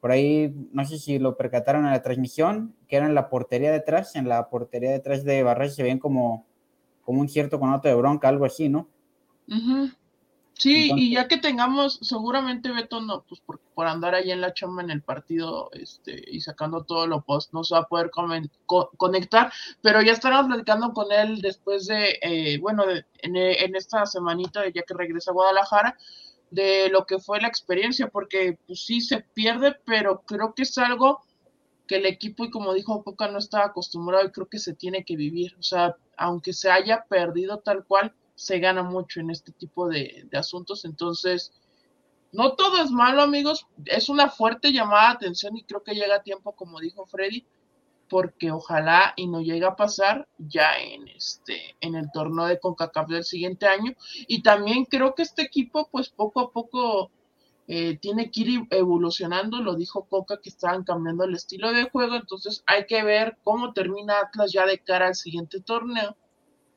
Por 0.00 0.10
ahí, 0.10 0.54
no 0.72 0.84
sé 0.84 0.98
si 0.98 1.18
lo 1.18 1.36
percataron 1.36 1.84
en 1.84 1.92
la 1.92 2.02
transmisión, 2.02 2.74
que 2.86 2.96
era 2.96 3.06
en 3.06 3.14
la 3.14 3.28
portería 3.28 3.72
detrás, 3.72 4.14
en 4.14 4.28
la 4.28 4.48
portería 4.50 4.90
detrás 4.90 5.24
de 5.24 5.42
Barras 5.42 5.74
se 5.74 5.82
ven 5.82 5.98
como, 5.98 6.46
como 7.02 7.20
un 7.20 7.28
cierto 7.28 7.58
conoto 7.58 7.88
de 7.88 7.94
bronca, 7.94 8.28
algo 8.28 8.44
así, 8.44 8.68
¿no? 8.68 8.88
Sí, 10.58 10.90
y 10.96 11.12
ya 11.12 11.28
que 11.28 11.36
tengamos, 11.36 11.98
seguramente 12.00 12.72
Beto 12.72 13.02
no, 13.02 13.24
pues 13.28 13.42
por, 13.42 13.60
por, 13.74 13.86
andar 13.86 14.14
ahí 14.14 14.30
en 14.30 14.40
la 14.40 14.54
chamba 14.54 14.82
en 14.82 14.90
el 14.90 15.02
partido 15.02 15.68
este, 15.72 16.24
y 16.26 16.40
sacando 16.40 16.84
todo 16.84 17.06
lo 17.06 17.20
post, 17.20 17.52
no 17.52 17.62
se 17.62 17.74
va 17.74 17.82
a 17.82 17.88
poder 17.88 18.10
conectar, 18.96 19.52
pero 19.82 20.00
ya 20.00 20.12
estaremos 20.12 20.46
platicando 20.46 20.94
con 20.94 21.12
él 21.12 21.42
después 21.42 21.86
de, 21.86 22.18
eh, 22.22 22.58
bueno, 22.58 22.84
en, 22.88 23.36
en, 23.36 23.76
esta 23.76 24.06
semanita, 24.06 24.66
ya 24.70 24.82
que 24.82 24.94
regresa 24.94 25.30
a 25.30 25.34
Guadalajara, 25.34 25.98
de 26.50 26.88
lo 26.88 27.04
que 27.04 27.18
fue 27.18 27.38
la 27.38 27.48
experiencia, 27.48 28.08
porque 28.08 28.58
pues 28.66 28.82
sí 28.82 29.02
se 29.02 29.20
pierde, 29.34 29.76
pero 29.84 30.22
creo 30.22 30.54
que 30.54 30.62
es 30.62 30.78
algo 30.78 31.20
que 31.86 31.96
el 31.96 32.06
equipo, 32.06 32.46
y 32.46 32.50
como 32.50 32.72
dijo 32.72 33.04
Coca, 33.04 33.28
no 33.28 33.38
estaba 33.38 33.66
acostumbrado 33.66 34.26
y 34.26 34.32
creo 34.32 34.48
que 34.48 34.58
se 34.58 34.72
tiene 34.72 35.04
que 35.04 35.16
vivir, 35.16 35.54
o 35.58 35.62
sea, 35.62 35.96
aunque 36.16 36.54
se 36.54 36.70
haya 36.70 37.04
perdido 37.08 37.58
tal 37.58 37.84
cual, 37.84 38.14
se 38.36 38.58
gana 38.60 38.82
mucho 38.82 39.18
en 39.18 39.30
este 39.30 39.50
tipo 39.50 39.88
de, 39.88 40.28
asuntos. 40.34 40.84
Entonces, 40.84 41.52
no 42.32 42.54
todo 42.54 42.82
es 42.82 42.90
malo, 42.90 43.22
amigos. 43.22 43.66
Es 43.86 44.08
una 44.08 44.28
fuerte 44.28 44.72
llamada 44.72 45.08
de 45.08 45.14
atención 45.14 45.56
y 45.56 45.64
creo 45.64 45.82
que 45.82 45.94
llega 45.94 46.16
a 46.16 46.22
tiempo, 46.22 46.54
como 46.54 46.78
dijo 46.78 47.06
Freddy, 47.06 47.46
porque 48.08 48.52
ojalá 48.52 49.14
y 49.16 49.26
no 49.26 49.40
llegue 49.40 49.64
a 49.64 49.74
pasar 49.74 50.28
ya 50.38 50.78
en 50.78 51.08
este 51.08 51.74
en 51.80 51.96
el 51.96 52.10
torneo 52.12 52.44
de 52.44 52.60
CONCACAF 52.60 53.08
del 53.08 53.24
siguiente 53.24 53.66
año 53.66 53.94
y 54.28 54.42
también 54.42 54.84
creo 54.84 55.14
que 55.16 55.22
este 55.22 55.42
equipo 55.42 55.88
pues 55.90 56.10
poco 56.10 56.38
a 56.38 56.52
poco 56.52 57.10
eh, 57.66 57.98
tiene 57.98 58.30
que 58.30 58.42
ir 58.42 58.60
evolucionando 58.70 59.60
lo 59.60 59.74
dijo 59.74 60.04
Coca 60.04 60.38
que 60.40 60.50
estaban 60.50 60.84
cambiando 60.84 61.24
el 61.24 61.34
estilo 61.34 61.72
de 61.72 61.90
juego 61.90 62.14
entonces 62.14 62.62
hay 62.66 62.86
que 62.86 63.02
ver 63.02 63.38
cómo 63.42 63.72
termina 63.72 64.20
Atlas 64.20 64.52
ya 64.52 64.66
de 64.66 64.78
cara 64.78 65.08
al 65.08 65.16
siguiente 65.16 65.60
torneo 65.60 66.16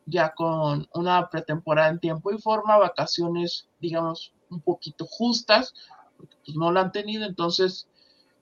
ya 0.09 0.33
con 0.33 0.87
una 0.93 1.29
pretemporada 1.29 1.89
en 1.89 1.99
tiempo 1.99 2.31
y 2.31 2.37
forma, 2.37 2.77
vacaciones, 2.77 3.67
digamos, 3.79 4.33
un 4.49 4.61
poquito 4.61 5.05
justas, 5.05 5.73
pues 6.17 6.57
no 6.57 6.71
la 6.71 6.81
han 6.81 6.91
tenido, 6.91 7.25
entonces, 7.25 7.87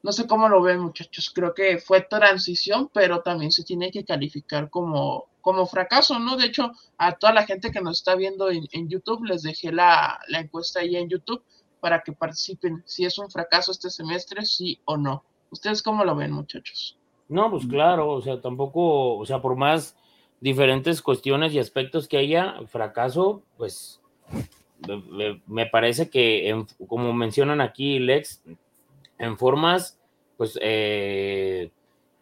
no 0.04 0.12
sé 0.12 0.28
cómo 0.28 0.50
lo 0.50 0.62
ven 0.62 0.80
muchachos, 0.80 1.32
creo 1.34 1.54
que 1.54 1.78
fue 1.78 2.02
transición, 2.02 2.90
pero 2.94 3.22
también 3.22 3.52
se 3.52 3.64
tiene 3.64 3.92
que 3.92 4.06
calificar 4.06 4.70
como, 4.70 5.26
como 5.42 5.66
fracaso, 5.66 6.20
¿no? 6.20 6.38
De 6.38 6.46
hecho, 6.46 6.72
a 6.98 7.14
toda 7.14 7.34
la 7.34 7.46
gente 7.46 7.72
que 7.72 7.82
nos 7.82 8.00
está 8.00 8.16
viendo 8.16 8.50
en, 8.50 8.90
YouTube, 8.90 9.26
les 9.26 9.44
dejé 9.44 9.72
la, 9.72 10.20
la 10.28 10.40
encuesta 10.40 10.80
ahí 10.80 10.96
en 10.96 11.10
YouTube 11.10 11.44
para 11.80 12.02
que 12.02 12.14
participen 12.14 12.84
si 12.86 13.06
es 13.06 13.18
un 13.18 13.30
fracaso 13.30 13.72
este 13.72 13.90
semestre, 13.90 14.46
sí 14.46 14.80
o 14.86 14.98
no. 14.98 15.24
¿Ustedes 15.52 15.82
cómo 15.82 16.04
lo 16.04 16.16
ven, 16.16 16.32
muchachos? 16.32 16.98
No, 17.30 17.50
pues 17.52 17.66
claro, 17.66 18.10
o 18.12 18.22
sea, 18.22 18.42
tampoco, 18.42 19.18
o 19.18 19.26
sea, 19.26 19.42
por 19.42 19.56
más 19.56 19.96
diferentes 20.40 21.02
cuestiones 21.02 21.54
y 21.54 21.60
aspectos 21.60 22.08
que 22.08 22.18
haya, 22.18 22.56
fracaso, 22.68 23.44
pues 23.58 24.02
me, 25.48 25.66
parece 25.66 26.10
que, 26.10 26.66
como 26.88 27.14
mencionan 27.14 27.62
aquí, 27.62 28.00
Lex, 28.00 28.44
en 29.18 29.38
formas, 29.38 30.00
pues, 30.38 30.58
eh, 30.62 31.72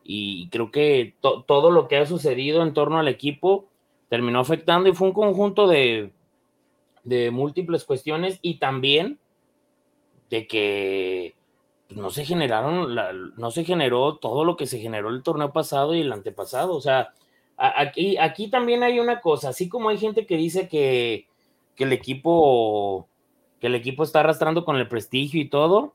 y 0.04 0.50
creo 0.50 0.72
que 0.72 1.16
todo 1.20 1.72
lo 1.72 1.88
que 1.88 1.98
ha 1.98 2.06
sucedido 2.06 2.62
en 2.62 2.74
torno 2.74 3.00
al 3.00 3.08
equipo 3.08 3.66
terminó 4.08 4.40
afectando 4.40 4.88
y 4.88 4.94
fue 4.94 5.08
un 5.08 5.14
conjunto 5.14 5.68
de, 5.68 6.12
de 7.04 7.32
múltiples 7.32 7.86
cuestiones 7.86 8.40
y 8.42 8.60
también 8.60 9.20
de 10.30 10.48
que 10.48 11.36
pues, 11.88 12.00
no 12.00 12.10
se 12.10 12.26
generaron, 12.26 12.96
no 13.38 13.52
se 13.52 13.64
generó 13.64 14.18
todo 14.18 14.46
lo 14.46 14.58
que 14.58 14.68
se 14.68 14.80
generó 14.80 15.10
el 15.10 15.24
torneo 15.24 15.52
pasado 15.52 15.96
y 15.96 16.02
el 16.02 16.12
antepasado, 16.12 16.76
o 16.76 16.82
sea, 16.82 17.14
Aquí, 17.58 18.18
aquí 18.18 18.50
también 18.50 18.84
hay 18.84 19.00
una 19.00 19.22
cosa, 19.22 19.50
así 19.50 19.70
como 19.70 19.90
hay 19.90 19.98
gente 19.98 20.26
que 20.26 20.36
dice 20.36 20.68
que, 20.68 21.28
el 21.78 21.94
equipo 21.94 23.08
que 23.60 23.68
el 23.68 23.76
equipo 23.76 24.04
está 24.04 24.22
arrastrando 24.22 24.66
con 24.66 24.76
el 24.76 24.88
prestigio 24.88 25.42
y 25.42 25.50
todo, 25.50 25.94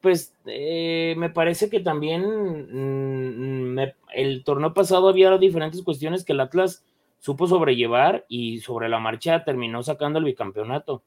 pues 0.00 0.34
eh, 0.46 1.14
me 1.16 1.30
parece 1.30 1.68
que 1.68 1.80
también 1.80 3.74
mm, 3.74 3.78
el 4.14 4.44
torneo 4.44 4.74
pasado 4.74 5.08
había 5.08 5.36
diferentes 5.38 5.82
cuestiones 5.82 6.24
que 6.24 6.32
el 6.32 6.40
Atlas 6.40 6.84
supo 7.18 7.48
sobrellevar 7.48 8.24
y 8.28 8.60
sobre 8.60 8.88
la 8.88 9.00
marcha 9.00 9.42
terminó 9.44 9.82
sacando 9.82 10.20
el 10.20 10.24
bicampeonato. 10.24 11.02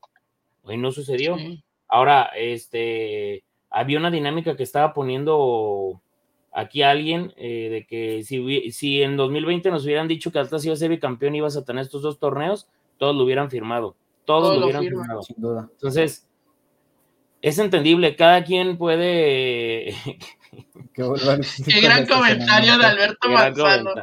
Hoy 0.63 0.77
no 0.77 0.91
sucedió. 0.91 1.37
Ahora, 1.87 2.29
este, 2.35 3.43
había 3.69 3.99
una 3.99 4.11
dinámica 4.11 4.55
que 4.55 4.63
estaba 4.63 4.93
poniendo 4.93 6.01
aquí 6.51 6.81
alguien 6.81 7.33
eh, 7.37 7.69
de 7.69 7.85
que 7.85 8.23
si, 8.23 8.71
si 8.71 9.01
en 9.01 9.17
2020 9.17 9.71
nos 9.71 9.85
hubieran 9.85 10.07
dicho 10.07 10.31
que 10.31 10.39
Atlas 10.39 10.65
iba 10.65 10.73
a 10.73 10.77
ser 10.77 10.89
bicampeón 10.89 11.35
y 11.35 11.39
ibas 11.39 11.57
a 11.57 11.65
tener 11.65 11.83
estos 11.83 12.01
dos 12.01 12.19
torneos, 12.19 12.67
todos 12.97 13.15
lo 13.15 13.23
hubieran 13.23 13.49
firmado. 13.49 13.95
Todos 14.25 14.57
lo 14.57 14.65
hubieran 14.65 14.83
firmado. 14.83 15.21
Sin 15.23 15.41
duda. 15.41 15.69
Entonces, 15.71 16.27
es 17.41 17.57
entendible, 17.57 18.15
cada 18.15 18.43
quien 18.43 18.77
puede. 18.77 19.93
Qué, 20.93 21.81
gran 21.81 22.05
comentario 22.05 22.77
de 22.77 22.85
Alberto 22.85 23.29
Manzano. 23.29 23.93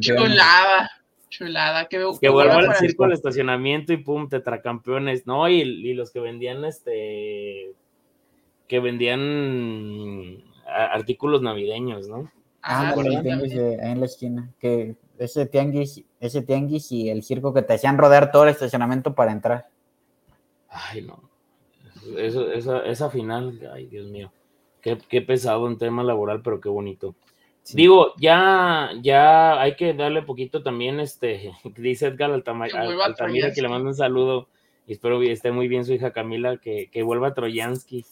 Chulada. 0.00 0.90
Chulada, 1.30 1.88
que, 1.88 2.04
que 2.20 2.28
vuelva 2.30 2.56
al 2.56 2.74
circo 2.76 3.04
al 3.04 3.12
estacionamiento 3.12 3.92
y 3.92 3.98
pum, 3.98 4.28
tetracampeones, 4.28 5.26
¿no? 5.26 5.48
Y, 5.48 5.60
y 5.60 5.94
los 5.94 6.10
que 6.10 6.20
vendían 6.20 6.64
este 6.64 7.74
que 8.66 8.80
vendían 8.80 10.42
artículos 10.68 11.42
navideños, 11.42 12.08
¿no? 12.08 12.30
Ah, 12.62 12.94
en 12.96 14.00
la 14.00 14.06
esquina, 14.06 14.52
que 14.58 14.96
ese 15.18 15.46
tianguis, 15.46 16.04
ese 16.20 16.42
tianguis 16.42 16.92
y 16.92 17.08
el 17.08 17.22
circo 17.22 17.54
que 17.54 17.62
te 17.62 17.74
hacían 17.74 17.98
rodear 17.98 18.30
todo 18.30 18.44
el 18.44 18.50
estacionamiento 18.50 19.14
para 19.14 19.32
entrar. 19.32 19.68
Ay, 20.68 21.02
no. 21.02 21.28
Eso, 22.16 22.50
esa, 22.52 22.80
esa 22.80 23.10
final, 23.10 23.58
ay, 23.72 23.86
Dios 23.86 24.08
mío. 24.08 24.32
Qué, 24.80 24.98
qué, 25.08 25.22
pesado 25.22 25.66
en 25.66 25.78
tema 25.78 26.02
laboral, 26.02 26.42
pero 26.42 26.60
qué 26.60 26.68
bonito. 26.68 27.14
Digo, 27.72 28.14
ya, 28.18 28.90
ya 29.02 29.60
hay 29.60 29.76
que 29.76 29.92
darle 29.92 30.22
poquito 30.22 30.62
también, 30.62 31.00
este, 31.00 31.52
dice 31.76 32.06
Edgar 32.06 32.30
Altamira, 32.30 33.52
que 33.54 33.62
le 33.62 33.68
manda 33.68 33.88
un 33.88 33.94
saludo 33.94 34.48
y 34.86 34.92
espero 34.92 35.20
que 35.20 35.32
esté 35.32 35.52
muy 35.52 35.68
bien 35.68 35.84
su 35.84 35.92
hija 35.92 36.12
Camila, 36.12 36.56
que, 36.56 36.88
que 36.90 37.02
vuelva 37.02 37.28
a 37.28 37.34
Troyansky. 37.34 38.06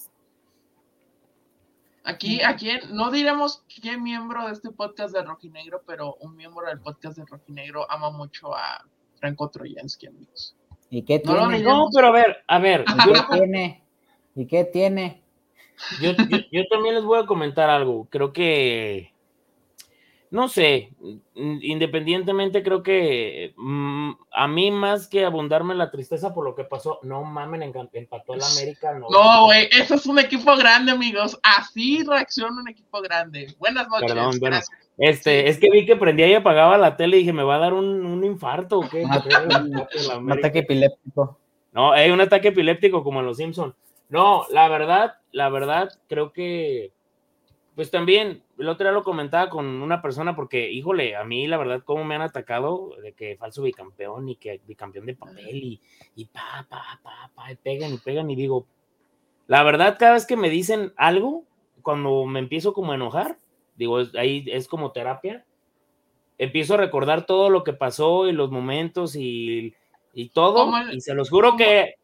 Aquí, 2.07 2.41
aquí 2.41 2.71
no 2.93 3.11
diremos 3.11 3.65
qué 3.83 3.99
miembro 3.99 4.47
de 4.47 4.53
este 4.53 4.71
podcast 4.71 5.13
de 5.13 5.25
Rojinegro, 5.25 5.83
pero 5.85 6.15
un 6.21 6.37
miembro 6.37 6.65
del 6.65 6.79
podcast 6.79 7.19
de 7.19 7.25
Rojinegro 7.27 7.85
ama 7.91 8.11
mucho 8.11 8.55
a 8.55 8.85
Franco 9.19 9.51
Troyansky, 9.51 10.07
amigos. 10.07 10.55
¿Y 10.89 11.03
qué 11.03 11.19
tiene? 11.19 11.59
No, 11.59 11.89
pero 11.93 12.07
a 12.07 12.11
ver, 12.13 12.45
a 12.47 12.61
ver. 12.61 12.85
¿Qué 12.85 13.37
tiene? 13.37 13.83
¿Y 14.37 14.47
qué 14.47 14.65
tiene? 14.65 15.21
Yo, 16.01 16.13
yo, 16.53 16.63
también 16.71 16.95
les 16.95 17.03
voy 17.03 17.19
a 17.19 17.27
comentar 17.27 17.69
algo. 17.71 18.07
Creo 18.09 18.33
que 18.33 19.13
no 20.31 20.49
sé, 20.49 20.91
independientemente 21.35 22.63
creo 22.63 22.83
que 22.83 23.55
mm, 23.57 24.13
a 24.33 24.49
mí 24.49 24.71
más 24.71 25.09
que 25.09 25.25
abundarme 25.25 25.75
la 25.75 25.91
tristeza 25.91 26.35
por 26.35 26.45
lo 26.45 26.55
que 26.55 26.65
pasó, 26.65 26.99
no 27.03 27.23
mamen, 27.25 27.63
empató 27.93 28.35
el 28.35 28.43
América. 28.43 28.99
No, 29.11 29.45
güey, 29.45 29.69
eso 29.71 29.95
es 29.95 30.07
un 30.07 30.19
equipo 30.19 30.57
grande, 30.57 30.93
amigos. 30.93 31.39
Así 31.43 32.03
reacciona 32.05 32.61
un 32.61 32.69
equipo 32.69 33.01
grande. 33.01 33.55
Buenas 33.59 33.89
noches. 33.89 34.13
Perdón, 34.13 34.39
bueno, 34.41 34.59
este, 34.99 35.49
es 35.49 35.59
que 35.59 35.71
vi 35.71 35.87
que 35.87 35.97
prendía 35.97 36.29
y 36.29 36.35
apagaba 36.35 36.79
la 36.79 36.97
tele 36.97 37.17
y 37.17 37.21
dije, 37.21 37.33
me 37.33 37.43
va 37.43 37.57
a 37.57 37.61
dar 37.61 37.75
un, 37.75 38.25
infarto. 38.25 38.81
¿o 38.81 38.89
qué? 38.89 39.05
un 40.19 40.33
ataque 40.33 40.61
epiléptico. 40.61 41.39
No, 41.73 41.93
hay 41.93 42.11
un 42.11 42.21
ataque 42.21 42.49
epiléptico 42.49 43.05
como 43.05 43.21
en 43.21 43.27
los 43.27 43.37
Simpsons. 43.37 43.75
No, 44.09 44.47
la 44.51 44.69
verdad, 44.69 45.17
la 45.33 45.49
verdad, 45.49 45.91
creo 46.09 46.33
que 46.33 46.93
pues 47.77 47.91
también, 47.91 48.43
el 48.59 48.71
otro 48.71 48.87
día 48.87 48.93
lo 48.93 49.05
comentaba 49.05 49.51
con 49.51 49.67
una 49.67 50.01
persona 50.01 50.35
porque, 50.35 50.71
híjole, 50.71 51.15
a 51.15 51.25
mí 51.25 51.47
la 51.47 51.59
verdad, 51.59 51.83
cómo 51.85 52.05
me 52.05 52.15
han 52.15 52.23
atacado 52.23 52.97
de 53.03 53.13
que 53.13 53.37
falso 53.37 53.63
bicampeón 53.63 54.31
y 54.31 54.37
que 54.37 54.63
bicampeón 54.67 55.05
de 55.05 55.15
papel 55.15 55.57
y, 55.63 55.81
y 56.15 56.25
pa, 56.25 56.67
pa, 56.71 56.99
pa, 57.03 57.31
pa, 57.35 57.53
y 57.53 57.57
pegan 57.57 57.93
y 57.93 57.99
pegan 57.99 58.31
y 58.31 58.35
digo, 58.35 58.67
la 59.47 59.63
verdad, 59.63 59.99
cada 59.99 60.15
vez 60.15 60.27
que 60.27 60.39
me 60.39 60.49
dicen 60.49 60.95
algo, 60.97 61.45
cuando 61.83 62.25
me 62.25 62.39
empiezo 62.39 62.73
como 62.73 62.93
a 62.93 62.95
enojar, 62.95 63.39
digo, 63.77 63.99
ahí 64.19 64.47
es 64.47 64.69
como 64.69 64.93
terapia, 64.93 65.45
empiezo 66.39 66.75
a 66.75 66.79
recordar 66.79 67.27
todo 67.27 67.51
lo 67.51 67.63
que 67.63 67.75
pasó 67.75 68.27
y 68.27 68.33
los 68.33 68.51
momentos 68.51 69.17
y, 69.17 69.75
y 70.15 70.31
todo, 70.31 70.73
y 70.91 71.03
se 71.03 71.13
los 71.13 71.29
juro 71.29 71.57
que 71.59 71.97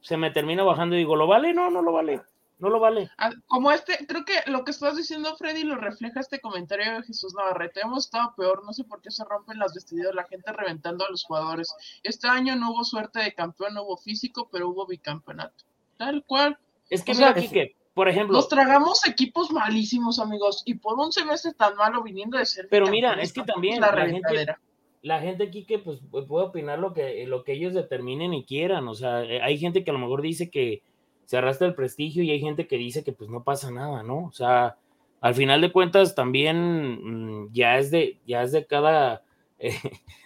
se 0.00 0.16
me 0.16 0.30
termina 0.30 0.62
bajando 0.62 0.94
y 0.94 0.98
digo, 1.00 1.16
¿lo 1.16 1.26
vale? 1.26 1.52
No, 1.52 1.68
no 1.68 1.82
lo 1.82 1.90
vale 1.90 2.20
no 2.58 2.70
lo 2.70 2.80
vale. 2.80 3.10
Ah, 3.18 3.30
como 3.46 3.70
este, 3.70 4.06
creo 4.06 4.24
que 4.24 4.50
lo 4.50 4.64
que 4.64 4.70
estás 4.70 4.96
diciendo, 4.96 5.36
Freddy, 5.36 5.64
lo 5.64 5.76
refleja 5.76 6.20
este 6.20 6.40
comentario 6.40 6.94
de 6.94 7.02
Jesús 7.02 7.34
Navarrete. 7.34 7.80
Hemos 7.80 8.06
estado 8.06 8.34
peor, 8.36 8.64
no 8.64 8.72
sé 8.72 8.84
por 8.84 9.02
qué 9.02 9.10
se 9.10 9.24
rompen 9.24 9.58
las 9.58 9.74
vestiduras, 9.74 10.14
la 10.14 10.24
gente 10.24 10.52
reventando 10.52 11.04
a 11.04 11.10
los 11.10 11.24
jugadores. 11.24 11.74
Este 12.02 12.28
año 12.28 12.56
no 12.56 12.72
hubo 12.72 12.84
suerte 12.84 13.20
de 13.20 13.34
campeón, 13.34 13.74
no 13.74 13.82
hubo 13.82 13.98
físico, 13.98 14.48
pero 14.50 14.70
hubo 14.70 14.86
bicampeonato. 14.86 15.64
Tal 15.98 16.24
cual. 16.24 16.58
Es 16.88 17.02
que 17.02 17.14
mira, 17.14 17.34
que, 17.34 17.76
por 17.92 18.08
ejemplo. 18.08 18.36
Nos 18.36 18.48
tragamos 18.48 19.06
equipos 19.06 19.50
malísimos, 19.50 20.18
amigos, 20.18 20.62
y 20.64 20.74
por 20.74 20.98
un 20.98 21.12
semestre 21.12 21.52
tan 21.52 21.76
malo 21.76 22.02
viniendo 22.02 22.38
de 22.38 22.46
ser. 22.46 22.68
Pero 22.70 22.86
mira, 22.86 23.14
es 23.20 23.34
que 23.34 23.42
también 23.42 23.80
la, 23.82 23.92
gente, 23.92 24.56
la 25.02 25.20
gente 25.20 25.44
aquí 25.44 25.66
que 25.66 25.78
pues 25.78 26.00
puede 26.10 26.46
opinar 26.46 26.78
lo 26.78 26.94
que, 26.94 27.26
lo 27.26 27.44
que 27.44 27.52
ellos 27.52 27.74
determinen 27.74 28.32
y 28.32 28.44
quieran. 28.44 28.88
O 28.88 28.94
sea, 28.94 29.24
eh, 29.24 29.42
hay 29.42 29.58
gente 29.58 29.84
que 29.84 29.90
a 29.90 29.94
lo 29.94 29.98
mejor 29.98 30.22
dice 30.22 30.50
que 30.50 30.82
se 31.26 31.36
arrastra 31.36 31.66
el 31.66 31.74
prestigio 31.74 32.22
y 32.22 32.30
hay 32.30 32.40
gente 32.40 32.66
que 32.66 32.76
dice 32.76 33.04
que 33.04 33.12
pues 33.12 33.28
no 33.28 33.44
pasa 33.44 33.70
nada, 33.70 34.02
¿no? 34.02 34.24
O 34.24 34.32
sea, 34.32 34.76
al 35.20 35.34
final 35.34 35.60
de 35.60 35.72
cuentas 35.72 36.14
también 36.14 37.42
mm, 37.42 37.52
ya 37.52 37.78
es 37.78 37.90
de, 37.90 38.18
ya 38.26 38.42
es 38.42 38.52
de 38.52 38.66
cada, 38.66 39.22
eh, 39.58 39.74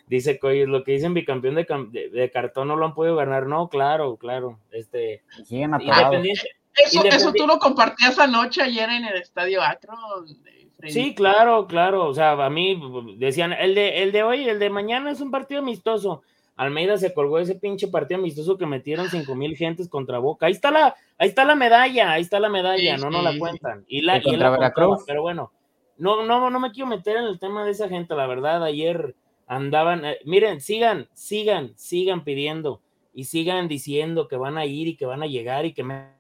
dice 0.06 0.38
que 0.38 0.66
lo 0.66 0.84
que 0.84 0.92
dicen 0.92 1.14
bicampeón 1.14 1.56
de, 1.56 2.10
de, 2.12 2.30
cartón 2.30 2.68
no 2.68 2.76
lo 2.76 2.86
han 2.86 2.94
podido 2.94 3.16
ganar, 3.16 3.46
no, 3.46 3.68
claro, 3.68 4.16
claro, 4.16 4.60
este, 4.70 5.22
independiente, 5.48 6.48
eso, 6.74 7.04
eso 7.04 7.32
tú 7.32 7.46
lo 7.46 7.58
compartías 7.58 8.18
anoche 8.18 8.62
ayer 8.62 8.88
en 8.90 9.04
el 9.04 9.16
estadio 9.16 9.62
Acro. 9.62 9.94
Sí, 10.88 11.14
claro, 11.14 11.66
claro. 11.66 12.06
O 12.06 12.14
sea, 12.14 12.32
a 12.32 12.50
mí 12.50 12.80
decían, 13.18 13.52
el 13.52 13.74
de, 13.74 14.02
el 14.02 14.12
de 14.12 14.22
hoy, 14.22 14.48
el 14.48 14.58
de 14.58 14.70
mañana 14.70 15.10
es 15.10 15.20
un 15.20 15.30
partido 15.30 15.60
amistoso. 15.60 16.22
Almeida 16.60 16.98
se 16.98 17.14
colgó 17.14 17.38
ese 17.38 17.54
pinche 17.54 17.88
partido 17.88 18.20
amistoso 18.20 18.58
que 18.58 18.66
metieron 18.66 19.08
cinco 19.08 19.34
mil 19.34 19.56
gentes 19.56 19.88
contra 19.88 20.18
Boca. 20.18 20.44
Ahí 20.44 20.52
está 20.52 20.70
la, 20.70 20.94
ahí 21.16 21.28
está 21.28 21.46
la 21.46 21.54
medalla, 21.54 22.12
ahí 22.12 22.20
está 22.20 22.38
la 22.38 22.50
medalla, 22.50 22.98
no 22.98 23.08
nos 23.08 23.24
la 23.24 23.38
cuentan. 23.38 23.86
Y 23.88 24.02
la, 24.02 24.18
y 24.18 24.36
la 24.36 24.74
pero 25.06 25.22
bueno, 25.22 25.52
no, 25.96 26.22
no, 26.22 26.50
no 26.50 26.60
me 26.60 26.70
quiero 26.70 26.86
meter 26.86 27.16
en 27.16 27.24
el 27.24 27.38
tema 27.38 27.64
de 27.64 27.70
esa 27.70 27.88
gente, 27.88 28.14
la 28.14 28.26
verdad, 28.26 28.62
ayer 28.62 29.14
andaban, 29.46 30.04
eh, 30.04 30.18
miren, 30.26 30.60
sigan, 30.60 31.08
sigan, 31.14 31.72
sigan 31.76 32.24
pidiendo 32.24 32.82
y 33.14 33.24
sigan 33.24 33.66
diciendo 33.66 34.28
que 34.28 34.36
van 34.36 34.58
a 34.58 34.66
ir 34.66 34.86
y 34.86 34.96
que 34.96 35.06
van 35.06 35.22
a 35.22 35.26
llegar 35.26 35.64
y 35.64 35.72
que 35.72 35.82
me 35.82 36.10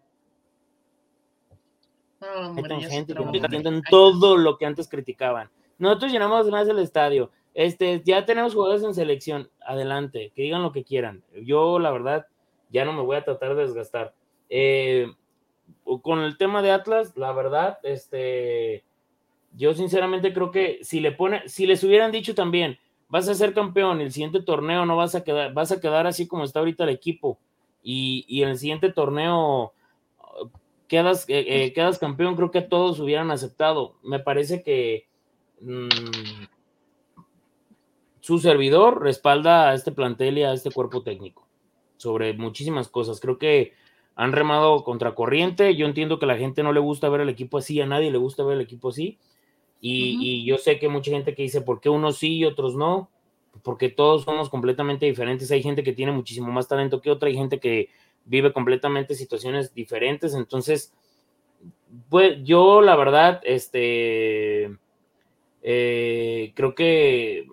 gente 2.88 3.12
que 3.12 3.82
todo 3.90 4.38
lo 4.38 4.56
que 4.56 4.64
antes 4.64 4.88
criticaban. 4.88 5.50
Nosotros 5.76 6.12
llenamos 6.12 6.48
más 6.48 6.66
el 6.66 6.78
estadio. 6.78 7.30
Este, 7.54 8.02
ya 8.04 8.24
tenemos 8.24 8.54
jugadores 8.54 8.82
en 8.82 8.94
selección. 8.94 9.50
Adelante, 9.64 10.32
que 10.34 10.42
digan 10.42 10.62
lo 10.62 10.72
que 10.72 10.84
quieran. 10.84 11.22
Yo, 11.42 11.78
la 11.78 11.90
verdad, 11.90 12.26
ya 12.70 12.84
no 12.84 12.92
me 12.92 13.02
voy 13.02 13.16
a 13.16 13.24
tratar 13.24 13.54
de 13.54 13.62
desgastar. 13.62 14.14
Eh, 14.48 15.12
con 16.02 16.20
el 16.20 16.36
tema 16.36 16.62
de 16.62 16.70
Atlas, 16.72 17.16
la 17.16 17.32
verdad, 17.32 17.78
este, 17.82 18.84
yo 19.56 19.74
sinceramente 19.74 20.32
creo 20.32 20.50
que 20.50 20.78
si 20.82 21.00
le 21.00 21.12
pone, 21.12 21.48
si 21.48 21.66
les 21.66 21.82
hubieran 21.84 22.12
dicho 22.12 22.34
también, 22.34 22.78
vas 23.08 23.28
a 23.28 23.34
ser 23.34 23.54
campeón, 23.54 24.00
el 24.00 24.12
siguiente 24.12 24.42
torneo 24.42 24.86
no 24.86 24.96
vas 24.96 25.14
a 25.14 25.24
quedar, 25.24 25.52
vas 25.52 25.72
a 25.72 25.80
quedar 25.80 26.06
así 26.06 26.26
como 26.26 26.44
está 26.44 26.60
ahorita 26.60 26.84
el 26.84 26.90
equipo, 26.90 27.38
y, 27.82 28.24
y 28.28 28.42
en 28.42 28.50
el 28.50 28.58
siguiente 28.58 28.92
torneo 28.92 29.72
quedas, 30.90 31.24
eh, 31.28 31.44
eh, 31.46 31.72
quedas 31.72 31.98
campeón, 31.98 32.34
creo 32.34 32.50
que 32.50 32.62
todos 32.62 32.98
hubieran 32.98 33.30
aceptado. 33.30 33.94
Me 34.02 34.18
parece 34.18 34.62
que 34.62 35.06
mm, 35.60 35.88
su 38.30 38.38
servidor 38.38 39.02
respalda 39.02 39.70
a 39.70 39.74
este 39.74 39.90
plantel 39.90 40.38
y 40.38 40.44
a 40.44 40.52
este 40.52 40.70
cuerpo 40.70 41.02
técnico 41.02 41.48
sobre 41.96 42.32
muchísimas 42.32 42.86
cosas. 42.86 43.18
Creo 43.18 43.38
que 43.38 43.72
han 44.14 44.30
remado 44.30 44.84
contracorriente. 44.84 45.74
Yo 45.74 45.84
entiendo 45.84 46.20
que 46.20 46.26
a 46.26 46.28
la 46.28 46.38
gente 46.38 46.62
no 46.62 46.72
le 46.72 46.78
gusta 46.78 47.08
ver 47.08 47.22
el 47.22 47.28
equipo 47.28 47.58
así, 47.58 47.80
a 47.80 47.86
nadie 47.86 48.12
le 48.12 48.18
gusta 48.18 48.44
ver 48.44 48.54
el 48.54 48.60
equipo 48.60 48.90
así. 48.90 49.18
Y, 49.80 50.16
y 50.20 50.44
yo 50.44 50.58
sé 50.58 50.78
que 50.78 50.88
mucha 50.88 51.10
gente 51.10 51.34
que 51.34 51.42
dice, 51.42 51.60
¿por 51.60 51.80
qué 51.80 51.88
unos 51.88 52.18
sí 52.18 52.36
y 52.36 52.44
otros 52.44 52.76
no? 52.76 53.10
Porque 53.64 53.88
todos 53.88 54.22
somos 54.22 54.48
completamente 54.48 55.06
diferentes. 55.06 55.50
Hay 55.50 55.64
gente 55.64 55.82
que 55.82 55.92
tiene 55.92 56.12
muchísimo 56.12 56.52
más 56.52 56.68
talento 56.68 57.00
que 57.00 57.10
otra, 57.10 57.28
hay 57.28 57.34
gente 57.34 57.58
que 57.58 57.88
vive 58.26 58.52
completamente 58.52 59.16
situaciones 59.16 59.74
diferentes. 59.74 60.34
Entonces, 60.34 60.94
pues 62.08 62.38
yo 62.44 62.80
la 62.80 62.94
verdad, 62.94 63.40
este, 63.42 64.78
eh, 65.62 66.52
creo 66.54 66.76
que 66.76 67.48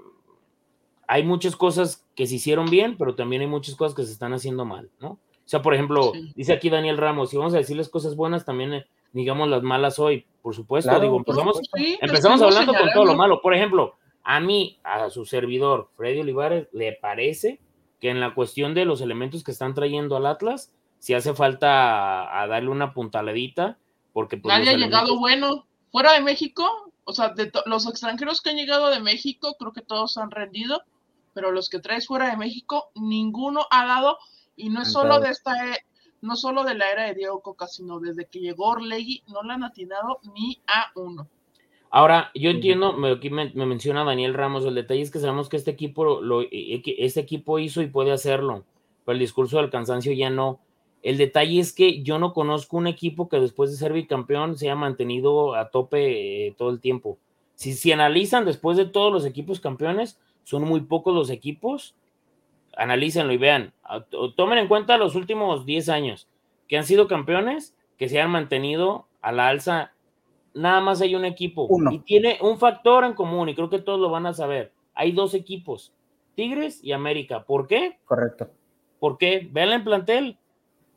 hay 1.08 1.24
muchas 1.24 1.56
cosas 1.56 2.06
que 2.16 2.28
se 2.28 2.36
hicieron 2.36 2.70
bien, 2.70 2.98
pero 2.98 3.16
también 3.16 3.42
hay 3.42 3.48
muchas 3.48 3.76
cosas 3.76 3.96
que 3.96 4.04
se 4.04 4.12
están 4.12 4.34
haciendo 4.34 4.66
mal, 4.66 4.90
¿no? 5.00 5.12
O 5.48 5.50
sea, 5.50 5.62
por 5.62 5.74
ejemplo, 5.74 6.12
dice 6.36 6.52
aquí 6.52 6.70
Daniel 6.70 6.98
Ramos, 6.98 7.30
si 7.30 7.38
vamos 7.38 7.54
a 7.54 7.58
decirles 7.58 7.88
cosas 7.88 8.18
buenas, 8.18 8.44
también 8.44 8.74
eh, 8.74 8.88
digamos 9.14 9.48
las 9.48 9.64
malas 9.64 9.98
hoy, 9.98 10.26
por 10.42 10.54
supuesto, 10.54 11.00
digo, 11.00 11.16
empezamos, 11.18 11.62
empezamos 12.02 12.42
hablando 12.42 12.74
con 12.74 12.90
todo 12.94 13.06
lo 13.06 13.16
malo. 13.16 13.42
Por 13.42 13.54
ejemplo, 13.54 13.96
a 14.24 14.42
mí, 14.42 14.78
a 14.84 15.10
su 15.10 15.26
servidor, 15.26 15.90
Freddy 15.96 16.20
Olivares, 16.20 16.68
le 16.74 16.92
parece 16.94 17.62
que 18.02 18.10
en 18.10 18.20
la 18.20 18.34
cuestión 18.34 18.74
de 18.74 18.84
los 18.84 19.00
elementos 19.00 19.44
que 19.46 19.52
están 19.52 19.74
trayendo 19.74 20.18
al 20.18 20.26
Atlas, 20.26 20.74
si 21.00 21.14
hace 21.14 21.34
falta 21.34 22.42
a, 22.42 22.48
darle 22.48 22.70
una 22.70 22.94
puntaladita, 22.94 23.78
porque... 24.12 24.38
Pues, 24.38 24.54
Nadie 24.54 24.72
ha 24.72 24.78
llegado 24.78 25.18
bueno. 25.18 25.66
Fuera 25.92 26.12
de 26.12 26.22
México, 26.22 26.92
o 27.06 27.14
sea, 27.14 27.30
de 27.30 27.50
los 27.66 27.88
extranjeros 27.88 28.42
que 28.42 28.50
han 28.50 28.58
llegado 28.58 28.90
de 28.90 29.00
México, 29.00 29.56
creo 29.58 29.72
que 29.72 29.82
todos 29.82 30.18
han 30.18 30.30
rendido, 30.30 30.82
pero 31.38 31.52
los 31.52 31.70
que 31.70 31.78
traes 31.78 32.08
fuera 32.08 32.32
de 32.32 32.36
México, 32.36 32.90
ninguno 32.96 33.68
ha 33.70 33.86
dado, 33.86 34.18
y 34.56 34.70
no 34.70 34.82
es 34.82 34.92
solo 34.92 35.20
de 35.20 35.30
esta, 35.30 35.72
e, 35.72 35.86
no 36.20 36.36
solo 36.36 36.64
de 36.64 36.74
la 36.74 36.90
era 36.90 37.04
de 37.04 37.14
Diego 37.14 37.42
Coca, 37.42 37.68
sino 37.68 38.00
desde 38.00 38.26
que 38.26 38.40
llegó 38.40 38.70
Orlegui, 38.70 39.22
no 39.28 39.44
le 39.44 39.54
han 39.54 39.64
atinado 39.64 40.20
ni 40.34 40.60
a 40.66 40.88
uno. 40.96 41.28
Ahora, 41.92 42.32
yo 42.34 42.50
entiendo, 42.50 42.94
me, 42.94 43.12
aquí 43.12 43.30
me, 43.30 43.52
menciona 43.54 44.04
Daniel 44.04 44.34
Ramos, 44.34 44.66
el 44.66 44.74
detalle 44.74 45.04
es 45.04 45.12
que 45.12 45.20
sabemos 45.20 45.48
que 45.48 45.58
este 45.58 45.70
equipo, 45.70 46.22
lo, 46.22 46.42
e, 46.42 46.48
e, 46.52 46.82
este 46.98 47.20
equipo 47.20 47.60
hizo 47.60 47.84
y 47.84 47.88
puede 47.88 48.12
hacerlo, 48.12 48.66
pero 49.06 49.14
el 49.14 49.20
discurso 49.20 49.58
del 49.58 49.70
cansancio 49.70 50.14
ya 50.14 50.32
no. 50.32 50.60
El 51.04 51.18
detalle 51.20 51.60
es 51.60 51.72
que 51.72 52.02
yo 52.02 52.18
no 52.18 52.34
conozco 52.34 52.78
un 52.78 52.88
equipo 52.88 53.30
que 53.30 53.40
después 53.40 53.70
de 53.70 53.78
ser 53.78 53.94
bicampeón 53.94 54.58
se 54.58 54.66
haya 54.66 54.76
mantenido 54.76 55.54
a 55.54 55.70
tope 55.70 56.48
eh, 56.48 56.56
todo 56.58 56.72
el 56.72 56.80
tiempo. 56.80 57.20
Si, 57.54 57.74
si 57.74 57.92
analizan 57.92 58.44
después 58.44 58.76
de 58.76 58.86
todos 58.86 59.14
los 59.14 59.24
equipos 59.24 59.60
campeones, 59.60 60.20
son 60.48 60.64
muy 60.64 60.80
pocos 60.80 61.14
los 61.14 61.30
equipos. 61.30 61.94
Analícenlo 62.78 63.34
y 63.34 63.38
vean. 63.38 63.74
Tomen 64.38 64.60
en 64.60 64.70
cuenta 64.70 64.98
los 64.98 65.16
últimos 65.16 65.66
10 65.66 65.90
años 65.90 66.30
que 66.70 66.78
han 66.78 66.86
sido 66.86 67.10
campeones, 67.10 67.76
que 67.98 68.08
se 68.08 68.22
han 68.22 68.32
mantenido 68.32 69.08
a 69.22 69.34
la 69.34 69.50
alza 69.50 69.92
nada 70.54 70.80
más 70.80 71.02
hay 71.02 71.16
un 71.16 71.26
equipo 71.26 71.68
y 71.92 72.00
tiene 72.00 72.40
un 72.42 72.58
factor 72.58 73.04
en 73.04 73.14
común 73.14 73.50
y 73.50 73.56
creo 73.56 73.70
que 73.70 73.80
todos 73.80 74.00
lo 74.00 74.10
van 74.10 74.26
a 74.26 74.34
saber. 74.34 74.72
Hay 74.94 75.12
dos 75.12 75.34
equipos, 75.34 75.94
Tigres 76.36 76.82
y 76.82 76.94
América. 76.94 77.44
¿Por 77.44 77.68
qué? 77.68 78.00
Correcto. 78.06 78.50
¿Por 79.00 79.18
qué? 79.18 79.50
Vean 79.52 79.74
en 79.74 79.84
plantel. 79.84 80.38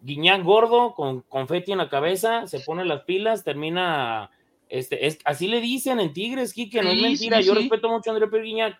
Guiñán 0.00 0.44
gordo 0.44 0.94
con 0.94 1.22
confeti 1.22 1.72
en 1.72 1.78
la 1.78 1.90
cabeza, 1.90 2.46
se 2.46 2.60
pone 2.60 2.84
las 2.84 3.02
pilas, 3.02 3.42
termina 3.42 4.30
este, 4.68 5.08
es, 5.08 5.18
así 5.24 5.48
le 5.48 5.60
dicen 5.60 5.98
en 5.98 6.12
Tigres, 6.12 6.54
que 6.54 6.80
no 6.80 6.88
es 6.88 7.02
mentira. 7.02 7.40
Yo 7.40 7.54
respeto 7.54 7.88
mucho 7.88 8.10
a 8.10 8.14
André 8.14 8.28
Pierre 8.28 8.78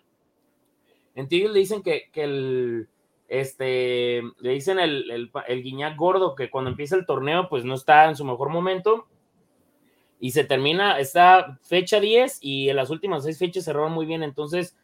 En 1.15 1.27
Tigres 1.27 1.51
le 1.51 1.59
dicen 1.59 1.81
que, 1.83 2.09
el 2.13 2.87
este 3.27 4.21
le 4.39 4.51
dicen 4.51 4.77
el, 4.77 5.09
el, 5.09 5.31
el 5.47 5.63
Guiñac 5.63 5.95
gordo 5.95 6.35
que 6.35 6.49
cuando 6.49 6.69
empieza 6.69 6.95
el 6.95 7.05
torneo, 7.05 7.47
pues 7.49 7.63
no 7.63 7.75
está 7.75 8.09
en 8.09 8.15
su 8.15 8.25
mejor 8.25 8.49
momento. 8.49 9.07
Y 10.19 10.31
se 10.31 10.43
termina, 10.43 10.99
esta 10.99 11.57
fecha 11.63 11.99
10 11.99 12.39
y 12.41 12.69
en 12.69 12.75
las 12.75 12.91
últimas 12.91 13.23
seis 13.23 13.39
fechas 13.39 13.65
cerraron 13.65 13.91
muy 13.91 14.05
bien, 14.05 14.21
entonces 14.21 14.77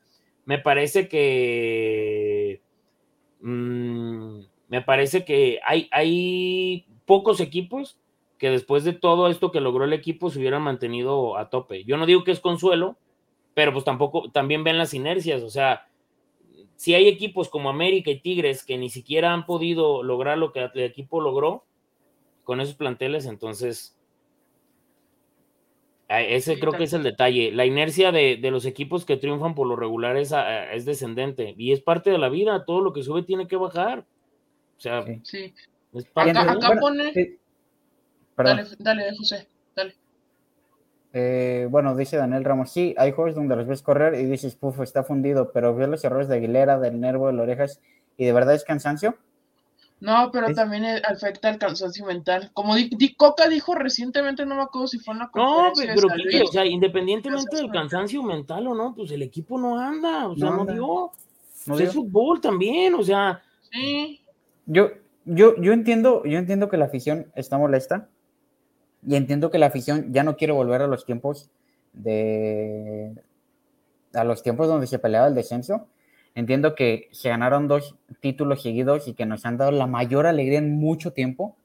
me 0.46 0.58
parece 0.58 1.08
que 1.08 2.62
mm, 3.42 4.40
me 4.70 4.82
parece 4.82 5.26
que 5.26 5.60
hay, 5.64 5.90
hay 5.92 6.88
pocos 7.06 7.40
equipos 7.40 8.00
que 8.38 8.50
después 8.50 8.84
de 8.84 8.94
todo 8.94 9.30
esto 9.30 9.52
que 9.52 9.62
logró 9.62 9.86
el 9.86 9.94
equipo 9.94 10.30
se 10.30 10.40
hubieran 10.40 10.62
mantenido 10.62 11.38
a 11.38 11.50
tope. 11.50 11.84
Yo 11.84 11.98
no 11.98 12.06
digo 12.06 12.24
que 12.24 12.32
es 12.32 12.40
consuelo, 12.40 12.98
pero 13.54 13.74
pues 13.74 13.86
tampoco, 13.86 14.30
también 14.32 14.64
ven 14.64 14.78
las 14.78 14.94
inercias, 14.94 15.42
o 15.44 15.50
sea, 15.50 15.88
si 16.78 16.94
hay 16.94 17.10
equipos 17.10 17.50
como 17.50 17.70
América 17.70 18.10
y 18.10 18.22
Tigres 18.22 18.64
que 18.64 18.78
ni 18.78 18.90
siquiera 18.90 19.34
han 19.34 19.46
podido 19.46 20.02
lograr 20.02 20.38
lo 20.38 20.54
que 20.54 20.62
el 20.62 20.84
equipo 20.84 21.20
logró 21.20 21.66
con 22.46 22.62
esos 22.62 22.76
planteles, 22.76 23.26
entonces 23.26 23.98
Ah, 26.10 26.22
ese 26.22 26.58
creo 26.58 26.72
que 26.72 26.86
es 26.86 26.94
el 26.94 27.04
detalle. 27.04 27.52
La 27.52 27.66
inercia 27.66 28.14
de, 28.14 28.40
los 28.50 28.66
equipos 28.66 29.04
que 29.04 29.18
triunfan 29.18 29.56
por 29.56 29.68
lo 29.68 29.76
regular 29.76 30.16
es, 30.16 30.32
ah, 30.32 30.72
es, 30.74 30.86
descendente 30.86 31.54
y 31.58 31.74
es 31.74 31.82
parte 31.82 32.10
de 32.10 32.18
la 32.18 32.30
vida. 32.30 32.64
Todo 32.66 32.82
lo 32.82 32.94
que 32.94 33.04
sube 33.04 33.24
tiene 33.24 33.48
que 33.48 33.58
bajar. 33.58 34.06
O 34.78 34.80
sea, 34.80 35.04
sí. 35.24 35.54
acá, 36.16 36.78
pone. 36.80 37.40
Dale, 38.38 38.64
dale, 38.80 39.18
José. 39.18 39.48
Eh, 41.20 41.68
bueno, 41.72 41.96
dice 41.96 42.16
Daniel 42.16 42.44
Ramos, 42.44 42.70
sí, 42.70 42.94
hay 42.96 43.12
juegos 43.12 43.34
donde 43.34 43.56
los 43.56 43.66
ves 43.66 43.82
correr 43.82 44.14
y 44.14 44.26
dices, 44.26 44.56
puf, 44.56 44.82
está 44.82 45.04
fundido, 45.04 45.52
pero 45.52 45.74
veo 45.74 45.88
los 45.88 46.04
errores 46.04 46.28
de 46.28 46.36
Aguilera, 46.36 46.78
del 46.78 47.00
nervo, 47.00 47.26
de 47.26 47.34
las 47.34 47.42
orejas, 47.42 47.82
y 48.18 48.26
de 48.26 48.34
verdad 48.34 48.54
es 48.54 48.64
cansancio. 48.64 49.18
No, 50.00 50.30
pero 50.32 50.54
también 50.54 50.86
e, 50.86 51.02
afecta 51.04 51.50
el 51.50 51.58
cansancio 51.58 52.06
mental. 52.06 52.52
Como 52.54 52.76
Di, 52.76 53.16
Coca 53.16 53.50
dijo 53.50 53.74
recientemente, 53.74 54.46
no 54.46 54.58
me 54.58 54.62
acuerdo 54.62 54.90
si 54.90 55.00
fue 55.00 55.16
en 55.16 55.22
la 55.22 55.32
No, 55.34 55.72
pero 55.76 56.08
o 56.44 56.52
sea, 56.52 56.68
independientemente 56.68 57.56
del 57.56 57.72
cansancio 57.72 58.22
mental 58.22 58.68
o 58.68 58.76
no, 58.76 58.94
pues 58.94 59.10
el 59.10 59.24
equipo 59.24 59.58
no 59.58 59.80
anda, 59.80 60.28
o 60.28 60.36
sea, 60.36 60.52
no, 60.52 60.68
dio. 60.68 61.12
No 61.66 61.80
es 61.80 61.94
fútbol 61.94 62.40
también, 62.40 62.94
o 62.94 63.02
sea. 63.02 63.42
Sí. 63.72 64.22
Yo, 64.68 64.92
yo, 65.26 65.60
yo 65.60 65.74
entiendo, 65.74 66.24
yo 66.26 66.38
entiendo 66.38 66.70
que 66.70 66.78
la 66.78 66.86
afición 66.86 67.32
está 67.34 67.58
molesta 67.58 68.08
y 69.06 69.16
entiendo 69.16 69.52
que 69.52 69.60
la 69.60 69.68
afición 69.68 70.14
ya 70.14 70.24
no 70.24 70.38
quiere 70.38 70.54
volver 70.54 70.82
a 70.82 70.88
los 70.88 71.06
tiempos 71.06 71.50
de 71.94 73.14
a 74.14 74.24
los 74.24 74.42
tiempos 74.44 74.68
donde 74.68 74.88
se 74.88 75.00
peleaba 75.00 75.28
el 75.28 75.36
descenso 75.36 75.88
Entiendo 76.38 76.76
que 76.76 77.10
se 77.14 77.30
ganaron 77.30 77.68
dos 77.68 77.96
títulos 78.20 78.62
seguidos 78.62 79.08
y 79.08 79.16
que 79.16 79.26
nos 79.26 79.44
han 79.48 79.58
dado 79.58 79.72
la 79.72 79.88
mayor 79.88 80.28
alegría 80.28 80.60
en 80.60 80.76
mucho 80.76 81.12
tiempo, 81.12 81.56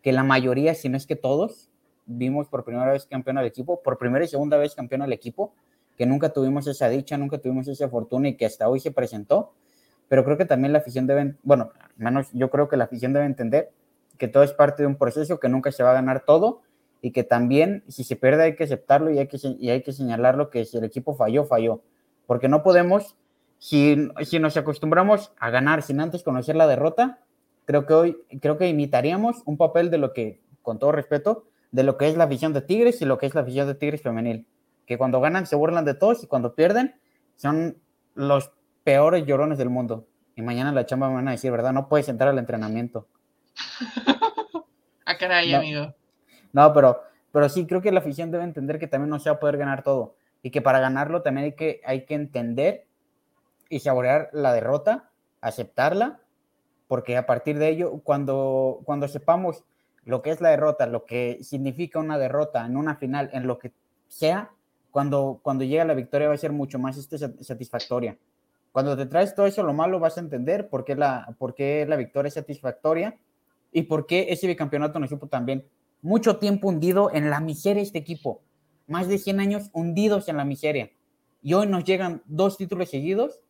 que 0.00 0.12
la 0.12 0.22
mayoría, 0.22 0.74
si 0.74 0.88
no 0.88 0.96
es 0.96 1.06
que 1.06 1.14
todos, 1.14 1.68
vimos 2.06 2.48
por 2.48 2.64
primera 2.64 2.90
vez 2.90 3.04
campeón 3.04 3.36
al 3.36 3.44
equipo, 3.44 3.82
por 3.82 3.98
primera 3.98 4.24
y 4.24 4.28
segunda 4.28 4.56
vez 4.56 4.74
campeón 4.74 5.02
al 5.02 5.12
equipo, 5.12 5.52
que 5.98 6.06
nunca 6.06 6.30
tuvimos 6.30 6.66
esa 6.66 6.88
dicha, 6.88 7.18
nunca 7.18 7.36
tuvimos 7.36 7.68
esa 7.68 7.90
fortuna 7.90 8.28
y 8.28 8.34
que 8.38 8.46
hasta 8.46 8.66
hoy 8.66 8.80
se 8.80 8.92
presentó. 8.92 9.52
Pero 10.08 10.24
creo 10.24 10.38
que 10.38 10.46
también 10.46 10.72
la 10.72 10.78
afición 10.78 11.06
debe, 11.06 11.34
bueno, 11.42 11.72
menos 11.98 12.28
yo 12.32 12.48
creo 12.48 12.66
que 12.70 12.78
la 12.78 12.84
afición 12.84 13.12
debe 13.12 13.26
entender 13.26 13.72
que 14.16 14.26
todo 14.26 14.42
es 14.42 14.54
parte 14.54 14.84
de 14.84 14.86
un 14.86 14.96
proceso, 14.96 15.38
que 15.38 15.50
nunca 15.50 15.70
se 15.70 15.82
va 15.82 15.90
a 15.90 15.94
ganar 15.94 16.24
todo 16.24 16.62
y 17.04 17.10
que 17.10 17.22
también 17.22 17.84
si 17.86 18.02
se 18.02 18.16
pierde 18.16 18.44
hay 18.44 18.56
que 18.56 18.64
aceptarlo 18.64 19.10
y 19.10 19.18
hay 19.18 19.28
que, 19.28 19.36
y 19.60 19.68
hay 19.68 19.82
que 19.82 19.92
señalarlo 19.92 20.48
que 20.48 20.64
si 20.64 20.78
el 20.78 20.84
equipo 20.84 21.14
falló, 21.14 21.44
falló. 21.44 21.82
Porque 22.24 22.48
no 22.48 22.62
podemos, 22.62 23.14
si, 23.58 24.08
si 24.22 24.38
nos 24.38 24.56
acostumbramos 24.56 25.30
a 25.38 25.50
ganar 25.50 25.82
sin 25.82 26.00
antes 26.00 26.22
conocer 26.22 26.56
la 26.56 26.66
derrota, 26.66 27.18
creo 27.66 27.84
que 27.84 27.92
hoy, 27.92 28.16
creo 28.40 28.56
que 28.56 28.68
imitaríamos 28.68 29.42
un 29.44 29.58
papel 29.58 29.90
de 29.90 29.98
lo 29.98 30.14
que, 30.14 30.40
con 30.62 30.78
todo 30.78 30.92
respeto, 30.92 31.44
de 31.72 31.82
lo 31.82 31.98
que 31.98 32.08
es 32.08 32.16
la 32.16 32.24
afición 32.24 32.54
de 32.54 32.62
Tigres 32.62 33.02
y 33.02 33.04
lo 33.04 33.18
que 33.18 33.26
es 33.26 33.34
la 33.34 33.42
afición 33.42 33.66
de 33.66 33.74
Tigres 33.74 34.00
femenil. 34.00 34.46
Que 34.86 34.96
cuando 34.96 35.20
ganan 35.20 35.46
se 35.46 35.56
burlan 35.56 35.84
de 35.84 35.92
todos 35.92 36.24
y 36.24 36.26
cuando 36.26 36.54
pierden 36.54 36.94
son 37.36 37.76
los 38.14 38.50
peores 38.82 39.26
llorones 39.26 39.58
del 39.58 39.68
mundo. 39.68 40.08
Y 40.36 40.40
mañana 40.40 40.72
la 40.72 40.86
chamba 40.86 41.10
me 41.10 41.16
van 41.16 41.28
a 41.28 41.32
decir, 41.32 41.50
¿verdad? 41.50 41.74
No 41.74 41.86
puedes 41.86 42.08
entrar 42.08 42.30
al 42.30 42.38
entrenamiento. 42.38 43.08
ah, 45.04 45.18
caray, 45.18 45.52
amigo. 45.52 45.94
No, 46.54 46.72
pero, 46.72 47.02
pero 47.32 47.48
sí, 47.50 47.66
creo 47.66 47.82
que 47.82 47.92
la 47.92 48.00
afición 48.00 48.30
debe 48.30 48.44
entender 48.44 48.78
que 48.78 48.86
también 48.86 49.10
no 49.10 49.18
se 49.18 49.28
va 49.28 49.36
a 49.36 49.40
poder 49.40 49.58
ganar 49.58 49.82
todo. 49.82 50.14
Y 50.42 50.50
que 50.50 50.62
para 50.62 50.78
ganarlo 50.78 51.20
también 51.20 51.46
hay 51.46 51.52
que, 51.52 51.82
hay 51.84 52.06
que 52.06 52.14
entender 52.14 52.86
y 53.68 53.80
saborear 53.80 54.30
la 54.32 54.52
derrota, 54.52 55.10
aceptarla, 55.40 56.20
porque 56.86 57.16
a 57.16 57.26
partir 57.26 57.58
de 57.58 57.68
ello, 57.68 58.00
cuando, 58.04 58.80
cuando 58.84 59.08
sepamos 59.08 59.64
lo 60.04 60.22
que 60.22 60.30
es 60.30 60.40
la 60.40 60.50
derrota, 60.50 60.86
lo 60.86 61.06
que 61.06 61.38
significa 61.42 61.98
una 61.98 62.18
derrota 62.18 62.64
en 62.64 62.76
una 62.76 62.94
final, 62.96 63.30
en 63.32 63.46
lo 63.46 63.58
que 63.58 63.72
sea, 64.06 64.50
cuando, 64.92 65.40
cuando 65.42 65.64
llega 65.64 65.84
la 65.84 65.94
victoria 65.94 66.28
va 66.28 66.34
a 66.34 66.38
ser 66.38 66.52
mucho 66.52 66.78
más 66.78 66.96
este, 66.96 67.18
satisfactoria. 67.42 68.16
Cuando 68.70 68.96
te 68.96 69.06
traes 69.06 69.34
todo 69.34 69.46
eso, 69.46 69.64
lo 69.64 69.72
malo, 69.72 69.98
vas 69.98 70.18
a 70.18 70.20
entender 70.20 70.68
por 70.68 70.84
qué 70.84 70.94
la, 70.94 71.34
por 71.38 71.54
qué 71.54 71.84
la 71.88 71.96
victoria 71.96 72.28
es 72.28 72.34
satisfactoria 72.34 73.16
y 73.72 73.82
por 73.82 74.06
qué 74.06 74.26
ese 74.28 74.46
bicampeonato 74.46 75.00
nos 75.00 75.10
supo 75.10 75.26
también. 75.26 75.64
Mucho 76.04 76.36
tiempo 76.36 76.68
hundido 76.68 77.10
en 77.14 77.30
la 77.30 77.40
miseria 77.40 77.82
este 77.82 77.96
equipo. 77.96 78.42
Más 78.86 79.08
de 79.08 79.16
100 79.16 79.40
años 79.40 79.70
hundidos 79.72 80.28
en 80.28 80.36
la 80.36 80.44
miseria. 80.44 80.90
Y 81.40 81.54
hoy 81.54 81.66
nos 81.66 81.82
llegan 81.84 82.22
dos 82.26 82.58
títulos 82.58 82.90
seguidos 82.90 83.40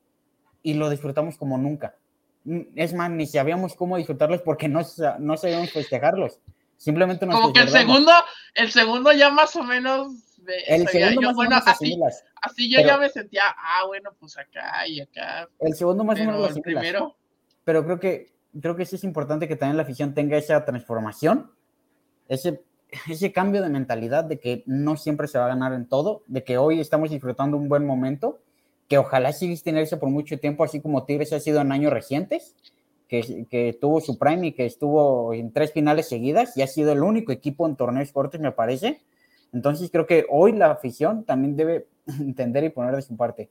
y 0.63 0.75
lo 0.75 0.89
disfrutamos 0.89 1.37
como 1.37 1.59
nunca. 1.59 1.97
Mm, 2.45 2.61
es 2.77 2.95
más, 2.95 3.11
ni 3.11 3.27
sabíamos 3.27 3.75
cómo 3.75 3.97
disfrutarlos 3.97 4.41
porque 4.43 4.69
no, 4.69 4.83
no 5.19 5.37
sabíamos 5.37 5.73
festejarlos. 5.73 6.39
Simplemente 6.77 7.27
nos 7.27 7.41
Como 7.41 7.53
que 7.53 7.59
el 7.59 7.69
segundo, 7.71 8.13
el 8.55 8.71
segundo 8.71 9.13
ya 9.13 9.31
más 9.31 9.57
o 9.57 9.65
menos. 9.65 10.13
el 10.69 10.87
segundo 10.87 11.23
más 11.23 11.37
o 11.37 11.43
menos 11.43 11.63
así, 11.67 11.99
así 12.41 12.71
yo 12.71 12.83
ya 12.83 12.99
me 12.99 13.09
sentía, 13.09 13.43
ah, 13.49 13.85
bueno, 13.89 14.11
pues 14.21 14.39
acá 14.39 14.87
y 14.87 15.01
acá. 15.01 15.49
El 15.59 15.75
segundo 15.75 16.05
más 16.05 16.21
o 16.21 16.25
menos 16.25 16.55
lo 16.55 16.63
primero. 16.63 17.17
Pero 17.65 17.85
creo 17.85 17.99
que, 17.99 18.33
creo 18.61 18.77
que 18.77 18.87
sí 18.87 18.95
es 18.95 19.03
importante 19.03 19.49
que 19.49 19.57
también 19.57 19.77
la 19.77 19.83
afición 19.83 20.15
tenga 20.15 20.37
esa 20.37 20.65
transformación, 20.65 21.51
ese, 22.29 22.63
ese 23.09 23.33
cambio 23.33 23.63
de 23.63 23.69
mentalidad 23.69 24.25
de 24.25 24.39
que 24.39 24.63
no 24.67 24.97
siempre 24.97 25.29
se 25.29 25.39
va 25.39 25.47
a 25.47 25.49
ganar 25.49 25.73
en 25.73 25.87
todo, 25.87 26.23
de 26.27 26.45
que 26.45 26.59
hoy 26.59 26.81
estamos 26.81 27.11
disfrutando 27.11 27.57
un 27.57 27.69
buen 27.69 27.87
momento 27.87 28.39
que 28.89 28.99
ojalá 28.99 29.33
siga 29.33 29.55
tenerse 29.63 29.97
por 29.97 30.11
mucho 30.11 30.39
tiempo, 30.39 30.65
así 30.65 30.81
como 30.81 31.05
Tigres 31.05 31.33
ha 31.33 31.41
sido 31.41 31.61
en 31.61 31.73
años 31.73 31.93
recientes, 31.93 32.55
que, 33.09 33.47
que, 33.51 33.77
tuvo 33.81 34.01
su 34.01 34.19
prime 34.19 34.49
y 34.49 34.53
que 34.53 34.67
estuvo 34.67 35.33
en 35.33 35.53
tres 35.53 35.73
finales 35.73 36.09
seguidas 36.09 36.57
y 36.57 36.63
ha 36.63 36.67
sido 36.67 36.93
el 36.93 37.03
único 37.03 37.33
equipo 37.33 37.67
en 37.67 37.77
torneos 37.77 38.13
cortos, 38.13 38.41
me 38.41 38.53
parece. 38.53 39.03
Entonces 39.53 39.91
creo 39.91 40.07
que 40.07 40.27
hoy 40.29 40.53
la 40.53 40.71
afición 40.71 41.25
también 41.25 41.57
debe 41.57 41.87
entender 42.21 42.65
y 42.65 42.71
poner 42.71 42.95
de 42.97 43.03
su 43.03 43.17
parte. 43.17 43.51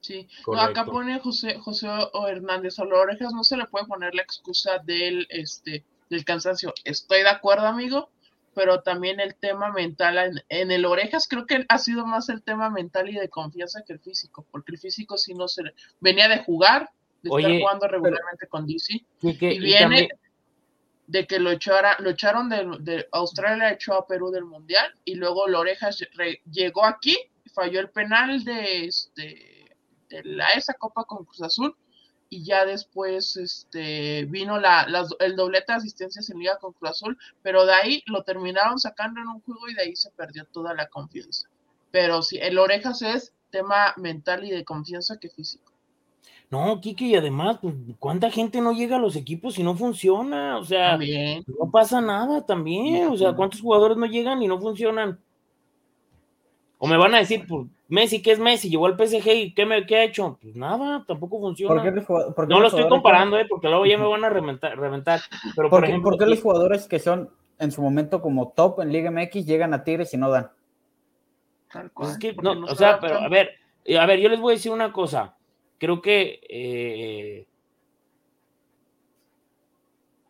Sí, 0.00 0.26
acá 0.58 0.84
pone 0.84 1.20
José, 1.20 1.58
José 1.60 1.86
Hernández, 2.28 2.76
a 2.80 2.82
orejas 2.82 3.32
no 3.32 3.44
se 3.44 3.56
le 3.56 3.66
puede 3.66 3.86
poner 3.86 4.12
la 4.16 4.22
excusa 4.22 4.78
del, 4.84 5.28
este, 5.30 5.84
del 6.12 6.24
cansancio. 6.24 6.72
Estoy 6.84 7.22
de 7.22 7.28
acuerdo, 7.28 7.66
amigo, 7.66 8.10
pero 8.54 8.82
también 8.82 9.18
el 9.18 9.34
tema 9.34 9.72
mental 9.72 10.42
en, 10.48 10.70
el 10.70 10.84
orejas 10.84 11.26
creo 11.28 11.46
que 11.46 11.64
ha 11.68 11.78
sido 11.78 12.06
más 12.06 12.28
el 12.28 12.42
tema 12.42 12.70
mental 12.70 13.08
y 13.08 13.14
de 13.14 13.28
confianza 13.28 13.82
que 13.86 13.94
el 13.94 14.00
físico, 14.00 14.46
porque 14.50 14.72
el 14.72 14.78
físico 14.78 15.16
sí 15.16 15.34
no 15.34 15.48
se 15.48 15.62
venía 16.00 16.28
de 16.28 16.44
jugar, 16.44 16.90
de 17.22 17.30
estar 17.30 17.58
jugando 17.58 17.88
regularmente 17.88 18.46
con 18.48 18.66
DC 18.66 19.04
y, 19.22 19.58
viene 19.58 20.08
de 21.06 21.26
que 21.26 21.38
lo 21.38 21.50
echara, 21.50 21.96
lo 22.00 22.10
echaron 22.10 22.48
de, 22.48 23.06
Australia 23.12 23.72
echó 23.72 23.94
a 23.94 24.06
Perú 24.06 24.30
del 24.30 24.44
mundial 24.44 24.94
y 25.04 25.14
luego 25.14 25.46
el 25.46 25.54
orejas 25.54 25.98
llegó 26.50 26.84
aquí 26.84 27.16
falló 27.54 27.80
el 27.80 27.90
penal 27.90 28.44
de 28.44 28.86
este 28.86 29.76
de 30.08 30.24
la 30.24 30.48
esa 30.50 30.74
copa 30.74 31.04
con 31.04 31.24
Cruz 31.24 31.42
Azul 31.42 31.76
y 32.32 32.42
ya 32.44 32.64
después 32.64 33.36
este, 33.36 34.24
vino 34.24 34.58
la, 34.58 34.86
el 35.20 35.36
doblete 35.36 35.72
de 35.72 35.76
asistencias 35.76 36.30
en 36.30 36.38
Liga 36.38 36.56
con 36.58 36.72
Cruz 36.72 36.92
Azul, 36.92 37.18
pero 37.42 37.66
de 37.66 37.74
ahí 37.74 38.02
lo 38.06 38.22
terminaron 38.22 38.78
sacando 38.78 39.20
en 39.20 39.28
un 39.28 39.42
juego 39.42 39.68
y 39.68 39.74
de 39.74 39.82
ahí 39.82 39.96
se 39.96 40.10
perdió 40.12 40.46
toda 40.46 40.72
la 40.72 40.88
confianza. 40.88 41.46
Pero 41.90 42.22
sí, 42.22 42.38
el 42.40 42.58
Orejas 42.58 43.02
es 43.02 43.34
tema 43.50 43.92
mental 43.98 44.46
y 44.46 44.50
de 44.50 44.64
confianza 44.64 45.18
que 45.18 45.28
físico. 45.28 45.70
No, 46.48 46.80
Kike, 46.80 47.04
y 47.04 47.16
además, 47.16 47.58
pues, 47.60 47.74
¿cuánta 47.98 48.30
gente 48.30 48.62
no 48.62 48.72
llega 48.72 48.96
a 48.96 49.00
los 49.00 49.14
equipos 49.14 49.58
y 49.58 49.62
no 49.62 49.76
funciona? 49.76 50.56
O 50.56 50.64
sea, 50.64 50.96
no 50.96 51.70
pasa 51.70 52.00
nada 52.00 52.46
también. 52.46 53.08
O 53.08 53.16
sea, 53.18 53.34
¿cuántos 53.34 53.60
jugadores 53.60 53.98
no 53.98 54.06
llegan 54.06 54.42
y 54.42 54.48
no 54.48 54.58
funcionan? 54.58 55.20
O 56.84 56.88
me 56.88 56.96
van 56.96 57.14
a 57.14 57.18
decir, 57.18 57.46
pues, 57.46 57.68
Messi, 57.86 58.20
¿qué 58.22 58.32
es 58.32 58.40
Messi? 58.40 58.68
Llegó 58.68 58.86
al 58.86 58.98
PSG 58.98 59.28
y 59.28 59.54
¿qué, 59.54 59.64
me, 59.64 59.86
qué 59.86 59.98
ha 59.98 60.02
hecho? 60.02 60.36
Pues 60.42 60.56
nada, 60.56 61.04
tampoco 61.06 61.38
funciona. 61.38 61.80
no 61.80 62.58
lo 62.58 62.66
estoy 62.66 62.88
comparando, 62.88 63.38
eh, 63.38 63.46
porque 63.48 63.68
luego 63.68 63.86
ya 63.86 63.96
me 63.96 64.08
van 64.08 64.24
a 64.24 64.28
reventar. 64.28 64.76
reventar. 64.76 65.20
Pero, 65.54 65.70
por, 65.70 65.84
ejemplo, 65.84 66.10
¿por 66.10 66.18
qué 66.18 66.26
los 66.26 66.42
jugadores 66.42 66.88
que 66.88 66.98
son 66.98 67.30
en 67.60 67.70
su 67.70 67.80
momento 67.82 68.20
como 68.20 68.48
top 68.48 68.80
en 68.80 68.90
Liga 68.90 69.12
MX 69.12 69.46
llegan 69.46 69.74
a 69.74 69.84
Tigres 69.84 70.12
y 70.12 70.16
no 70.16 70.28
dan? 70.28 70.50
Pues 71.94 72.10
es 72.10 72.18
que, 72.18 72.34
no, 72.34 72.64
o 72.64 72.74
sea, 72.74 72.98
pero 72.98 73.20
a 73.20 73.28
ver, 73.28 73.50
eh, 73.84 73.96
a 73.96 74.04
ver, 74.04 74.18
yo 74.18 74.28
les 74.28 74.40
voy 74.40 74.54
a 74.54 74.56
decir 74.56 74.72
una 74.72 74.92
cosa. 74.92 75.36
Creo 75.78 76.02
que 76.02 76.40
eh, 76.48 77.46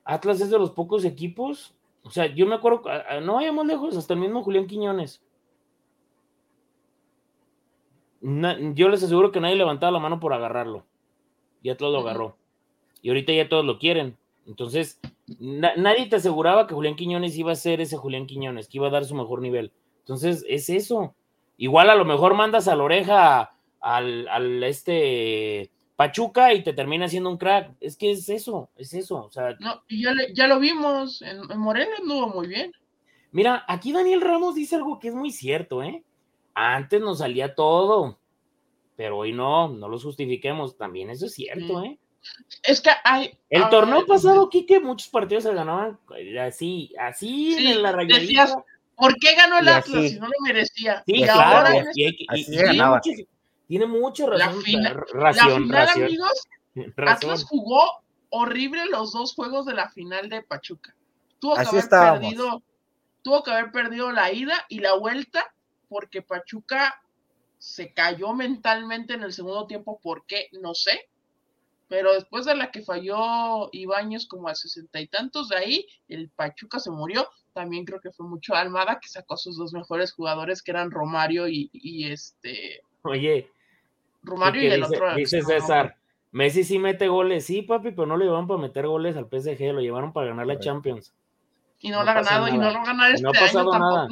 Atlas 0.05 0.38
es 0.42 0.50
de 0.50 0.59
los 0.59 0.72
pocos 0.72 1.07
equipos. 1.07 1.74
O 2.03 2.11
sea, 2.11 2.26
yo 2.26 2.44
me 2.44 2.57
acuerdo, 2.57 2.82
no 3.22 3.36
vayamos 3.36 3.64
lejos, 3.64 3.96
hasta 3.96 4.12
el 4.12 4.20
mismo 4.20 4.42
Julián 4.42 4.66
Quiñones 4.66 5.22
yo 8.23 8.89
les 8.89 9.03
aseguro 9.03 9.33
que 9.33 9.41
nadie 9.41 9.57
levantaba 9.57 9.93
la 9.93 9.99
mano 9.99 10.20
por 10.20 10.33
agarrarlo. 10.33 10.87
Ya 11.62 11.77
todos 11.77 11.93
lo 11.93 12.01
agarró. 12.01 12.37
Y 13.03 13.09
ahorita 13.09 13.33
ya 13.33 13.49
todos 13.49 13.64
lo 13.64 13.79
quieren. 13.79 14.16
Entonces, 14.47 15.01
nadie 15.39 16.07
te 16.07 16.16
aseguraba 16.16 16.66
que 16.66 16.75
Julián 16.75 16.97
Quiñones 16.97 17.37
iba 17.37 17.53
a 17.53 17.57
ser 17.57 17.81
ese 17.81 17.97
Julián 17.97 18.27
Quiñones, 18.27 18.68
que 18.68 18.79
iba 18.79 18.89
a 18.89 18.91
dar 18.91 19.05
su 19.05 19.14
mejor 19.14 19.41
nivel. 19.41 19.73
Entonces, 20.01 20.45
es 20.49 20.68
eso. 20.68 21.14
Igual 21.57 21.91
a 21.91 21.95
lo 21.95 22.05
mejor 22.05 22.35
mandas 22.35 22.68
a 22.68 22.77
la 22.77 22.83
oreja 22.85 23.53
al, 23.81 24.62
este 24.64 25.70
Pachuca 25.97 26.55
y 26.55 26.62
te 26.62 26.73
termina 26.73 27.09
siendo 27.09 27.31
un 27.31 27.39
crack. 27.39 27.73
Es 27.81 27.97
que 27.97 28.12
es 28.12 28.29
eso, 28.29 28.70
es 28.77 28.95
eso. 28.95 29.25
O 29.25 29.31
sea, 29.31 29.57
no, 29.61 29.83
y 29.89 30.03
ya, 30.03 30.12
ya 30.35 30.47
lo 30.47 30.59
vimos, 30.59 31.23
en, 31.23 31.51
en 31.51 31.59
Morelia 31.59 31.95
anduvo 32.01 32.29
muy 32.29 32.49
bien. 32.49 32.73
Mira, 33.31 33.64
aquí 33.68 33.93
Daniel 33.93 34.20
Ramos 34.20 34.55
dice 34.55 34.77
algo 34.77 34.99
que 34.99 35.09
es 35.09 35.14
muy 35.14 35.31
cierto, 35.31 35.83
¿eh? 35.83 36.03
Antes 36.55 37.00
nos 37.00 37.18
salía 37.18 37.55
todo, 37.55 38.18
pero 38.96 39.18
hoy 39.18 39.32
no, 39.32 39.68
no 39.68 39.88
lo 39.88 39.98
justifiquemos. 39.98 40.76
También 40.76 41.11
eso 41.11 41.26
es 41.26 41.34
cierto, 41.34 41.82
¿eh? 41.82 41.98
Es 42.62 42.80
que 42.80 42.90
hay. 43.05 43.36
El 43.50 43.68
torneo 43.68 44.07
pasado, 44.07 44.48
Kike, 44.48 44.80
muchos 44.80 45.09
partidos 45.09 45.44
se 45.44 45.55
ganaban 45.55 45.98
así, 46.40 46.92
así 46.98 47.55
en 47.66 47.82
la 47.82 47.92
rayadita. 47.92 48.20
Decías, 48.20 48.57
¿por 48.94 49.16
qué 49.16 49.34
ganó 49.34 49.59
el 49.59 49.68
Atlas 49.68 50.11
si 50.11 50.18
no 50.18 50.26
lo 50.26 50.32
merecía? 50.44 51.03
Sí, 51.05 51.22
claro. 51.22 53.00
tiene 53.66 53.86
mucha 53.86 54.26
razón. 54.26 54.57
La, 54.57 54.62
final, 54.62 55.05
ración, 55.12 55.68
la 55.68 55.86
final 55.88 56.07
amigos, 56.07 56.48
Atlas 57.07 57.44
jugó 57.44 58.03
horrible 58.30 58.86
los 58.86 59.12
dos 59.12 59.34
juegos 59.34 59.66
de 59.66 59.74
la 59.74 59.90
final 59.90 60.28
de 60.28 60.42
Pachuca. 60.42 60.94
Tuvo 61.40 61.57
que 61.57 61.62
haber 61.62 61.88
perdido, 61.88 62.62
tuvo 63.22 63.42
que 63.42 63.50
haber 63.50 63.72
perdido 63.72 64.12
la 64.12 64.32
ida 64.32 64.64
y 64.68 64.78
la 64.78 64.94
vuelta 64.94 65.53
porque 65.93 66.22
Pachuca 66.22 67.03
se 67.59 67.93
cayó 67.93 68.32
mentalmente 68.32 69.12
en 69.12 69.22
el 69.22 69.32
segundo 69.34 69.66
tiempo, 69.66 70.01
¿por 70.03 70.24
qué? 70.24 70.49
No 70.53 70.72
sé. 70.74 71.11
Pero 71.88 72.14
después 72.14 72.47
de 72.47 72.57
la 72.57 72.70
que 72.70 72.80
falló 72.80 73.68
Ibáñez 73.70 74.26
como 74.26 74.49
a 74.49 74.55
sesenta 74.55 74.99
y 75.03 75.07
tantos 75.07 75.51
de 75.51 75.57
ahí, 75.57 75.86
el 76.09 76.30
Pachuca 76.30 76.80
se 76.80 76.90
murió. 76.90 77.28
También 77.53 77.84
creo 77.84 78.01
que 78.01 78.11
fue 78.11 78.26
mucho 78.26 78.55
Almada 78.55 78.99
que 78.99 79.09
sacó 79.09 79.34
a 79.34 79.36
sus 79.36 79.59
dos 79.59 79.74
mejores 79.74 80.12
jugadores, 80.12 80.62
que 80.62 80.70
eran 80.70 80.90
Romario 80.90 81.47
y, 81.49 81.70
este. 82.11 82.80
Oye, 83.03 83.51
Romario 84.22 84.62
y, 84.62 84.66
el 84.68 84.84
otro. 84.84 85.14
Dice 85.14 85.43
César, 85.43 85.97
Messi 86.30 86.64
sí 86.64 86.78
mete 86.78 87.09
goles, 87.09 87.45
sí, 87.45 87.61
papi, 87.61 87.90
pero 87.90 88.07
no 88.07 88.16
le 88.16 88.24
llevaron 88.24 88.47
para 88.47 88.61
meter 88.61 88.86
goles 88.86 89.14
al 89.18 89.28
PSG, 89.28 89.74
lo 89.74 89.82
llevaron 89.82 90.14
para 90.14 90.28
ganar 90.28 90.47
la 90.47 90.59
Champions. 90.59 91.12
Y 91.80 91.90
no, 91.90 92.03
lo 92.03 92.11
ha 92.11 92.14
ganado, 92.14 92.49
y 92.49 92.57
no 92.57 92.70
lo 92.70 92.82
ganado 92.82 93.12
este 93.12 93.22
no 93.22 93.28
ha 93.28 93.32
pasado 93.34 93.78
nada. 93.78 94.09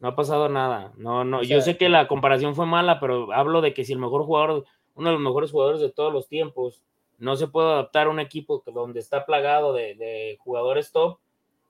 No 0.00 0.08
ha 0.08 0.16
pasado 0.16 0.48
nada. 0.48 0.92
No, 0.96 1.24
no, 1.24 1.42
yo 1.42 1.60
sé 1.60 1.76
que 1.76 1.88
la 1.88 2.06
comparación 2.06 2.54
fue 2.54 2.66
mala, 2.66 3.00
pero 3.00 3.32
hablo 3.32 3.60
de 3.60 3.74
que 3.74 3.84
si 3.84 3.92
el 3.92 3.98
mejor 3.98 4.24
jugador, 4.24 4.64
uno 4.94 5.08
de 5.08 5.14
los 5.14 5.22
mejores 5.22 5.50
jugadores 5.50 5.80
de 5.80 5.90
todos 5.90 6.12
los 6.12 6.28
tiempos, 6.28 6.82
no 7.18 7.36
se 7.36 7.48
puede 7.48 7.68
adaptar 7.68 8.06
a 8.06 8.10
un 8.10 8.20
equipo 8.20 8.62
donde 8.66 9.00
está 9.00 9.26
plagado 9.26 9.72
de, 9.72 10.38
jugadores 10.40 10.92
top, 10.92 11.18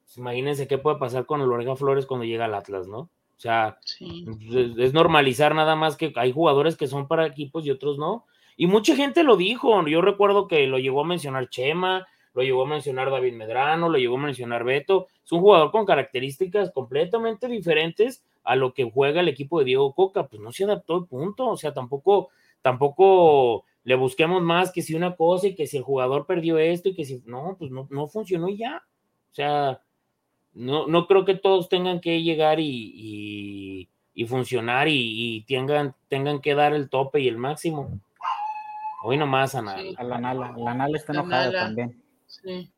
pues 0.04 0.18
imagínense 0.18 0.68
qué 0.68 0.78
puede 0.78 0.98
pasar 0.98 1.26
con 1.26 1.40
el 1.40 1.50
Oreja 1.50 1.74
Flores 1.74 2.06
cuando 2.06 2.24
llega 2.24 2.44
al 2.44 2.54
Atlas, 2.54 2.86
¿no? 2.86 2.98
O 3.00 3.40
sea, 3.40 3.78
es, 4.00 4.92
normalizar 4.92 5.54
nada 5.54 5.76
más 5.76 5.96
que 5.96 6.12
hay 6.16 6.32
jugadores 6.32 6.76
que 6.76 6.88
son 6.88 7.06
para 7.06 7.26
equipos 7.26 7.64
y 7.64 7.70
otros 7.70 7.96
no. 7.96 8.26
Y 8.56 8.66
mucha 8.66 8.96
gente 8.96 9.22
lo 9.22 9.36
dijo. 9.36 9.86
Yo 9.86 10.00
recuerdo 10.00 10.48
que 10.48 10.66
lo 10.66 10.78
llegó 10.78 11.02
a 11.02 11.06
mencionar 11.06 11.48
Chema, 11.48 12.06
lo 12.38 12.44
llegó 12.44 12.62
a 12.62 12.68
mencionar 12.68 13.10
David 13.10 13.32
Medrano, 13.32 13.88
lo 13.88 13.98
llegó 13.98 14.16
a 14.16 14.20
mencionar 14.20 14.62
Beto. 14.62 15.08
Es 15.24 15.32
un 15.32 15.40
jugador 15.40 15.72
con 15.72 15.84
características 15.84 16.70
completamente 16.70 17.48
diferentes 17.48 18.24
a 18.44 18.54
lo 18.54 18.74
que 18.74 18.88
juega 18.88 19.22
el 19.22 19.28
equipo 19.28 19.58
de 19.58 19.64
Diego 19.64 19.92
Coca. 19.92 20.28
Pues 20.28 20.40
no 20.40 20.52
se 20.52 20.62
adaptó 20.62 20.98
el 20.98 21.06
punto, 21.06 21.48
o 21.48 21.56
sea, 21.56 21.74
tampoco, 21.74 22.28
tampoco 22.62 23.64
le 23.82 23.96
busquemos 23.96 24.40
más 24.40 24.70
que 24.70 24.82
si 24.82 24.94
una 24.94 25.16
cosa 25.16 25.48
y 25.48 25.56
que 25.56 25.66
si 25.66 25.78
el 25.78 25.82
jugador 25.82 26.26
perdió 26.26 26.58
esto 26.58 26.90
y 26.90 26.94
que 26.94 27.04
si 27.04 27.20
no, 27.26 27.56
pues 27.58 27.72
no, 27.72 27.88
no 27.90 28.06
funcionó 28.06 28.48
y 28.48 28.58
ya. 28.58 28.84
O 29.32 29.34
sea, 29.34 29.82
no, 30.54 30.86
no 30.86 31.08
creo 31.08 31.24
que 31.24 31.34
todos 31.34 31.68
tengan 31.68 32.00
que 32.00 32.22
llegar 32.22 32.60
y, 32.60 33.88
y, 34.14 34.26
funcionar 34.26 34.86
y, 34.88 35.44
tengan, 35.48 35.96
tengan 36.06 36.40
que 36.40 36.54
dar 36.54 36.72
el 36.72 36.88
tope 36.88 37.20
y 37.20 37.26
el 37.26 37.36
máximo. 37.36 37.98
Hoy 39.02 39.16
nomás 39.16 39.56
a 39.56 39.62
Nala. 39.62 39.90
A 39.96 40.04
la 40.04 40.18
Nala, 40.20 40.54
la 40.56 40.74
Nala 40.74 40.96
está 40.96 41.12
enojada 41.12 41.50
también. 41.50 42.07
Sí. 42.42 42.72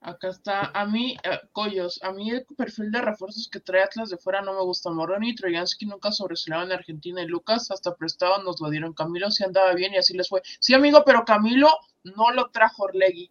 Acá 0.00 0.28
está. 0.28 0.70
A 0.74 0.86
mí, 0.86 1.16
eh, 1.24 1.40
Collos, 1.52 2.00
a 2.02 2.12
mí 2.12 2.30
el 2.30 2.46
perfil 2.56 2.90
de 2.92 3.00
refuerzos 3.00 3.48
que 3.48 3.60
trae 3.60 3.82
Atlas 3.82 4.10
de 4.10 4.16
fuera 4.16 4.40
no 4.42 4.54
me 4.54 4.62
gusta. 4.62 4.90
Moroni 4.90 5.30
y 5.30 5.34
Troyansky 5.34 5.86
nunca 5.86 6.12
sobresalieron 6.12 6.70
en 6.70 6.78
Argentina 6.78 7.20
y 7.22 7.26
Lucas 7.26 7.70
hasta 7.70 7.94
prestado 7.96 8.42
nos 8.42 8.60
lo 8.60 8.70
dieron. 8.70 8.94
Camilo 8.94 9.30
sí 9.30 9.44
andaba 9.44 9.74
bien 9.74 9.94
y 9.94 9.98
así 9.98 10.16
les 10.16 10.28
fue. 10.28 10.42
Sí, 10.60 10.72
amigo, 10.72 11.02
pero 11.04 11.24
Camilo 11.24 11.68
no 12.04 12.30
lo 12.30 12.50
trajo 12.50 12.84
Orlegui. 12.84 13.30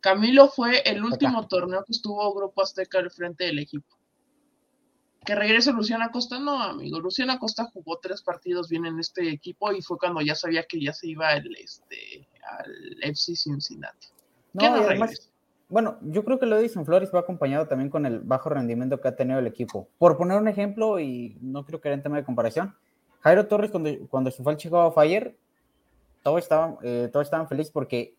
Camilo 0.00 0.48
fue 0.48 0.80
el 0.80 1.04
último 1.04 1.46
torneo 1.46 1.84
que 1.84 1.92
estuvo 1.92 2.34
Grupo 2.34 2.62
Azteca 2.62 2.98
al 2.98 3.10
frente 3.10 3.44
del 3.44 3.58
equipo. 3.58 3.96
Que 5.24 5.34
regrese 5.34 5.72
Luciana 5.72 6.10
Costa, 6.10 6.38
no, 6.40 6.60
amigo. 6.62 6.98
Luciana 6.98 7.38
Costa 7.38 7.66
jugó 7.72 7.98
tres 7.98 8.22
partidos 8.22 8.68
bien 8.68 8.86
en 8.86 8.98
este 8.98 9.28
equipo 9.28 9.70
y 9.72 9.82
fue 9.82 9.98
cuando 9.98 10.22
ya 10.22 10.34
sabía 10.34 10.64
que 10.64 10.80
ya 10.80 10.94
se 10.94 11.08
iba 11.08 11.34
el, 11.34 11.54
este, 11.56 12.26
al 12.42 12.96
FC 13.02 13.36
Cincinnati. 13.36 14.08
No, 14.52 14.64
bueno, 15.70 15.98
yo 16.02 16.24
creo 16.24 16.40
que 16.40 16.46
lo 16.46 16.56
de 16.56 16.62
Edison 16.62 16.84
Flores 16.84 17.10
va 17.14 17.20
acompañado 17.20 17.68
también 17.68 17.90
con 17.90 18.04
el 18.04 18.18
bajo 18.18 18.48
rendimiento 18.50 19.00
que 19.00 19.06
ha 19.06 19.14
tenido 19.14 19.38
el 19.38 19.46
equipo. 19.46 19.88
Por 19.98 20.16
poner 20.16 20.36
un 20.36 20.48
ejemplo, 20.48 20.98
y 20.98 21.38
no 21.40 21.64
creo 21.64 21.80
que 21.80 21.88
era 21.88 21.94
en 21.94 22.02
tema 22.02 22.16
de 22.16 22.24
comparación, 22.24 22.74
Jairo 23.20 23.46
Torres, 23.46 23.70
cuando, 23.70 23.90
cuando 24.08 24.32
se 24.32 24.42
fue 24.42 24.52
al 24.52 24.58
Chicago 24.58 24.90
Fire, 24.90 25.36
todos 26.24 26.40
estaban, 26.40 26.76
eh, 26.82 27.08
todos 27.12 27.26
estaban 27.26 27.48
felices 27.48 27.70
porque 27.72 28.16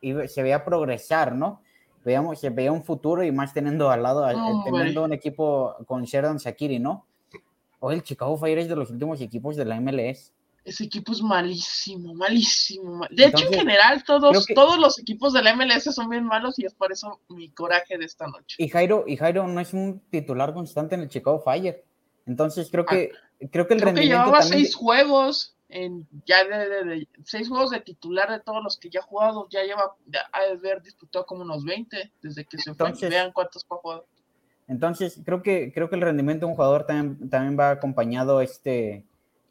se 0.00 0.42
veía 0.42 0.64
progresar, 0.64 1.34
¿no? 1.34 1.60
Veíamos, 2.04 2.40
se 2.40 2.48
veía 2.48 2.72
un 2.72 2.84
futuro 2.84 3.22
y 3.22 3.30
más 3.30 3.52
teniendo 3.52 3.90
al 3.90 4.02
lado, 4.02 4.28
eh, 4.30 4.34
teniendo 4.64 5.04
un 5.04 5.12
equipo 5.12 5.76
con 5.86 6.04
Sheridan 6.04 6.38
Shakiri, 6.38 6.78
¿no? 6.78 7.06
Hoy 7.80 7.96
el 7.96 8.02
Chicago 8.02 8.36
Fire 8.38 8.58
es 8.58 8.68
de 8.68 8.76
los 8.76 8.90
últimos 8.90 9.20
equipos 9.20 9.56
de 9.56 9.66
la 9.66 9.78
MLS 9.78 10.32
ese 10.64 10.84
equipo 10.84 11.12
es 11.12 11.20
malísimo, 11.20 12.14
malísimo. 12.14 13.06
De 13.10 13.26
hecho, 13.26 13.46
en 13.46 13.52
general, 13.52 14.02
todos, 14.04 14.46
todos 14.54 14.78
los 14.78 14.98
equipos 14.98 15.34
de 15.34 15.42
la 15.42 15.54
MLS 15.54 15.94
son 15.94 16.08
bien 16.08 16.24
malos 16.24 16.58
y 16.58 16.64
es 16.64 16.74
por 16.74 16.90
eso 16.90 17.20
mi 17.28 17.50
coraje 17.50 17.98
de 17.98 18.06
esta 18.06 18.26
noche. 18.26 18.56
Y 18.58 18.68
Jairo, 18.68 19.04
y 19.06 19.16
Jairo 19.16 19.46
no 19.46 19.60
es 19.60 19.74
un 19.74 20.00
titular 20.10 20.54
constante 20.54 20.94
en 20.94 21.02
el 21.02 21.08
Chicago 21.08 21.40
Fire. 21.40 21.84
Entonces 22.26 22.70
creo 22.70 22.86
que, 22.86 23.10
ah, 23.12 23.46
creo 23.52 23.66
que 23.66 23.74
el 23.74 23.80
creo 23.82 23.94
Que 23.94 24.06
llevaba 24.06 24.40
seis 24.40 24.74
juegos, 24.74 25.54
en, 25.68 26.08
ya 26.24 26.44
de, 26.44 27.08
seis 27.24 27.48
juegos 27.48 27.70
de 27.70 27.80
titular 27.80 28.30
de 28.30 28.40
todos 28.40 28.64
los 28.64 28.78
que 28.78 28.88
ya 28.88 29.00
ha 29.00 29.02
jugado, 29.02 29.46
ya 29.50 29.62
lleva, 29.64 29.94
a 30.32 30.38
haber 30.50 30.80
disputado 30.80 31.26
como 31.26 31.42
unos 31.42 31.64
20 31.64 32.10
desde 32.22 32.44
que 32.46 32.56
se 32.56 32.72
fue. 32.72 32.90
Vean 33.10 33.32
cuántos 33.32 33.66
ha 33.68 33.74
jugado. 33.74 34.06
Entonces, 34.66 35.20
creo 35.26 35.42
que, 35.42 35.72
creo 35.74 35.90
que 35.90 35.96
el 35.96 36.00
rendimiento 36.00 36.46
de 36.46 36.52
un 36.52 36.56
jugador 36.56 36.86
también, 36.86 37.28
también 37.28 37.58
va 37.58 37.72
acompañado 37.72 38.40
este 38.40 39.04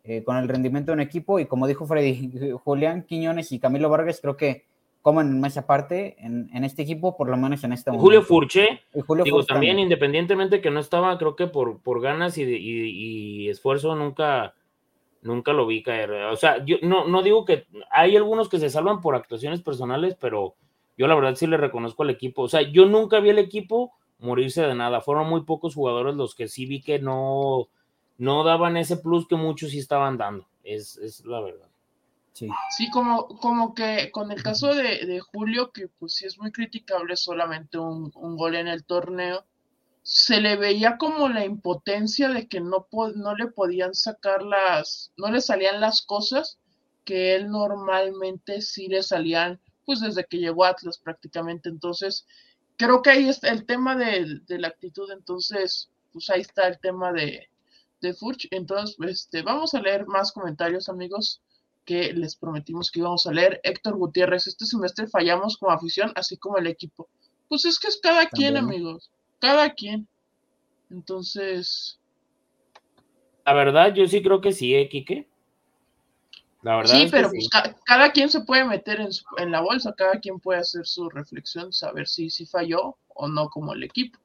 eh, 0.03 0.23
con 0.23 0.37
el 0.37 0.49
rendimiento 0.49 0.91
de 0.91 0.95
un 0.95 1.01
equipo 1.01 1.39
y 1.39 1.45
como 1.45 1.67
dijo 1.67 1.85
Freddy, 1.85 2.31
Julián 2.63 3.03
Quiñones 3.03 3.51
y 3.51 3.59
Camilo 3.59 3.89
Vargas 3.89 4.19
creo 4.21 4.35
que 4.35 4.65
comen 5.03 5.39
más 5.39 5.57
aparte 5.57 6.15
en, 6.19 6.49
en, 6.53 6.63
este 6.63 6.81
equipo, 6.81 7.17
por 7.17 7.29
lo 7.29 7.35
menos 7.35 7.63
en 7.65 7.73
este 7.73 7.91
momento. 7.91 8.05
Julio 8.05 8.21
Furché, 8.21 8.81
digo, 9.23 9.43
también, 9.43 9.77
independientemente 9.77 10.61
que 10.61 10.71
no 10.71 10.79
estaba, 10.79 11.17
creo 11.17 11.35
que 11.35 11.47
por, 11.47 11.81
por 11.81 12.01
ganas 12.01 12.37
y, 12.37 12.43
y, 12.43 13.49
esfuerzo 13.49 13.95
nunca, 13.95 14.55
nunca 15.21 15.51
lo 15.51 15.67
vi 15.67 15.83
caer. 15.83 16.11
O 16.11 16.37
sea, 16.37 16.63
yo 16.65 16.77
no, 16.83 17.05
no 17.05 17.21
digo 17.21 17.43
que 17.43 17.65
hay 17.91 18.15
algunos 18.15 18.47
que 18.47 18.59
se 18.59 18.69
salvan 18.69 19.01
por 19.01 19.13
actuaciones 19.13 19.61
personales, 19.61 20.15
pero 20.17 20.55
yo 20.97 21.07
la 21.07 21.15
verdad 21.15 21.35
sí 21.35 21.47
le 21.47 21.57
reconozco 21.57 22.03
al 22.03 22.09
equipo. 22.09 22.43
O 22.43 22.47
sea, 22.47 22.61
yo 22.61 22.85
nunca 22.85 23.19
vi 23.19 23.31
al 23.31 23.39
equipo 23.39 23.91
morirse 24.19 24.61
de 24.61 24.73
nada. 24.73 25.01
Fueron 25.01 25.29
muy 25.29 25.43
pocos 25.43 25.75
jugadores 25.75 26.15
los 26.15 26.33
que 26.33 26.47
sí 26.47 26.65
vi 26.65 26.81
que 26.81 26.99
no 26.99 27.67
no 28.17 28.43
daban 28.43 28.77
ese 28.77 28.97
plus 28.97 29.27
que 29.27 29.35
muchos 29.35 29.71
sí 29.71 29.79
estaban 29.79 30.17
dando, 30.17 30.47
es, 30.63 30.97
es 30.97 31.25
la 31.25 31.41
verdad. 31.41 31.67
Sí. 32.33 32.49
sí, 32.75 32.89
como, 32.89 33.27
como 33.27 33.75
que 33.75 34.09
con 34.11 34.31
el 34.31 34.41
caso 34.41 34.73
de, 34.73 35.05
de, 35.05 35.19
Julio, 35.19 35.71
que 35.71 35.87
pues 35.87 36.15
sí 36.15 36.25
es 36.25 36.39
muy 36.39 36.51
criticable 36.51 37.15
solamente 37.15 37.77
un, 37.77 38.11
un, 38.15 38.35
gol 38.37 38.55
en 38.55 38.67
el 38.67 38.85
torneo, 38.85 39.45
se 40.01 40.41
le 40.41 40.55
veía 40.55 40.97
como 40.97 41.29
la 41.29 41.45
impotencia 41.45 42.29
de 42.29 42.47
que 42.47 42.59
no, 42.59 42.87
no 43.15 43.35
le 43.35 43.47
podían 43.47 43.93
sacar 43.93 44.41
las, 44.41 45.13
no 45.15 45.29
le 45.29 45.41
salían 45.41 45.79
las 45.79 46.01
cosas 46.01 46.57
que 47.05 47.35
él 47.35 47.49
normalmente 47.49 48.61
sí 48.61 48.87
le 48.87 49.03
salían, 49.03 49.59
pues 49.85 49.99
desde 49.99 50.25
que 50.25 50.37
llegó 50.37 50.65
a 50.65 50.69
Atlas 50.69 50.97
prácticamente. 50.97 51.69
Entonces, 51.69 52.25
creo 52.77 53.01
que 53.01 53.11
ahí 53.11 53.29
está 53.29 53.49
el 53.49 53.65
tema 53.65 53.95
de, 53.95 54.39
de 54.47 54.57
la 54.57 54.69
actitud, 54.69 55.11
entonces, 55.11 55.91
pues 56.11 56.29
ahí 56.29 56.41
está 56.41 56.67
el 56.67 56.79
tema 56.79 57.11
de, 57.11 57.49
de 58.03 58.13
Furch. 58.13 58.47
Entonces, 58.51 58.95
este, 59.07 59.41
vamos 59.41 59.73
a 59.73 59.81
leer 59.81 60.05
más 60.05 60.31
comentarios, 60.31 60.89
amigos, 60.89 61.41
que 61.85 62.13
les 62.13 62.35
prometimos 62.35 62.91
que 62.91 62.99
íbamos 62.99 63.25
a 63.25 63.31
leer. 63.31 63.59
Héctor 63.63 63.97
Gutiérrez, 63.97 64.45
este 64.45 64.65
semestre 64.65 65.07
fallamos 65.07 65.57
como 65.57 65.71
afición, 65.71 66.11
así 66.15 66.37
como 66.37 66.57
el 66.57 66.67
equipo. 66.67 67.07
Pues 67.49 67.65
es 67.65 67.79
que 67.79 67.87
es 67.87 67.99
cada 68.01 68.27
quien, 68.27 68.57
amigos, 68.57 69.09
cada 69.39 69.73
quien. 69.73 70.07
Entonces. 70.91 71.99
La 73.45 73.53
verdad, 73.53 73.93
yo 73.93 74.07
sí 74.07 74.21
creo 74.21 74.41
que 74.41 74.51
sí, 74.51 74.75
¿eh, 74.75 74.87
Quique? 74.87 75.27
La 76.61 76.77
verdad 76.77 76.95
sí, 76.95 77.07
pero 77.11 77.29
pues 77.29 77.49
cada 77.83 78.11
quien 78.13 78.29
se 78.29 78.39
puede 78.41 78.63
meter 78.63 79.01
en, 79.01 79.09
en, 79.37 79.51
la 79.51 79.59
bolsa, 79.59 79.93
cada 79.97 80.19
quien 80.19 80.39
puede 80.39 80.61
hacer 80.61 80.85
su 80.85 81.09
reflexión, 81.09 81.73
saber 81.73 82.07
si, 82.07 82.29
si 82.29 82.45
falló 82.45 82.95
o 83.09 83.27
no 83.27 83.49
como 83.49 83.73
el 83.73 83.83
equipo. 83.83 84.17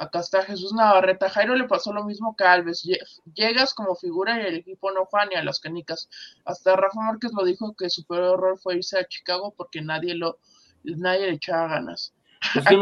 Acá 0.00 0.20
está 0.20 0.42
Jesús 0.42 0.72
Navarreta. 0.72 1.28
Jairo 1.28 1.54
le 1.54 1.68
pasó 1.68 1.92
lo 1.92 2.04
mismo 2.04 2.34
que 2.34 2.44
Alves. 2.44 2.88
Llegas 3.34 3.74
como 3.74 3.94
figura 3.94 4.40
y 4.40 4.46
el 4.46 4.54
equipo 4.54 4.90
no 4.92 5.04
juega 5.04 5.26
ni 5.26 5.34
a 5.34 5.44
las 5.44 5.60
canicas. 5.60 6.08
Hasta 6.46 6.74
Rafa 6.74 7.02
Márquez 7.02 7.32
lo 7.36 7.44
dijo 7.44 7.74
que 7.76 7.90
su 7.90 8.06
peor 8.06 8.38
error 8.38 8.58
fue 8.58 8.76
irse 8.76 8.98
a 8.98 9.06
Chicago 9.06 9.52
porque 9.54 9.82
nadie 9.82 10.14
lo 10.14 10.38
nadie 10.84 11.26
le 11.26 11.34
echaba 11.34 11.68
ganas. 11.68 12.14
Es 12.54 12.64
que 12.66 12.76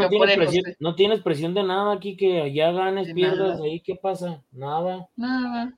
no, 0.79 0.95
tienes 0.95 1.21
presión, 1.21 1.53
de 1.53 1.63
nada 1.63 1.93
aquí, 1.93 2.15
que 2.15 2.41
allá 2.41 2.71
ganes, 2.71 3.13
pierdas, 3.13 3.59
ahí, 3.59 3.81
¿qué 3.81 3.95
pasa? 3.95 4.41
Nada. 4.51 5.09
Nada. 5.17 5.77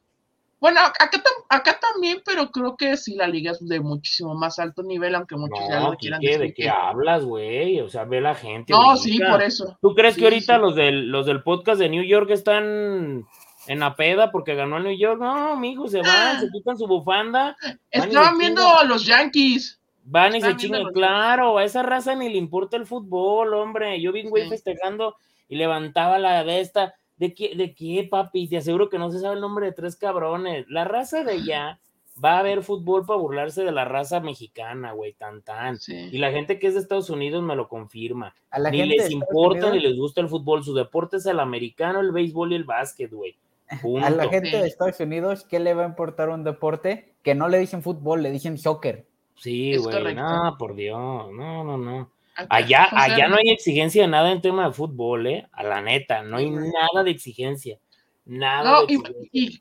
Bueno, 0.61 0.79
acá, 0.79 1.09
acá 1.49 1.79
también, 1.79 2.21
pero 2.23 2.51
creo 2.51 2.77
que 2.77 2.95
sí 2.95 3.15
la 3.15 3.27
liga 3.27 3.51
es 3.51 3.67
de 3.67 3.79
muchísimo 3.79 4.35
más 4.35 4.59
alto 4.59 4.83
nivel, 4.83 5.15
aunque 5.15 5.35
muchos 5.35 5.59
ya 5.67 5.79
lo 5.79 5.97
quieran 5.97 6.21
decir. 6.21 6.39
¿De 6.39 6.53
qué 6.53 6.69
hablas, 6.69 7.25
güey? 7.25 7.81
O 7.81 7.89
sea, 7.89 8.03
ve 8.05 8.21
la 8.21 8.35
gente. 8.35 8.71
No, 8.71 8.95
sí, 8.95 9.19
por 9.19 9.41
eso. 9.41 9.75
¿Tú 9.81 9.95
crees 9.95 10.15
que 10.15 10.25
ahorita 10.25 10.59
los, 10.59 10.75
del, 10.75 11.07
los 11.09 11.25
del 11.25 11.41
podcast 11.41 11.79
de 11.79 11.89
New 11.89 12.03
York 12.03 12.29
están 12.29 13.25
en 13.65 13.79
la 13.79 13.95
peda 13.95 14.31
porque 14.31 14.53
ganó 14.53 14.77
el 14.77 14.83
New 14.83 14.95
York? 14.95 15.19
No, 15.19 15.57
mijo, 15.57 15.87
se 15.87 16.03
van, 16.03 16.39
se 16.39 16.49
quitan 16.51 16.77
su 16.77 16.85
bufanda. 16.85 17.57
Estaban 17.89 18.37
viendo 18.37 18.61
a 18.63 18.83
los 18.83 19.03
Yankees. 19.03 19.81
Van 20.03 20.35
y 20.35 20.41
se 20.41 20.55
chingan, 20.57 20.93
claro, 20.93 21.57
a 21.57 21.63
esa 21.63 21.81
raza 21.81 22.13
ni 22.13 22.29
le 22.29 22.37
importa 22.37 22.77
el 22.77 22.85
fútbol, 22.85 23.55
hombre. 23.55 23.99
Yo 23.99 24.11
vi 24.11 24.25
un 24.25 24.29
güey 24.29 24.47
festejando 24.47 25.15
y 25.49 25.55
levantaba 25.55 26.19
la 26.19 26.43
de 26.43 26.61
esta 26.61 26.93
¿De 27.21 27.35
qué, 27.35 27.55
¿De 27.55 27.75
qué, 27.75 28.07
papi? 28.09 28.47
Te 28.47 28.57
aseguro 28.57 28.89
que 28.89 28.97
no 28.97 29.11
se 29.11 29.19
sabe 29.19 29.35
el 29.35 29.41
nombre 29.41 29.67
de 29.67 29.73
tres 29.73 29.95
cabrones. 29.95 30.65
La 30.69 30.85
raza 30.85 31.23
de 31.23 31.33
allá 31.33 31.79
va 32.23 32.39
a 32.39 32.41
ver 32.41 32.63
fútbol 32.63 33.05
para 33.05 33.19
burlarse 33.19 33.63
de 33.63 33.71
la 33.71 33.85
raza 33.85 34.21
mexicana, 34.21 34.93
güey, 34.93 35.13
tan 35.13 35.43
tan. 35.43 35.77
Y 35.87 36.17
la 36.17 36.31
gente 36.31 36.57
que 36.57 36.65
es 36.65 36.73
de 36.73 36.79
Estados 36.79 37.11
Unidos 37.11 37.43
me 37.43 37.55
lo 37.55 37.67
confirma. 37.67 38.33
ni 38.71 38.87
les 38.87 39.11
importa 39.11 39.69
ni 39.69 39.79
les 39.79 39.95
gusta 39.95 40.19
el 40.19 40.29
fútbol. 40.29 40.63
Su 40.63 40.73
deporte 40.73 41.17
es 41.17 41.27
el 41.27 41.39
americano, 41.39 41.99
el 41.99 42.11
béisbol 42.11 42.53
y 42.53 42.55
el 42.55 42.63
básquet, 42.63 43.11
güey. 43.11 43.35
A 44.03 44.09
la 44.09 44.27
gente 44.27 44.57
de 44.57 44.65
Estados 44.65 44.99
Unidos, 44.99 45.45
¿qué 45.47 45.59
le 45.59 45.75
va 45.75 45.83
a 45.83 45.89
importar 45.89 46.29
un 46.29 46.43
deporte 46.43 47.13
que 47.21 47.35
no 47.35 47.49
le 47.49 47.59
dicen 47.59 47.83
fútbol, 47.83 48.23
le 48.23 48.31
dicen 48.31 48.57
soccer? 48.57 49.05
Sí, 49.35 49.77
güey, 49.77 50.15
no, 50.15 50.55
por 50.57 50.73
Dios, 50.73 51.31
no, 51.31 51.63
no, 51.63 51.77
no. 51.77 52.11
Allá, 52.49 52.87
allá 52.91 53.27
no 53.27 53.35
hay 53.35 53.49
exigencia 53.49 54.03
de 54.03 54.07
nada 54.07 54.31
en 54.31 54.41
tema 54.41 54.67
de 54.67 54.73
fútbol, 54.73 55.27
¿eh? 55.27 55.47
A 55.51 55.63
la 55.63 55.81
neta, 55.81 56.23
no 56.23 56.37
hay 56.37 56.49
nada 56.49 57.03
de 57.03 57.11
exigencia. 57.11 57.79
Nada. 58.25 58.79
de 58.79 58.93
exigencia. 58.93 59.29
Y, 59.31 59.59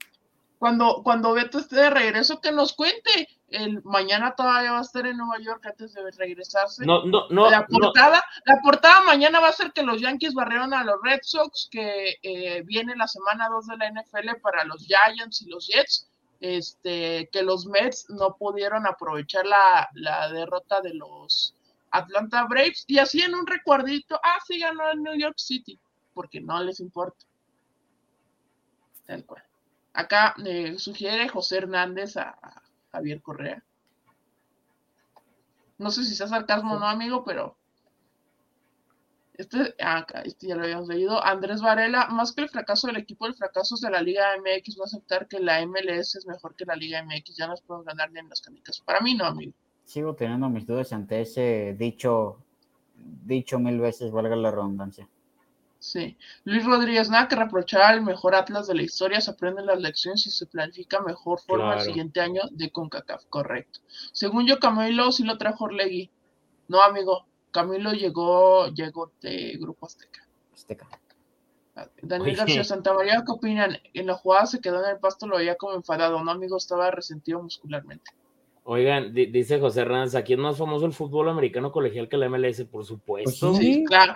cuando, 0.61 1.01
cuando 1.03 1.33
Beto 1.33 1.59
esté 1.59 1.77
de 1.77 1.89
regreso, 1.89 2.43
que 2.43 2.53
nos 2.53 2.75
cuente. 2.75 3.27
El, 3.49 3.83
mañana 3.83 4.35
todavía 4.37 4.73
va 4.73 4.81
a 4.81 4.83
estar 4.83 5.07
en 5.07 5.17
Nueva 5.17 5.43
York 5.43 5.65
antes 5.65 5.95
de 5.95 6.03
regresarse. 6.11 6.85
No, 6.85 7.03
no, 7.07 7.29
no. 7.31 7.51
La 7.51 7.67
portada, 7.67 8.23
La 8.45 8.61
portada 8.63 9.01
mañana 9.01 9.41
va 9.41 9.49
a 9.49 9.53
ser 9.53 9.73
que 9.73 9.83
los 9.83 10.03
Yankees 10.03 10.35
barrieron 10.35 10.75
a 10.75 10.85
los 10.85 10.97
Red 11.03 11.21
Sox, 11.23 11.67
que 11.71 12.17
eh, 12.23 12.63
viene 12.67 12.95
la 12.95 13.09
semana 13.09 13.49
2 13.49 13.69
de 13.69 13.77
la 13.79 13.91
NFL 13.91 14.41
para 14.43 14.65
los 14.65 14.87
Giants 14.87 15.41
y 15.41 15.49
los 15.49 15.67
Jets. 15.67 16.11
Este, 16.41 17.31
que 17.33 17.43
los 17.43 17.67
Mets 17.67 18.11
no 18.11 18.37
pudieron 18.37 18.87
aprovechar 18.87 19.47
la, 19.47 19.89
la 19.95 20.31
derrota 20.31 20.83
de 20.83 20.93
los 20.95 21.55
Atlanta 21.91 22.45
Braves 22.45 22.85
y 22.87 22.99
así 22.99 23.21
en 23.21 23.35
un 23.35 23.47
recuerdito, 23.47 24.19
ah, 24.23 24.39
sí 24.47 24.59
ganó 24.59 24.91
el 24.91 25.03
New 25.03 25.19
York 25.19 25.39
City, 25.39 25.79
porque 26.15 26.41
no 26.41 26.63
les 26.63 26.81
importa. 26.81 27.27
Tal 29.07 29.25
cual. 29.25 29.43
Acá 29.93 30.35
eh, 30.45 30.79
sugiere 30.79 31.29
José 31.29 31.59
Hernández 31.59 32.17
a, 32.17 32.37
Javier 32.93 33.21
Correa. 33.23 33.63
No 35.79 35.91
sé 35.91 36.05
si 36.05 36.15
sea 36.15 36.29
sarcasmo 36.29 36.75
o 36.75 36.79
no, 36.79 36.87
amigo, 36.87 37.25
pero. 37.25 37.57
Este, 39.35 39.75
acá, 39.83 40.21
este 40.23 40.49
ya 40.49 40.55
lo 40.55 40.65
habíamos 40.65 40.89
leído. 40.89 41.25
Andrés 41.25 41.63
Varela, 41.63 42.09
más 42.09 42.33
que 42.33 42.43
el 42.43 42.51
fracaso 42.51 42.89
del 42.89 42.99
equipo, 42.99 43.27
el 43.27 43.35
fracaso 43.35 43.75
de 43.81 43.91
la 43.91 44.03
Liga 44.03 44.37
MX 44.37 44.81
a 44.81 44.85
aceptar 44.85 45.27
que 45.29 45.41
la 45.41 45.65
MLS 45.67 46.17
es 46.17 46.27
mejor 46.27 46.55
que 46.55 46.67
la 46.67 46.77
Liga 46.77 47.03
MX. 47.03 47.37
Ya 47.37 47.47
nos 47.47 47.63
podemos 47.63 47.87
ganar 47.87 48.13
ni 48.13 48.21
en 48.21 48.29
las 48.29 48.41
canicas. 48.41 48.81
Para 48.81 49.01
mí 49.01 49.15
no, 49.15 49.25
amigo. 49.25 49.55
Sigo 49.91 50.15
teniendo 50.15 50.49
mis 50.49 50.69
dudas 50.69 50.93
ante 50.93 51.21
ese 51.21 51.75
dicho, 51.77 52.39
dicho 52.95 53.59
mil 53.59 53.81
veces, 53.81 54.13
valga 54.13 54.37
la 54.37 54.53
redundancia. 54.53 55.09
Sí. 55.81 56.17
Luis 56.45 56.65
Rodríguez, 56.65 57.11
nada 57.11 57.27
que 57.27 57.35
reprochar 57.35 57.83
al 57.83 58.01
mejor 58.01 58.37
Atlas 58.37 58.69
de 58.69 58.77
la 58.77 58.83
historia, 58.83 59.21
se 59.21 59.33
aprenden 59.33 59.67
las 59.67 59.81
lecciones 59.81 60.25
y 60.29 60.31
se 60.31 60.47
planifica 60.47 61.01
mejor 61.01 61.41
forma 61.41 61.75
el 61.75 61.81
siguiente 61.81 62.21
año 62.21 62.43
de 62.53 62.71
CONCACAF, 62.71 63.25
correcto. 63.25 63.81
Según 64.13 64.47
yo, 64.47 64.61
Camilo 64.61 65.11
sí 65.11 65.25
lo 65.25 65.37
trajo 65.39 65.65
Orlegui. 65.65 66.09
No, 66.69 66.81
amigo, 66.83 67.27
Camilo 67.51 67.93
llegó, 67.93 68.69
llegó 68.69 69.11
de 69.21 69.57
Grupo 69.59 69.87
Azteca. 69.87 70.25
Azteca. 70.55 70.87
Daniel 72.01 72.37
García 72.37 72.63
Santa 72.63 72.95
María, 72.95 73.25
¿qué 73.27 73.33
opinan? 73.33 73.77
En 73.93 74.07
la 74.07 74.15
jugada 74.15 74.47
se 74.47 74.61
quedó 74.61 74.85
en 74.85 74.91
el 74.91 75.01
pasto, 75.01 75.27
lo 75.27 75.39
veía 75.39 75.57
como 75.57 75.75
enfadado, 75.75 76.23
¿no, 76.23 76.31
amigo? 76.31 76.59
Estaba 76.59 76.93
resentido 76.93 77.43
muscularmente. 77.43 78.13
Oigan, 78.65 79.13
dice 79.13 79.59
José 79.59 79.81
Hernández, 79.81 80.15
aquí 80.15 80.35
es 80.35 80.39
más 80.39 80.59
famoso 80.59 80.87
el 80.87 80.93
fútbol 80.93 81.29
americano 81.29 81.73
colegial 81.73 82.09
que 82.09 82.17
la 82.17 82.29
MLS, 82.29 82.65
por 82.65 82.85
supuesto. 82.85 83.49
Pues 83.49 83.59
sí, 83.59 83.85
claro. 83.85 84.15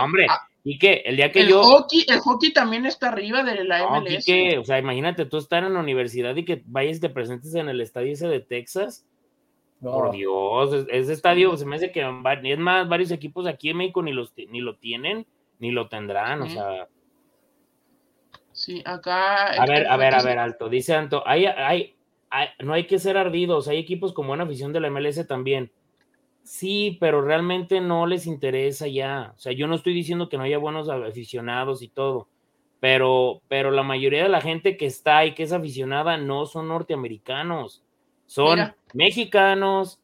hombre, 0.00 0.26
ah, 0.28 0.40
¿Y 0.62 0.78
qué? 0.78 1.02
El 1.06 1.16
día 1.16 1.32
que 1.32 1.40
el 1.40 1.48
yo. 1.48 1.62
Hockey, 1.62 2.04
el 2.08 2.18
hockey 2.20 2.52
también 2.52 2.84
está 2.84 3.08
arriba 3.08 3.42
de 3.42 3.64
la 3.64 3.88
MLS. 3.88 4.26
o 4.58 4.64
sea, 4.64 4.78
imagínate 4.78 5.24
tú 5.24 5.38
estar 5.38 5.64
en 5.64 5.74
la 5.74 5.80
universidad 5.80 6.36
y 6.36 6.44
que 6.44 6.62
vayas 6.66 6.98
y 6.98 7.00
te 7.00 7.08
presentes 7.08 7.54
en 7.54 7.68
el 7.68 7.80
estadio 7.80 8.12
ese 8.12 8.28
de 8.28 8.40
Texas. 8.40 9.06
Por 9.80 10.10
Dios, 10.10 10.86
ese 10.90 11.14
estadio 11.14 11.56
se 11.56 11.64
me 11.64 11.76
hace 11.76 11.90
que 11.90 12.02
es 12.02 12.58
más, 12.58 12.86
varios 12.86 13.10
equipos 13.12 13.46
aquí 13.46 13.70
en 13.70 13.78
México 13.78 14.02
ni, 14.02 14.12
los, 14.12 14.34
ni 14.36 14.60
lo 14.60 14.76
tienen, 14.76 15.26
ni 15.58 15.70
lo 15.70 15.88
tendrán, 15.88 16.42
o 16.42 16.48
sea. 16.50 16.86
Sí, 18.52 18.82
acá. 18.84 19.46
A 19.46 19.64
ver, 19.64 19.86
a 19.86 19.96
ver, 19.96 20.14
a 20.14 20.22
ver, 20.22 20.38
alto. 20.38 20.68
Dice 20.68 20.94
Anto, 20.94 21.26
hay, 21.26 21.46
hay, 21.46 21.94
no 22.60 22.72
hay 22.72 22.86
que 22.86 22.98
ser 22.98 23.16
ardidos, 23.16 23.68
hay 23.68 23.78
equipos 23.78 24.12
con 24.12 24.26
buena 24.26 24.44
afición 24.44 24.72
de 24.72 24.80
la 24.80 24.90
MLS 24.90 25.26
también. 25.26 25.72
Sí, 26.42 26.96
pero 27.00 27.22
realmente 27.22 27.80
no 27.80 28.06
les 28.06 28.26
interesa 28.26 28.86
ya. 28.88 29.34
O 29.36 29.38
sea, 29.38 29.52
yo 29.52 29.66
no 29.66 29.74
estoy 29.74 29.94
diciendo 29.94 30.28
que 30.28 30.36
no 30.36 30.44
haya 30.44 30.58
buenos 30.58 30.88
aficionados 30.88 31.82
y 31.82 31.88
todo, 31.88 32.28
pero, 32.80 33.42
pero 33.48 33.70
la 33.70 33.82
mayoría 33.82 34.22
de 34.22 34.28
la 34.28 34.40
gente 34.40 34.76
que 34.76 34.86
está 34.86 35.24
y 35.26 35.34
que 35.34 35.42
es 35.42 35.52
aficionada 35.52 36.16
no 36.16 36.46
son 36.46 36.68
norteamericanos, 36.68 37.84
son 38.26 38.74
mexicanos, 38.94 40.00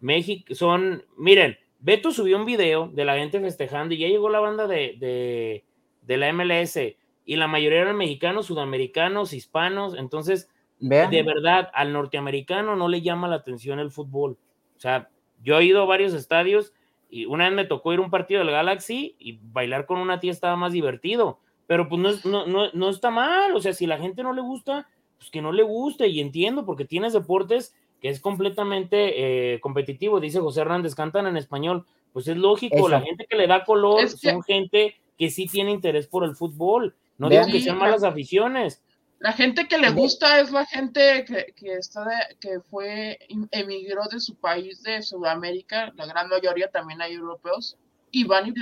México, 0.00 0.54
son, 0.54 1.04
miren, 1.16 1.58
Beto 1.80 2.12
subió 2.12 2.36
un 2.36 2.44
video 2.44 2.88
de 2.88 3.04
la 3.04 3.16
gente 3.16 3.40
festejando 3.40 3.94
y 3.94 3.98
ya 3.98 4.08
llegó 4.08 4.28
la 4.28 4.40
banda 4.40 4.66
de, 4.66 4.96
de, 4.98 5.64
de 6.02 6.16
la 6.16 6.32
MLS 6.32 6.78
y 7.24 7.36
la 7.36 7.46
mayoría 7.46 7.80
eran 7.80 7.96
mexicanos, 7.96 8.46
sudamericanos, 8.46 9.32
hispanos, 9.32 9.96
entonces, 9.96 10.50
de 10.80 11.22
verdad, 11.22 11.70
al 11.74 11.92
norteamericano 11.92 12.74
no 12.74 12.88
le 12.88 13.02
llama 13.02 13.28
la 13.28 13.36
atención 13.36 13.78
el 13.78 13.90
fútbol. 13.90 14.38
O 14.76 14.80
sea, 14.80 15.10
yo 15.42 15.58
he 15.58 15.64
ido 15.64 15.82
a 15.82 15.86
varios 15.86 16.14
estadios 16.14 16.72
y 17.10 17.26
una 17.26 17.44
vez 17.44 17.54
me 17.54 17.64
tocó 17.64 17.92
ir 17.92 17.98
a 17.98 18.02
un 18.02 18.10
partido 18.10 18.40
del 18.40 18.50
Galaxy 18.50 19.16
y 19.18 19.38
bailar 19.42 19.86
con 19.86 19.98
una 19.98 20.20
tía 20.20 20.32
estaba 20.32 20.56
más 20.56 20.72
divertido. 20.72 21.38
Pero 21.66 21.88
pues 21.88 22.24
no, 22.24 22.46
no, 22.46 22.70
no, 22.72 22.88
está 22.88 23.10
mal, 23.10 23.54
o 23.54 23.60
sea, 23.60 23.72
si 23.72 23.86
la 23.86 23.98
gente 23.98 24.22
no 24.22 24.32
le 24.32 24.40
gusta, 24.40 24.88
pues 25.18 25.30
que 25.30 25.42
no 25.42 25.52
le 25.52 25.62
guste. 25.62 26.08
Y 26.08 26.20
entiendo 26.20 26.64
porque 26.64 26.84
tienes 26.84 27.12
deportes 27.12 27.74
que 28.00 28.08
es 28.08 28.20
completamente 28.20 29.54
eh, 29.54 29.60
competitivo, 29.60 30.20
dice 30.20 30.40
José 30.40 30.62
Hernández, 30.62 30.94
cantan 30.94 31.26
en 31.26 31.36
español, 31.36 31.84
pues 32.12 32.26
es 32.28 32.36
lógico, 32.36 32.88
la 32.88 33.02
gente 33.02 33.26
que 33.28 33.36
le 33.36 33.46
da 33.46 33.64
color 33.64 34.08
son 34.08 34.42
gente 34.42 34.96
que 35.18 35.30
sí 35.30 35.46
tiene 35.46 35.70
interés 35.70 36.06
por 36.06 36.24
el 36.24 36.34
fútbol, 36.34 36.96
no 37.18 37.28
digo 37.28 37.44
que 37.46 37.60
sean 37.60 37.76
malas 37.76 38.02
aficiones, 38.02 38.82
la 39.20 39.32
gente 39.32 39.68
que 39.68 39.76
le 39.76 39.90
gusta 39.90 40.40
es 40.40 40.50
la 40.50 40.64
gente 40.64 41.24
que, 41.26 41.52
que 41.54 41.74
está 41.74 42.06
que 42.40 42.60
fue, 42.60 43.18
emigró 43.50 44.04
de 44.10 44.18
su 44.18 44.34
país 44.34 44.82
de 44.82 45.02
Sudamérica, 45.02 45.92
la 45.94 46.06
gran 46.06 46.28
mayoría 46.30 46.70
también 46.70 47.02
hay 47.02 47.12
europeos, 47.12 47.76
y 48.10 48.24
van 48.24 48.48
y 48.48 48.54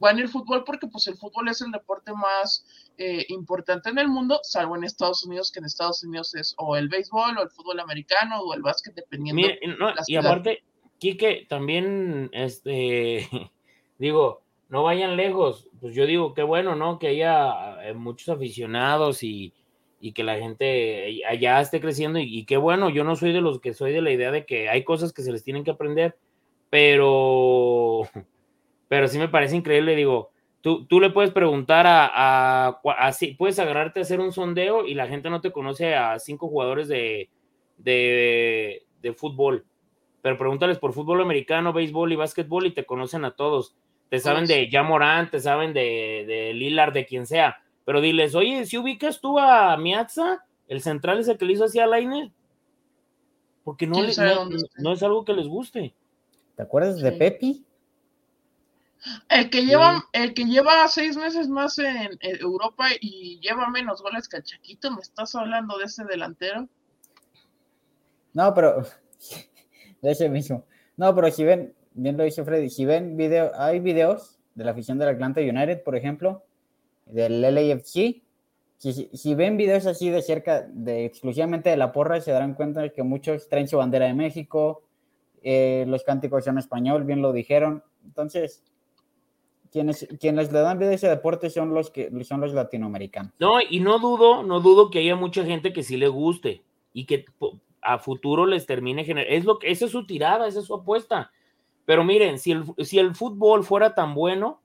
van 0.00 0.16
a 0.16 0.20
ir 0.20 0.28
fútbol 0.28 0.64
porque 0.64 0.86
pues 0.86 1.06
el 1.08 1.16
fútbol 1.16 1.48
es 1.48 1.60
el 1.60 1.70
deporte 1.70 2.12
más 2.14 2.64
eh, 2.96 3.26
importante 3.28 3.90
en 3.90 3.98
el 3.98 4.08
mundo, 4.08 4.40
salvo 4.42 4.76
en 4.76 4.84
Estados 4.84 5.24
Unidos, 5.24 5.52
que 5.52 5.58
en 5.58 5.66
Estados 5.66 6.02
Unidos 6.02 6.34
es 6.34 6.54
o 6.56 6.74
el 6.76 6.88
béisbol 6.88 7.36
o 7.36 7.42
el 7.42 7.50
fútbol 7.50 7.78
americano 7.78 8.40
o 8.40 8.54
el 8.54 8.62
básquet, 8.62 8.94
dependiendo. 8.94 9.46
y 10.06 10.16
aparte, 10.16 10.64
Quique, 10.98 11.46
también, 11.50 12.30
este, 12.32 13.28
digo, 13.98 14.40
no 14.70 14.84
vayan 14.84 15.16
lejos, 15.16 15.68
pues 15.80 15.94
yo 15.94 16.06
digo, 16.06 16.32
qué 16.32 16.42
bueno, 16.42 16.74
¿no? 16.76 16.98
Que 16.98 17.08
haya 17.08 17.86
eh, 17.86 17.92
muchos 17.92 18.30
aficionados 18.30 19.22
y, 19.22 19.52
y 20.00 20.12
que 20.12 20.22
la 20.22 20.36
gente 20.36 21.22
allá 21.28 21.60
esté 21.60 21.80
creciendo 21.80 22.18
y, 22.18 22.44
qué 22.44 22.56
bueno, 22.56 22.88
yo 22.90 23.04
no 23.04 23.16
soy 23.16 23.32
de 23.32 23.40
los 23.40 23.60
que 23.60 23.74
soy 23.74 23.92
de 23.92 24.02
la 24.02 24.12
idea 24.12 24.30
de 24.30 24.46
que 24.46 24.68
hay 24.68 24.84
cosas 24.84 25.12
que 25.12 25.22
se 25.22 25.32
les 25.32 25.42
tienen 25.42 25.64
que 25.64 25.72
aprender, 25.72 26.16
pero, 26.70 28.02
pero 28.88 29.08
sí 29.08 29.18
me 29.18 29.28
parece 29.28 29.56
increíble, 29.56 29.96
digo, 29.96 30.30
tú, 30.60 30.86
tú 30.86 31.00
le 31.00 31.10
puedes 31.10 31.32
preguntar 31.32 31.86
a, 31.86 32.10
a, 32.14 32.80
puedes 33.36 33.58
agarrarte 33.58 34.00
a 34.00 34.02
hacer 34.02 34.20
un 34.20 34.32
sondeo 34.32 34.86
y 34.86 34.94
la 34.94 35.08
gente 35.08 35.30
no 35.30 35.40
te 35.40 35.52
conoce 35.52 35.94
a 35.94 36.18
cinco 36.18 36.48
jugadores 36.48 36.88
de, 36.88 37.28
de, 37.76 38.84
de 39.02 39.12
fútbol, 39.12 39.64
pero 40.22 40.38
pregúntales 40.38 40.78
por 40.78 40.92
fútbol 40.92 41.20
americano, 41.22 41.72
béisbol 41.72 42.12
y 42.12 42.16
básquetbol 42.16 42.66
y 42.66 42.72
te 42.72 42.86
conocen 42.86 43.24
a 43.24 43.32
todos, 43.32 43.74
te 44.10 44.20
saben 44.20 44.46
de 44.46 44.68
Jamorant, 44.70 45.30
te 45.30 45.40
saben 45.40 45.72
de, 45.72 46.24
de 46.26 46.54
Lillard, 46.54 46.92
de 46.92 47.04
quien 47.04 47.26
sea, 47.26 47.62
pero 47.88 48.02
diles, 48.02 48.34
oye, 48.34 48.66
si 48.66 48.76
ubicas 48.76 49.18
tú 49.18 49.38
a 49.38 49.74
Miatza, 49.78 50.44
el 50.66 50.82
central 50.82 51.20
es 51.20 51.28
el 51.28 51.38
que 51.38 51.46
le 51.46 51.54
hizo 51.54 51.64
así 51.64 51.80
a 51.80 51.86
Lainer, 51.86 52.30
porque 53.64 53.86
no, 53.86 53.96
no, 54.76 54.92
es 54.92 55.02
algo 55.02 55.24
que 55.24 55.32
les 55.32 55.48
guste. 55.48 55.94
¿Te 56.54 56.64
acuerdas 56.64 57.00
de 57.00 57.12
Pepi? 57.12 57.64
El 59.30 59.48
que 59.48 59.64
lleva, 59.64 60.04
el 60.12 60.34
que 60.34 60.44
lleva 60.44 60.86
seis 60.88 61.16
meses 61.16 61.48
más 61.48 61.78
en, 61.78 62.10
Europa 62.20 62.88
y 63.00 63.40
lleva 63.40 63.70
menos 63.70 64.02
goles 64.02 64.28
que 64.28 64.36
el 64.36 64.42
Chaquito, 64.42 64.90
¿me 64.90 65.00
estás 65.00 65.34
hablando 65.34 65.78
de 65.78 65.86
ese 65.86 66.04
delantero? 66.04 66.68
No, 68.34 68.52
pero 68.52 68.82
de 70.02 70.10
ese 70.10 70.28
mismo. 70.28 70.66
No, 70.94 71.14
pero 71.14 71.30
si 71.30 71.42
ven, 71.42 71.74
bien 71.94 72.18
lo 72.18 72.24
dice 72.24 72.44
Freddy, 72.44 72.68
si 72.68 72.84
ven 72.84 73.16
video, 73.16 73.50
hay 73.54 73.80
videos 73.80 74.38
de 74.54 74.64
la 74.64 74.72
afición 74.72 74.98
del 74.98 75.08
Atlanta 75.08 75.40
United, 75.40 75.82
por 75.82 75.96
ejemplo, 75.96 76.44
del 77.10 77.40
LAFC. 77.40 78.22
Si, 78.76 79.10
si, 79.12 79.34
ven 79.34 79.56
videos 79.56 79.86
así 79.86 80.08
de 80.08 80.22
cerca, 80.22 80.62
de 80.62 81.04
exclusivamente 81.04 81.68
de 81.68 81.76
la 81.76 81.92
porra, 81.92 82.20
se 82.20 82.30
darán 82.30 82.54
cuenta 82.54 82.80
de 82.80 82.92
que 82.92 83.02
muchos 83.02 83.48
traen 83.48 83.66
su 83.66 83.76
bandera 83.76 84.06
de 84.06 84.14
México, 84.14 84.82
eh, 85.42 85.84
los 85.88 86.04
cánticos 86.04 86.44
son 86.44 86.58
español, 86.58 87.04
bien 87.04 87.20
lo 87.20 87.32
dijeron. 87.32 87.82
Entonces, 88.04 88.62
quienes, 89.72 90.06
quienes 90.20 90.52
le 90.52 90.60
dan 90.60 90.78
vida 90.78 90.90
a 90.90 90.94
ese 90.94 91.08
deporte 91.08 91.50
son 91.50 91.74
los 91.74 91.90
que 91.90 92.10
son 92.24 92.40
los 92.40 92.52
latinoamericanos. 92.54 93.32
No, 93.38 93.58
y 93.60 93.80
no 93.80 93.98
dudo, 93.98 94.42
no 94.42 94.60
dudo 94.60 94.90
que 94.90 95.00
haya 95.00 95.16
mucha 95.16 95.44
gente 95.44 95.72
que 95.72 95.82
sí 95.82 95.96
le 95.96 96.08
guste 96.08 96.62
y 96.92 97.06
que 97.06 97.24
a 97.80 97.98
futuro 97.98 98.46
les 98.46 98.66
termine 98.66 99.04
generando. 99.04 99.34
Es 99.34 99.44
lo 99.44 99.58
que, 99.58 99.70
esa 99.70 99.86
es 99.86 99.92
su 99.92 100.06
tirada, 100.06 100.46
esa 100.46 100.60
es 100.60 100.66
su 100.66 100.74
apuesta. 100.74 101.30
Pero 101.84 102.04
miren, 102.04 102.38
si 102.38 102.52
el, 102.52 102.64
si 102.84 102.98
el 102.98 103.14
fútbol 103.14 103.64
fuera 103.64 103.94
tan 103.94 104.14
bueno, 104.14 104.60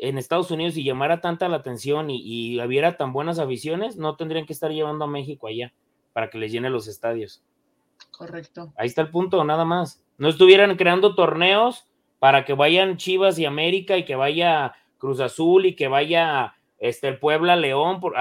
en 0.00 0.18
Estados 0.18 0.50
Unidos 0.50 0.76
y 0.76 0.84
llamara 0.84 1.20
tanta 1.20 1.48
la 1.48 1.56
atención 1.56 2.10
y, 2.10 2.20
y 2.54 2.60
hubiera 2.60 2.96
tan 2.96 3.12
buenas 3.12 3.38
aficiones, 3.38 3.96
no 3.96 4.16
tendrían 4.16 4.46
que 4.46 4.52
estar 4.52 4.70
llevando 4.70 5.04
a 5.04 5.08
México 5.08 5.46
allá 5.46 5.72
para 6.12 6.30
que 6.30 6.38
les 6.38 6.52
llene 6.52 6.70
los 6.70 6.88
estadios. 6.88 7.42
Correcto. 8.10 8.72
Ahí 8.76 8.86
está 8.86 9.02
el 9.02 9.10
punto, 9.10 9.42
nada 9.44 9.64
más. 9.64 10.02
No 10.18 10.28
estuvieran 10.28 10.76
creando 10.76 11.14
torneos 11.14 11.86
para 12.18 12.44
que 12.44 12.52
vayan 12.52 12.96
Chivas 12.96 13.38
y 13.38 13.46
América 13.46 13.96
y 13.96 14.04
que 14.04 14.16
vaya 14.16 14.74
Cruz 14.98 15.20
Azul 15.20 15.66
y 15.66 15.74
que 15.74 15.88
vaya 15.88 16.54
este, 16.78 17.08
el 17.08 17.18
Puebla 17.18 17.56
León, 17.56 18.00
por, 18.00 18.14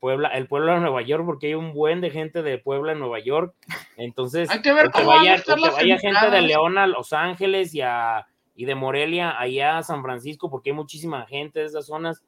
Puebla, 0.00 0.28
el 0.28 0.46
Puebla 0.46 0.74
de 0.74 0.80
Nueva 0.80 1.02
York, 1.02 1.24
porque 1.24 1.48
hay 1.48 1.54
un 1.54 1.72
buen 1.72 2.00
de 2.00 2.10
gente 2.10 2.42
de 2.42 2.58
Puebla 2.58 2.92
en 2.92 2.98
Nueva 2.98 3.20
York. 3.20 3.54
Entonces, 3.96 4.50
hay 4.50 4.62
que 4.62 4.72
ver 4.72 4.90
que 4.90 5.04
vaya, 5.04 5.40
que 5.40 5.52
vaya 5.52 5.98
gente 5.98 6.30
de 6.30 6.42
León 6.42 6.78
a 6.78 6.86
Los 6.86 7.12
Ángeles 7.12 7.74
y, 7.74 7.80
a, 7.80 8.26
y 8.54 8.64
de 8.66 8.74
Morelia 8.74 9.38
allá 9.38 9.78
a 9.78 9.82
San 9.82 10.02
Francisco, 10.02 10.50
porque 10.50 10.70
hay 10.70 10.76
muchísima 10.76 11.26
gente 11.26 11.60
de 11.60 11.66
esas 11.66 11.86
zonas. 11.86 12.22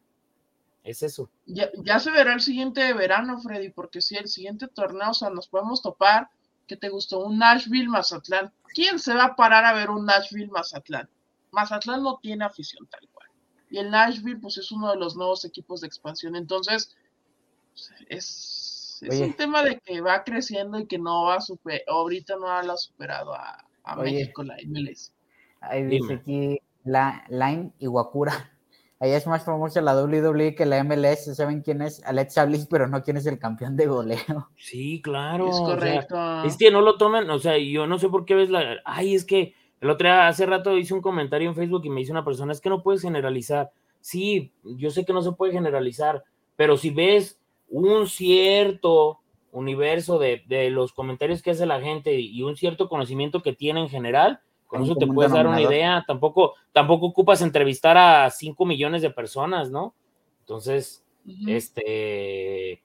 Es 0.82 1.02
eso. 1.02 1.30
Ya, 1.46 1.68
ya 1.84 1.98
se 1.98 2.10
verá 2.10 2.32
el 2.32 2.40
siguiente 2.40 2.92
verano, 2.92 3.40
Freddy, 3.40 3.70
porque 3.70 4.00
si 4.00 4.16
el 4.16 4.28
siguiente 4.28 4.68
torneo, 4.68 5.10
o 5.10 5.14
sea, 5.14 5.30
nos 5.30 5.48
podemos 5.48 5.82
topar. 5.82 6.28
¿Qué 6.66 6.76
te 6.76 6.88
gustó? 6.88 7.20
Un 7.20 7.38
Nashville 7.38 7.88
Mazatlán. 7.88 8.52
¿Quién 8.74 8.98
se 8.98 9.14
va 9.14 9.24
a 9.24 9.36
parar 9.36 9.64
a 9.64 9.72
ver 9.72 9.90
un 9.90 10.04
Nashville 10.04 10.50
Mazatlán? 10.50 11.08
Mazatlán 11.52 12.02
no 12.02 12.18
tiene 12.20 12.44
afición 12.44 12.86
tal 12.88 13.08
cual. 13.12 13.28
Y 13.70 13.78
el 13.78 13.90
Nashville, 13.90 14.40
pues 14.40 14.58
es 14.58 14.72
uno 14.72 14.90
de 14.90 14.96
los 14.96 15.16
nuevos 15.16 15.44
equipos 15.44 15.80
de 15.80 15.86
expansión. 15.86 16.34
Entonces, 16.34 16.96
es, 18.08 18.98
es 19.02 19.20
un 19.20 19.34
tema 19.34 19.62
de 19.62 19.78
que 19.78 20.00
va 20.00 20.24
creciendo 20.24 20.78
y 20.78 20.86
que 20.86 20.98
no 20.98 21.24
va 21.24 21.36
a 21.36 21.40
superar, 21.40 21.82
ahorita 21.86 22.36
no 22.36 22.50
ha 22.50 22.76
superado 22.76 23.34
a, 23.34 23.64
a 23.84 23.96
México, 23.96 24.42
la 24.42 24.56
MLS. 24.66 25.12
Ahí 25.70 25.84
dice 25.84 26.14
aquí 26.14 26.60
la 26.84 27.24
Line 27.28 27.72
Iwakura. 27.78 28.52
Ahí 28.98 29.10
es 29.12 29.26
más 29.26 29.44
famosa 29.44 29.82
la 29.82 30.00
WWE 30.00 30.54
que 30.54 30.64
la 30.64 30.82
MLS. 30.82 31.36
¿Saben 31.36 31.60
quién 31.60 31.82
es? 31.82 32.02
Alexa 32.04 32.44
Bliss, 32.44 32.66
pero 32.66 32.88
no 32.88 33.02
quién 33.02 33.16
es 33.16 33.26
el 33.26 33.38
campeón 33.38 33.76
de 33.76 33.86
goleo. 33.86 34.50
Sí, 34.56 35.02
claro. 35.02 35.50
Es 35.50 35.58
correcto. 35.58 36.14
O 36.14 36.18
sea, 36.18 36.44
es 36.44 36.56
que 36.56 36.70
no 36.70 36.80
lo 36.80 36.96
tomen, 36.96 37.28
o 37.30 37.38
sea, 37.38 37.58
yo 37.58 37.86
no 37.86 37.98
sé 37.98 38.08
por 38.08 38.24
qué 38.24 38.34
ves 38.34 38.50
la. 38.50 38.76
Ay, 38.84 39.14
es 39.14 39.24
que 39.24 39.54
el 39.80 39.90
otro 39.90 40.08
día, 40.08 40.28
hace 40.28 40.46
rato 40.46 40.76
hice 40.76 40.94
un 40.94 41.02
comentario 41.02 41.48
en 41.48 41.54
Facebook 41.54 41.84
y 41.84 41.90
me 41.90 42.00
dice 42.00 42.12
una 42.12 42.24
persona, 42.24 42.52
es 42.52 42.60
que 42.60 42.70
no 42.70 42.82
puedes 42.82 43.02
generalizar. 43.02 43.70
Sí, 44.00 44.52
yo 44.64 44.90
sé 44.90 45.04
que 45.04 45.12
no 45.12 45.22
se 45.22 45.32
puede 45.32 45.52
generalizar, 45.52 46.24
pero 46.54 46.76
si 46.76 46.90
ves 46.90 47.40
un 47.68 48.06
cierto 48.06 49.20
universo 49.52 50.18
de, 50.18 50.44
de 50.46 50.70
los 50.70 50.92
comentarios 50.92 51.42
que 51.42 51.50
hace 51.50 51.66
la 51.66 51.80
gente 51.80 52.18
y 52.20 52.42
un 52.42 52.56
cierto 52.56 52.88
conocimiento 52.88 53.42
que 53.42 53.52
tiene 53.52 53.80
en 53.80 53.88
general, 53.88 54.40
con 54.66 54.82
eso 54.82 54.96
te 54.96 55.06
puedes 55.06 55.32
dar 55.32 55.46
una 55.46 55.60
idea. 55.60 56.04
Tampoco, 56.06 56.54
tampoco 56.72 57.06
ocupas 57.06 57.42
entrevistar 57.42 57.96
a 57.96 58.30
5 58.30 58.66
millones 58.66 59.02
de 59.02 59.10
personas, 59.10 59.70
¿no? 59.70 59.94
Entonces, 60.40 61.04
uh 61.26 61.30
-huh. 61.30 61.50
este, 61.50 62.82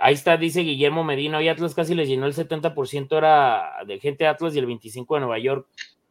ahí 0.00 0.14
está, 0.14 0.36
dice 0.36 0.60
Guillermo 0.60 1.04
Medina, 1.04 1.38
hoy 1.38 1.48
Atlas 1.48 1.74
casi 1.74 1.94
les 1.94 2.08
llenó 2.08 2.26
el 2.26 2.34
70% 2.34 3.16
era 3.16 3.72
de 3.86 3.98
gente 3.98 4.24
de 4.24 4.30
Atlas 4.30 4.54
y 4.54 4.58
el 4.58 4.66
25% 4.66 5.14
de 5.14 5.20
Nueva 5.20 5.38
York. 5.38 5.66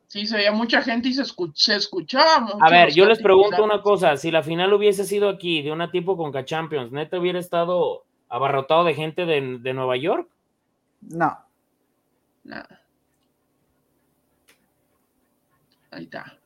Sí, 0.07 0.25
se 0.25 0.37
veía 0.37 0.53
mucha 0.53 0.81
gente 0.81 1.09
y 1.09 1.13
se, 1.13 1.21
escuch 1.21 1.53
se 1.55 1.75
escuchaba 1.75 2.39
mucho. 2.39 2.57
A 2.61 2.69
ver, 2.69 2.93
yo 2.93 3.05
les 3.05 3.21
pregunto 3.21 3.63
una 3.63 3.81
cosa, 3.81 4.15
si 4.15 4.31
la 4.31 4.41
final 4.41 4.71
hubiese 4.73 5.03
sido 5.03 5.27
aquí, 5.27 5.61
de 5.61 5.71
una 5.71 5.91
tipo 5.91 6.15
con 6.15 6.31
K-Champions, 6.31 6.93
¿neta 6.93 7.19
hubiera 7.19 7.39
estado 7.39 8.05
abarrotado 8.29 8.85
de 8.85 8.93
gente 8.93 9.25
de, 9.25 9.59
de 9.59 9.73
Nueva 9.73 9.97
York? 9.97 10.29
No. 11.01 11.37
No. 12.45 12.63
Ahí 15.91 16.03
está. 16.03 16.39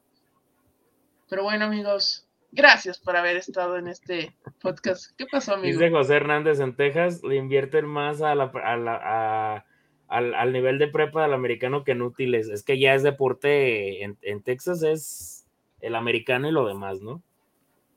Pero 1.29 1.43
bueno, 1.43 1.65
amigos, 1.65 2.27
gracias 2.51 2.99
por 2.99 3.15
haber 3.15 3.37
estado 3.37 3.77
en 3.77 3.87
este 3.87 4.35
podcast. 4.61 5.15
¿Qué 5.17 5.25
pasó, 5.25 5.53
amigo? 5.53 5.79
Dice 5.79 5.89
José 5.89 6.15
Hernández 6.15 6.59
en 6.59 6.75
Texas, 6.75 7.23
le 7.23 7.37
invierten 7.37 7.85
más 7.85 8.21
a 8.21 8.35
la, 8.35 8.51
a 8.63 8.75
la 8.77 8.99
a, 9.01 9.65
al, 10.07 10.33
al, 10.35 10.51
nivel 10.51 10.77
de 10.77 10.89
prepa 10.89 11.23
del 11.23 11.33
americano 11.33 11.83
que 11.83 11.93
en 11.93 12.01
útiles. 12.01 12.49
Es 12.49 12.63
que 12.63 12.79
ya 12.79 12.93
es 12.93 13.03
deporte 13.03 14.03
en, 14.03 14.17
en, 14.21 14.43
Texas, 14.43 14.83
es 14.83 15.47
el 15.79 15.95
americano 15.95 16.49
y 16.49 16.51
lo 16.51 16.67
demás, 16.67 16.99
¿no? 17.01 17.23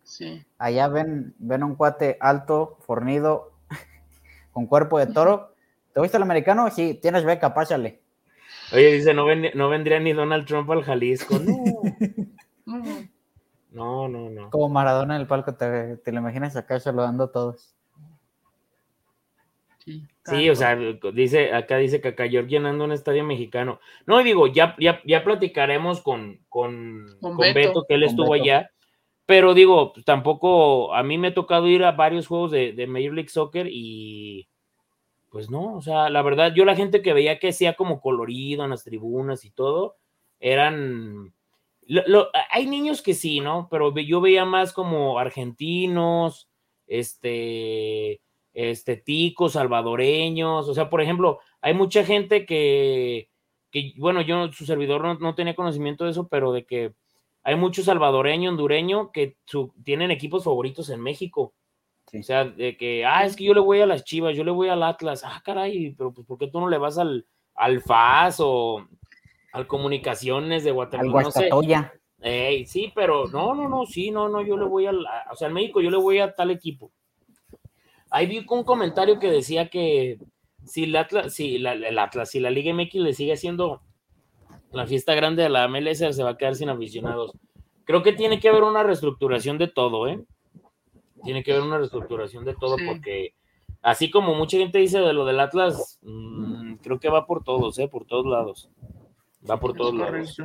Sí. 0.05 0.45
Allá 0.59 0.87
ven, 0.89 1.35
ven 1.39 1.65
un 1.65 1.75
cuate 1.75 2.17
alto, 2.21 2.79
fornido, 2.81 3.53
con 4.53 4.67
cuerpo 4.67 4.99
de 4.99 5.09
toro. 5.09 5.55
¿Te 5.93 6.01
gusta 6.01 6.19
el 6.19 6.23
americano? 6.23 6.71
Sí, 6.71 6.95
tienes 6.95 7.25
beca, 7.25 7.53
pásale. 7.53 8.04
Oye, 8.73 8.93
dice, 8.93 9.15
no, 9.15 9.25
ven, 9.25 9.51
no 9.55 9.69
vendría 9.69 10.01
ni 10.01 10.13
Donald 10.13 10.47
Trump 10.47 10.71
al 10.71 10.83
Jalisco. 10.83 11.39
No. 12.67 14.09
no, 14.09 14.09
no, 14.09 14.31
no. 14.31 14.51
Como 14.51 14.71
Maradona 14.71 15.17
en 15.17 15.21
el 15.21 15.27
palco, 15.27 15.55
te, 15.55 15.99
te 15.99 16.13
lo 16.13 16.21
imaginas 16.21 16.57
acá 16.57 16.81
saludando 16.81 17.25
a 17.25 17.31
todos. 17.33 17.75
Sí, 19.85 20.07
sí, 20.25 20.49
o 20.49 20.57
sea, 20.57 20.75
dice, 21.13 21.53
acá 21.53 21.77
dice 21.77 22.01
Cacayor 22.01 22.47
llenando 22.47 22.85
un 22.85 22.93
estadio 22.93 23.23
mexicano. 23.23 23.81
No, 24.07 24.23
digo, 24.23 24.47
ya, 24.47 24.75
ya, 24.79 25.03
ya 25.05 25.23
platicaremos 25.25 26.01
con, 26.01 26.41
con, 26.49 27.05
Con 27.21 27.37
con 27.37 27.53
Beto, 27.53 27.69
Beto. 27.69 27.85
que 27.87 27.95
él 27.97 28.01
Con 28.01 28.09
estuvo 28.09 28.31
Beto. 28.33 28.45
allá. 28.45 28.71
Pero 29.27 29.53
digo, 29.53 29.93
tampoco, 30.07 30.95
a 30.95 31.03
mí 31.03 31.19
me 31.19 31.29
ha 31.29 31.35
tocado 31.35 31.67
ir 31.69 31.85
a 31.85 31.93
varios 31.93 32.27
juegos 32.27 32.51
de, 32.51 32.73
de 32.73 32.87
Major 32.87 33.13
League 33.13 33.29
Soccer 33.29 33.67
y 33.71 34.49
pues 35.35 35.51
no, 35.51 35.75
o 35.77 35.83
sea, 35.83 36.11
la 36.11 36.23
verdad, 36.23 36.55
yo 36.55 36.65
la 36.65 36.77
gente 36.77 37.03
que 37.03 37.13
veía 37.13 37.41
que 37.41 37.53
sea 37.53 37.75
como 37.75 38.01
colorido 38.01 38.65
en 38.65 38.71
las 38.71 38.85
tribunas 38.85 39.45
y 39.45 39.51
todo, 39.51 39.97
eran, 40.41 41.35
lo- 41.87 42.29
hay 42.51 42.67
niños 42.67 43.03
que 43.03 43.15
sí, 43.15 43.41
¿no? 43.41 43.67
Pero 43.71 43.93
yo 43.99 44.21
veía 44.21 44.45
más 44.45 44.73
como 44.73 45.19
argentinos, 45.19 46.49
este, 46.87 48.21
este, 48.53 48.97
ticos, 48.97 49.55
salvadoreños, 49.55 50.69
o 50.69 50.75
sea, 50.75 50.89
por 50.91 51.01
ejemplo, 51.03 51.41
hay 51.61 51.75
mucha 51.75 52.05
gente 52.05 52.47
que, 52.47 53.29
que 53.73 53.93
bueno, 53.99 54.21
yo, 54.23 54.53
su 54.53 54.67
servidor 54.67 55.03
no, 55.03 55.15
no 55.15 55.35
tenía 55.35 55.57
conocimiento 55.57 56.05
de 56.05 56.13
eso, 56.13 56.29
pero 56.29 56.53
de 56.53 56.65
que 56.65 56.95
hay 57.43 57.57
mucho 57.57 57.83
salvadoreño, 57.83 58.51
hondureño, 58.51 59.11
que 59.13 59.37
su- 59.47 59.73
tienen 59.85 60.11
equipos 60.13 60.45
favoritos 60.45 60.91
en 60.91 61.01
México. 61.01 61.53
Sí. 62.11 62.19
O 62.19 62.23
sea, 62.23 62.45
de 62.45 62.77
que, 62.77 63.05
ah, 63.05 63.25
es 63.25 63.35
que 63.37 63.45
yo 63.45 63.55
le 63.55 63.61
voy 63.61 63.81
a 63.81 63.87
las 63.87 64.05
Chivas, 64.05 64.37
yo 64.37 64.45
le 64.45 64.51
voy 64.51 64.69
al 64.69 64.83
Atlas. 64.83 65.23
Ah, 65.25 65.41
caray, 65.45 65.95
pero 65.97 66.13
pues, 66.13 66.27
¿por 66.27 66.39
qué 66.39 66.47
tú 66.49 66.61
no 66.61 66.69
le 66.69 66.79
vas 66.79 66.99
al, 66.99 67.27
al 67.55 67.81
FAS 67.81 68.37
o 68.41 68.87
al 69.53 69.67
Comunicaciones 69.67 70.65
de 70.65 70.71
Guatemala? 70.71 71.09
Al 71.09 71.13
No 71.25 71.31
sé. 71.43 71.49
Ey, 72.21 72.67
sí, 72.67 72.93
pero 72.95 73.27
no, 73.29 73.55
no, 73.55 73.69
no, 73.69 73.85
sí, 73.85 74.11
no, 74.11 74.29
no, 74.29 74.41
yo 74.43 74.57
le 74.57 74.65
voy 74.65 74.87
al, 74.87 75.05
a- 75.07 75.27
o 75.33 75.37
sea, 75.37 75.49
en 75.49 75.55
México 75.55 75.81
yo 75.81 75.91
le 75.91 75.99
voy 75.99 76.21
a 76.21 76.35
tal 76.35 76.51
equipo. 76.51 76.91
Ahí 78.11 78.27
vi 78.27 78.45
un 78.49 78.65
comentario 78.65 79.19
que 79.19 79.31
decía 79.31 79.69
que 79.69 80.19
si 80.65 80.85
el 80.85 80.97
Atlas, 80.97 81.35
si 81.35 81.59
la, 81.59 81.73
el 81.73 81.99
Atlas, 81.99 82.31
si 82.31 82.41
la 82.41 82.51
Liga 82.51 82.73
MX 82.73 82.95
le 82.95 83.13
sigue 83.13 83.33
haciendo 83.33 83.83
la 84.73 84.87
fiesta 84.87 85.15
grande 85.15 85.43
de 85.43 85.49
la 85.49 85.69
MLS, 85.69 85.99
se 86.15 86.23
va 86.23 86.31
a 86.31 86.37
quedar 86.37 86.55
sin 86.55 86.69
aficionados. 86.69 87.33
Creo 87.85 88.03
que 88.03 88.13
tiene 88.13 88.41
que 88.41 88.49
haber 88.49 88.63
una 88.63 88.83
reestructuración 88.83 89.59
de 89.59 89.69
todo, 89.69 90.09
¿eh? 90.09 90.21
Tiene 91.25 91.43
que 91.43 91.53
haber 91.53 91.65
una 91.65 91.79
reestructuración 91.79 92.45
de 92.45 92.55
todo 92.55 92.77
Sí. 92.79 92.85
porque 92.87 93.35
así 93.83 94.11
como 94.11 94.35
mucha 94.35 94.57
gente 94.59 94.79
dice 94.79 94.99
de 95.01 95.13
lo 95.13 95.25
del 95.25 95.41
Atlas, 95.41 95.99
mm, 96.03 96.75
creo 96.77 96.99
que 97.01 97.09
va 97.09 97.27
por 97.27 97.43
todos, 97.45 97.79
¿eh? 97.79 97.89
Por 97.89 98.07
todos 98.07 98.27
lados. 98.27 98.69
Va 99.49 99.59
por 99.61 99.73
Es 99.73 99.77
todos 99.77 99.95
lados. 99.95 100.37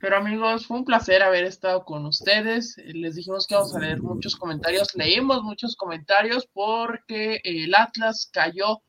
Pero 0.00 0.16
amigos, 0.16 0.66
fue 0.66 0.76
un 0.78 0.84
placer 0.84 1.22
haber 1.22 1.44
estado 1.44 1.84
con 1.84 2.06
ustedes. 2.06 2.78
Eh, 2.78 2.92
Les 2.94 3.16
dijimos 3.16 3.46
que 3.48 3.56
vamos 3.56 3.74
a 3.74 3.80
leer 3.80 4.00
muchos 4.00 4.36
comentarios. 4.36 4.94
Leímos 4.94 5.42
muchos 5.42 5.74
comentarios 5.74 6.46
porque 6.52 7.40
el 7.42 7.74
Atlas 7.74 8.30
cayó 8.32 8.80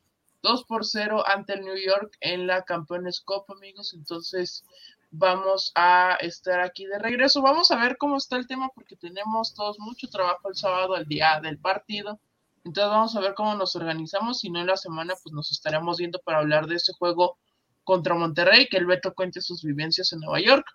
2 0.42 0.64
por 0.64 0.84
0 0.86 1.24
ante 1.26 1.54
el 1.54 1.62
New 1.62 1.76
York 1.76 2.16
en 2.20 2.46
la 2.46 2.62
Campeones 2.62 3.20
Cup, 3.20 3.42
amigos. 3.48 3.92
Entonces 3.92 4.64
vamos 5.10 5.72
a 5.74 6.16
estar 6.20 6.60
aquí 6.60 6.86
de 6.86 6.98
regreso. 6.98 7.42
Vamos 7.42 7.70
a 7.70 7.76
ver 7.76 7.96
cómo 7.98 8.16
está 8.16 8.36
el 8.36 8.46
tema 8.46 8.70
porque 8.74 8.96
tenemos 8.96 9.54
todos 9.54 9.78
mucho 9.78 10.08
trabajo 10.08 10.48
el 10.48 10.54
sábado, 10.54 10.96
el 10.96 11.06
día 11.06 11.40
del 11.42 11.58
partido. 11.58 12.20
Entonces 12.64 12.90
vamos 12.90 13.16
a 13.16 13.20
ver 13.20 13.34
cómo 13.34 13.54
nos 13.54 13.74
organizamos. 13.76 14.40
Si 14.40 14.50
no 14.50 14.60
en 14.60 14.66
la 14.66 14.76
semana, 14.76 15.14
pues 15.22 15.32
nos 15.32 15.50
estaremos 15.50 15.98
viendo 15.98 16.20
para 16.20 16.38
hablar 16.38 16.66
de 16.66 16.76
ese 16.76 16.92
juego 16.92 17.38
contra 17.84 18.14
Monterrey, 18.14 18.68
que 18.68 18.76
el 18.76 18.86
Beto 18.86 19.14
cuente 19.14 19.40
sus 19.40 19.62
vivencias 19.64 20.12
en 20.12 20.20
Nueva 20.20 20.40
York. 20.40 20.66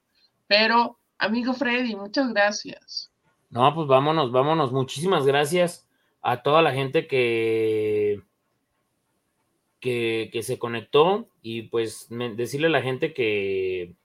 Pero, 0.47 0.99
amigo 1.17 1.53
Freddy, 1.53 1.95
muchas 1.95 2.33
gracias. 2.33 3.11
No, 3.49 3.73
pues 3.73 3.87
vámonos, 3.87 4.31
vámonos. 4.31 4.71
Muchísimas 4.71 5.25
gracias 5.25 5.87
a 6.21 6.41
toda 6.41 6.61
la 6.61 6.73
gente 6.73 7.07
que, 7.07 8.21
que, 9.79 10.29
que 10.33 10.43
se 10.43 10.59
conectó 10.59 11.29
y 11.41 11.63
pues 11.63 12.07
decirle 12.09 12.67
a 12.67 12.71
la 12.71 12.81
gente 12.81 13.13
que, 13.13 13.95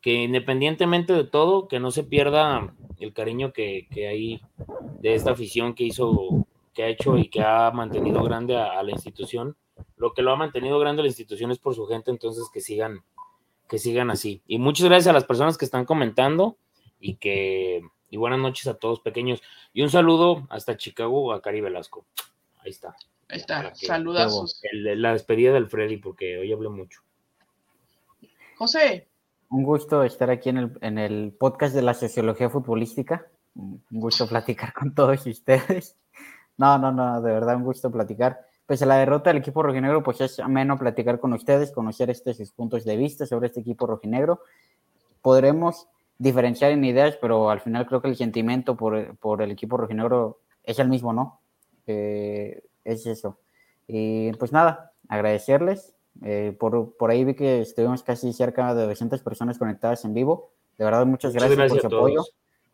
que 0.00 0.14
independientemente 0.14 1.12
de 1.12 1.24
todo, 1.24 1.68
que 1.68 1.80
no 1.80 1.90
se 1.90 2.04
pierda 2.04 2.74
el 2.98 3.12
cariño 3.12 3.52
que, 3.52 3.86
que 3.90 4.08
hay 4.08 4.42
de 5.00 5.14
esta 5.14 5.32
afición 5.32 5.74
que 5.74 5.84
hizo, 5.84 6.46
que 6.74 6.82
ha 6.82 6.88
hecho 6.88 7.18
y 7.18 7.28
que 7.28 7.42
ha 7.42 7.70
mantenido 7.70 8.22
grande 8.22 8.56
a, 8.56 8.78
a 8.78 8.82
la 8.82 8.92
institución. 8.92 9.56
Lo 9.96 10.12
que 10.12 10.22
lo 10.22 10.32
ha 10.32 10.36
mantenido 10.36 10.78
grande 10.78 11.00
a 11.00 11.04
la 11.04 11.08
institución 11.08 11.50
es 11.50 11.58
por 11.58 11.74
su 11.74 11.86
gente, 11.86 12.10
entonces 12.10 12.48
que 12.52 12.60
sigan, 12.60 13.04
que 13.68 13.78
sigan 13.78 14.10
así. 14.10 14.42
Y 14.46 14.58
muchas 14.58 14.86
gracias 14.86 15.08
a 15.08 15.12
las 15.12 15.24
personas 15.24 15.58
que 15.58 15.64
están 15.64 15.84
comentando 15.84 16.56
y 16.98 17.16
que, 17.16 17.82
Y 18.10 18.16
buenas 18.16 18.40
noches 18.40 18.66
a 18.66 18.74
todos 18.74 19.00
pequeños. 19.00 19.42
Y 19.72 19.82
un 19.82 19.90
saludo 19.90 20.46
hasta 20.50 20.76
Chicago 20.76 21.32
a 21.32 21.40
Cari 21.40 21.60
Velasco. 21.60 22.04
Ahí 22.58 22.70
está. 22.70 22.96
Ahí 23.28 23.38
está. 23.38 23.74
Saludazos. 23.74 24.60
la 24.72 25.12
despedida 25.12 25.52
del 25.52 25.68
Freddy, 25.68 25.96
porque 25.98 26.38
hoy 26.38 26.52
hablé 26.52 26.68
mucho. 26.68 27.00
José. 28.56 29.09
Un 29.50 29.64
gusto 29.64 30.04
estar 30.04 30.30
aquí 30.30 30.48
en 30.48 30.56
el, 30.58 30.78
en 30.80 30.96
el 30.96 31.32
podcast 31.38 31.74
de 31.74 31.82
la 31.82 31.92
sociología 31.94 32.48
futbolística. 32.48 33.26
Un 33.54 33.82
gusto 33.90 34.28
platicar 34.28 34.72
con 34.72 34.94
todos 34.94 35.26
ustedes. 35.26 35.96
No, 36.56 36.78
no, 36.78 36.92
no, 36.92 37.20
de 37.20 37.32
verdad 37.32 37.56
un 37.56 37.64
gusto 37.64 37.90
platicar. 37.90 38.38
Pues 38.66 38.80
a 38.82 38.86
la 38.86 38.98
derrota 38.98 39.30
del 39.30 39.38
equipo 39.38 39.62
rojinegro, 39.62 40.02
pues 40.04 40.20
es 40.20 40.38
ameno 40.38 40.78
platicar 40.78 41.18
con 41.18 41.32
ustedes, 41.32 41.72
conocer 41.72 42.10
estos 42.10 42.36
sus 42.36 42.52
puntos 42.52 42.84
de 42.84 42.96
vista 42.96 43.26
sobre 43.26 43.48
este 43.48 43.60
equipo 43.60 43.86
rojinegro. 43.86 44.40
Podremos 45.20 45.88
diferenciar 46.18 46.70
en 46.70 46.84
ideas, 46.84 47.16
pero 47.20 47.50
al 47.50 47.60
final 47.60 47.86
creo 47.86 48.00
que 48.00 48.08
el 48.08 48.16
sentimiento 48.16 48.76
por, 48.76 49.16
por 49.16 49.42
el 49.42 49.50
equipo 49.50 49.76
rojinegro 49.78 50.38
es 50.62 50.78
el 50.78 50.88
mismo, 50.88 51.12
¿no? 51.12 51.40
Eh, 51.86 52.62
es 52.84 53.06
eso. 53.06 53.38
Y 53.88 54.30
pues 54.34 54.52
nada, 54.52 54.92
agradecerles. 55.08 55.94
Eh, 56.22 56.56
por, 56.58 56.96
por 56.96 57.10
ahí 57.10 57.24
vi 57.24 57.34
que 57.34 57.60
estuvimos 57.60 58.02
casi 58.02 58.32
cerca 58.32 58.74
de 58.74 58.86
200 58.86 59.22
personas 59.22 59.58
conectadas 59.58 60.04
en 60.04 60.14
vivo. 60.14 60.52
De 60.76 60.84
verdad, 60.84 61.06
muchas 61.06 61.32
gracias, 61.32 61.70
por 61.70 61.80
su 61.80 61.86
apoyo. 61.86 62.24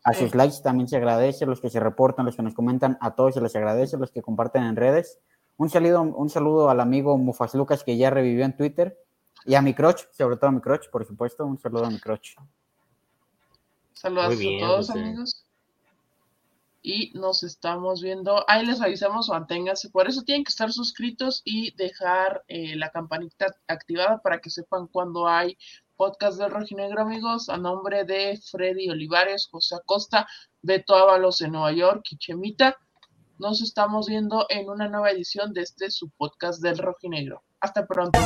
A 0.03 0.13
sus 0.13 0.33
likes 0.35 0.61
también 0.63 0.87
se 0.87 0.95
agradece, 0.95 1.45
los 1.45 1.59
que 1.59 1.69
se 1.69 1.79
reportan, 1.79 2.25
los 2.25 2.35
que 2.35 2.41
nos 2.41 2.53
comentan, 2.53 2.97
a 3.01 3.15
todos 3.15 3.33
se 3.33 3.41
les 3.41 3.55
agradece, 3.55 3.97
los 3.97 4.11
que 4.11 4.21
comparten 4.21 4.63
en 4.63 4.75
redes. 4.75 5.19
Un 5.57 5.69
saludo, 5.69 6.01
un 6.01 6.29
saludo 6.29 6.69
al 6.69 6.79
amigo 6.79 7.17
Mufas 7.17 7.55
Lucas 7.55 7.83
que 7.83 7.97
ya 7.97 8.09
revivió 8.09 8.45
en 8.45 8.55
Twitter 8.55 8.97
y 9.45 9.55
a 9.55 9.61
mi 9.61 9.73
crotch, 9.73 10.03
sobre 10.11 10.37
todo 10.37 10.49
a 10.49 10.51
mi 10.51 10.61
crotch, 10.61 10.89
por 10.89 11.05
supuesto. 11.05 11.45
Un 11.45 11.59
saludo 11.59 11.85
a 11.85 11.89
mi 11.89 11.99
crotch. 11.99 12.35
Saludos 13.93 14.35
a 14.35 14.59
todos, 14.59 14.89
amigos. 14.91 15.46
Y 16.89 17.11
nos 17.15 17.43
estamos 17.43 18.01
viendo. 18.01 18.45
Ahí 18.47 18.65
les 18.65 18.79
avisamos, 18.79 19.27
manténganse. 19.27 19.89
Por 19.89 20.07
eso 20.07 20.21
tienen 20.21 20.45
que 20.45 20.51
estar 20.51 20.71
suscritos 20.71 21.41
y 21.43 21.75
dejar 21.75 22.45
eh, 22.47 22.77
la 22.77 22.91
campanita 22.91 23.47
activada 23.67 24.21
para 24.21 24.39
que 24.39 24.49
sepan 24.49 24.87
cuando 24.87 25.27
hay 25.27 25.57
podcast 25.97 26.39
del 26.39 26.49
Rojinegro, 26.49 27.01
amigos, 27.01 27.49
a 27.49 27.57
nombre 27.57 28.05
de 28.05 28.39
Freddy 28.49 28.87
Olivares, 28.89 29.49
José 29.51 29.75
Acosta, 29.75 30.25
Beto 30.61 30.95
Ábalos 30.95 31.41
en 31.41 31.51
Nueva 31.51 31.73
York 31.73 32.05
y. 32.19 32.77
Nos 33.37 33.61
estamos 33.61 34.07
viendo 34.07 34.45
en 34.47 34.69
una 34.69 34.87
nueva 34.87 35.11
edición 35.11 35.51
de 35.51 35.63
este 35.63 35.91
su 35.91 36.09
podcast 36.11 36.61
del 36.61 36.77
Rojinegro. 36.77 37.43
Hasta 37.59 37.85
pronto. 37.85 38.17